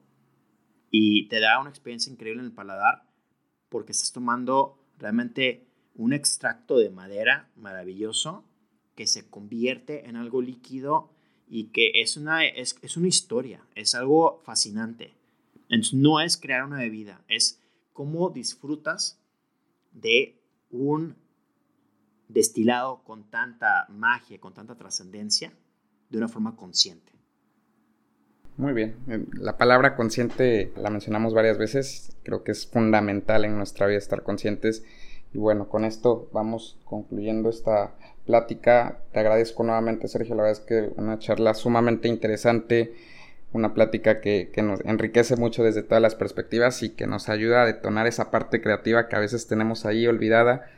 y 0.90 1.28
te 1.28 1.40
da 1.40 1.60
una 1.60 1.70
experiencia 1.70 2.12
increíble 2.12 2.40
en 2.40 2.46
el 2.46 2.52
paladar 2.52 3.04
porque 3.70 3.92
estás 3.92 4.12
tomando 4.12 4.78
realmente 4.98 5.66
un 5.94 6.12
extracto 6.12 6.76
de 6.76 6.90
madera 6.90 7.48
maravilloso 7.56 8.44
que 8.96 9.06
se 9.06 9.30
convierte 9.30 10.08
en 10.08 10.16
algo 10.16 10.42
líquido 10.42 11.10
y 11.48 11.68
que 11.68 12.02
es 12.02 12.18
una, 12.18 12.44
es, 12.44 12.76
es 12.82 12.96
una 12.98 13.08
historia, 13.08 13.64
es 13.74 13.94
algo 13.94 14.40
fascinante. 14.44 15.14
No 15.92 16.20
es 16.20 16.36
crear 16.36 16.64
una 16.64 16.78
bebida, 16.78 17.24
es 17.28 17.60
cómo 17.92 18.30
disfrutas 18.30 19.20
de 19.92 20.40
un 20.70 21.16
destilado 22.28 23.02
con 23.04 23.30
tanta 23.30 23.86
magia, 23.88 24.40
con 24.40 24.54
tanta 24.54 24.76
trascendencia, 24.76 25.52
de 26.08 26.18
una 26.18 26.28
forma 26.28 26.56
consciente. 26.56 27.12
Muy 28.56 28.72
bien. 28.72 28.96
Eh, 29.08 29.24
la 29.38 29.56
palabra 29.56 29.96
consciente 29.96 30.72
la 30.76 30.90
mencionamos 30.90 31.32
varias 31.32 31.56
veces. 31.56 32.16
Creo 32.22 32.44
que 32.44 32.52
es 32.52 32.66
fundamental 32.66 33.44
en 33.44 33.56
nuestra 33.56 33.86
vida 33.86 33.98
estar 33.98 34.22
conscientes. 34.22 34.84
Y 35.32 35.38
bueno, 35.38 35.68
con 35.68 35.84
esto 35.84 36.28
vamos 36.32 36.78
concluyendo 36.84 37.48
esta 37.48 37.94
plática. 38.26 39.02
Te 39.12 39.20
agradezco 39.20 39.62
nuevamente, 39.62 40.08
Sergio. 40.08 40.34
La 40.34 40.42
verdad 40.42 40.60
es 40.60 40.66
que 40.66 40.92
una 41.00 41.18
charla 41.18 41.54
sumamente 41.54 42.08
interesante. 42.08 42.94
Una 43.52 43.74
plática 43.74 44.20
que, 44.20 44.52
nos 44.62 44.80
enriquece 44.84 45.36
mucho 45.36 45.64
desde 45.64 45.82
todas 45.82 46.02
las 46.02 46.14
perspectivas 46.14 46.82
y 46.82 46.90
que 46.90 47.06
nos 47.06 47.28
ayuda 47.28 47.62
a 47.62 47.66
detonar 47.66 48.06
esa 48.06 48.30
parte 48.30 48.60
creativa 48.60 49.08
que 49.08 49.16
a 49.16 49.20
veces 49.20 49.46
tenemos 49.46 49.86
ahí 49.86 50.06
olvidada 50.06 50.70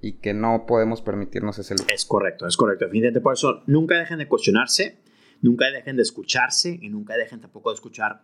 y 0.00 0.14
que 0.14 0.34
no 0.34 0.66
podemos 0.66 1.00
permitirnos 1.00 1.58
ese 1.58 1.74
lujo. 1.74 1.86
Es 1.88 2.04
correcto, 2.04 2.46
es 2.46 2.56
correcto. 2.56 2.84
Definitivamente 2.84 3.20
por 3.20 3.34
eso 3.34 3.62
nunca 3.66 3.96
dejen 3.96 4.18
de 4.18 4.28
cuestionarse 4.28 4.98
Nunca 5.42 5.72
dejen 5.72 5.96
de 5.96 6.02
escucharse 6.02 6.78
y 6.80 6.88
nunca 6.88 7.16
dejen 7.16 7.40
tampoco 7.40 7.70
de 7.70 7.74
escuchar 7.74 8.22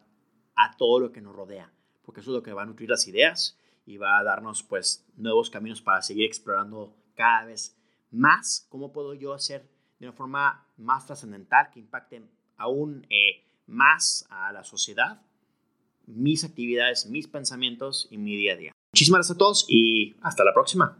a 0.54 0.76
todo 0.76 1.00
lo 1.00 1.10
que 1.10 1.20
nos 1.20 1.34
rodea, 1.34 1.72
porque 2.04 2.20
eso 2.20 2.30
es 2.30 2.36
lo 2.36 2.44
que 2.44 2.52
va 2.52 2.62
a 2.62 2.66
nutrir 2.66 2.88
las 2.88 3.08
ideas 3.08 3.58
y 3.84 3.96
va 3.96 4.18
a 4.18 4.22
darnos 4.22 4.62
pues 4.62 5.04
nuevos 5.16 5.50
caminos 5.50 5.82
para 5.82 6.00
seguir 6.00 6.26
explorando 6.26 6.96
cada 7.16 7.44
vez 7.44 7.76
más 8.12 8.68
cómo 8.68 8.92
puedo 8.92 9.14
yo 9.14 9.34
hacer 9.34 9.68
de 9.98 10.06
una 10.06 10.16
forma 10.16 10.64
más 10.76 11.06
trascendental 11.06 11.70
que 11.72 11.80
impacte 11.80 12.22
aún 12.56 13.04
eh, 13.10 13.44
más 13.68 14.26
a 14.30 14.52
la 14.52 14.64
sociedad, 14.64 15.22
mis 16.06 16.44
actividades, 16.44 17.06
mis 17.06 17.28
pensamientos 17.28 18.08
y 18.10 18.18
mi 18.18 18.36
día 18.36 18.54
a 18.54 18.56
día. 18.56 18.72
Muchísimas 18.92 19.18
gracias 19.18 19.36
a 19.36 19.38
todos 19.38 19.66
y 19.68 20.16
hasta 20.22 20.42
la 20.44 20.54
próxima. 20.54 20.98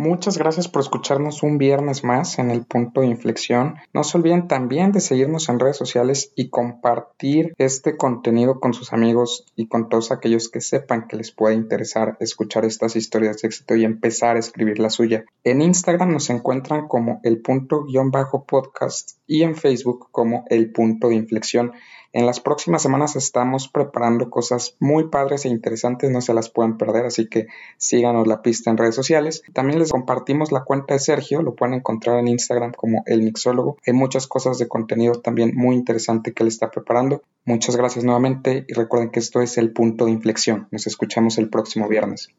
Muchas 0.00 0.38
gracias 0.38 0.66
por 0.66 0.80
escucharnos 0.80 1.42
un 1.42 1.58
viernes 1.58 2.04
más 2.04 2.38
en 2.38 2.50
el 2.50 2.64
punto 2.64 3.02
de 3.02 3.08
inflexión. 3.08 3.74
No 3.92 4.02
se 4.02 4.16
olviden 4.16 4.48
también 4.48 4.92
de 4.92 5.00
seguirnos 5.00 5.50
en 5.50 5.60
redes 5.60 5.76
sociales 5.76 6.32
y 6.34 6.48
compartir 6.48 7.52
este 7.58 7.98
contenido 7.98 8.60
con 8.60 8.72
sus 8.72 8.94
amigos 8.94 9.44
y 9.56 9.68
con 9.68 9.90
todos 9.90 10.10
aquellos 10.10 10.48
que 10.48 10.62
sepan 10.62 11.06
que 11.06 11.18
les 11.18 11.32
puede 11.32 11.54
interesar 11.54 12.16
escuchar 12.18 12.64
estas 12.64 12.96
historias 12.96 13.42
de 13.42 13.48
éxito 13.48 13.76
y 13.76 13.84
empezar 13.84 14.36
a 14.36 14.38
escribir 14.38 14.78
la 14.78 14.88
suya. 14.88 15.26
En 15.44 15.60
Instagram 15.60 16.12
nos 16.14 16.30
encuentran 16.30 16.88
como 16.88 17.20
el 17.22 17.42
punto 17.42 17.84
guion 17.84 18.10
bajo 18.10 18.44
podcast 18.44 19.18
y 19.26 19.42
en 19.42 19.54
Facebook 19.54 20.08
como 20.12 20.46
el 20.48 20.72
punto 20.72 21.08
de 21.08 21.16
inflexión. 21.16 21.72
En 22.12 22.26
las 22.26 22.40
próximas 22.40 22.82
semanas 22.82 23.14
estamos 23.14 23.68
preparando 23.68 24.30
cosas 24.30 24.74
muy 24.80 25.08
padres 25.08 25.44
e 25.44 25.48
interesantes, 25.48 26.10
no 26.10 26.20
se 26.20 26.34
las 26.34 26.50
pueden 26.50 26.76
perder, 26.76 27.06
así 27.06 27.28
que 27.28 27.46
síganos 27.76 28.26
la 28.26 28.42
pista 28.42 28.68
en 28.68 28.78
redes 28.78 28.96
sociales. 28.96 29.44
También 29.52 29.78
les 29.78 29.92
compartimos 29.92 30.50
la 30.50 30.64
cuenta 30.64 30.94
de 30.94 31.00
Sergio, 31.00 31.40
lo 31.40 31.54
pueden 31.54 31.74
encontrar 31.74 32.18
en 32.18 32.26
Instagram 32.26 32.72
como 32.72 33.04
el 33.06 33.22
mixólogo. 33.22 33.76
Hay 33.86 33.92
muchas 33.92 34.26
cosas 34.26 34.58
de 34.58 34.66
contenido 34.66 35.20
también 35.20 35.52
muy 35.54 35.76
interesante 35.76 36.32
que 36.32 36.42
él 36.42 36.48
está 36.48 36.72
preparando. 36.72 37.22
Muchas 37.44 37.76
gracias 37.76 38.04
nuevamente 38.04 38.64
y 38.66 38.72
recuerden 38.72 39.10
que 39.10 39.20
esto 39.20 39.40
es 39.40 39.56
el 39.56 39.72
punto 39.72 40.06
de 40.06 40.10
inflexión. 40.10 40.66
Nos 40.72 40.88
escuchamos 40.88 41.38
el 41.38 41.48
próximo 41.48 41.86
viernes. 41.86 42.30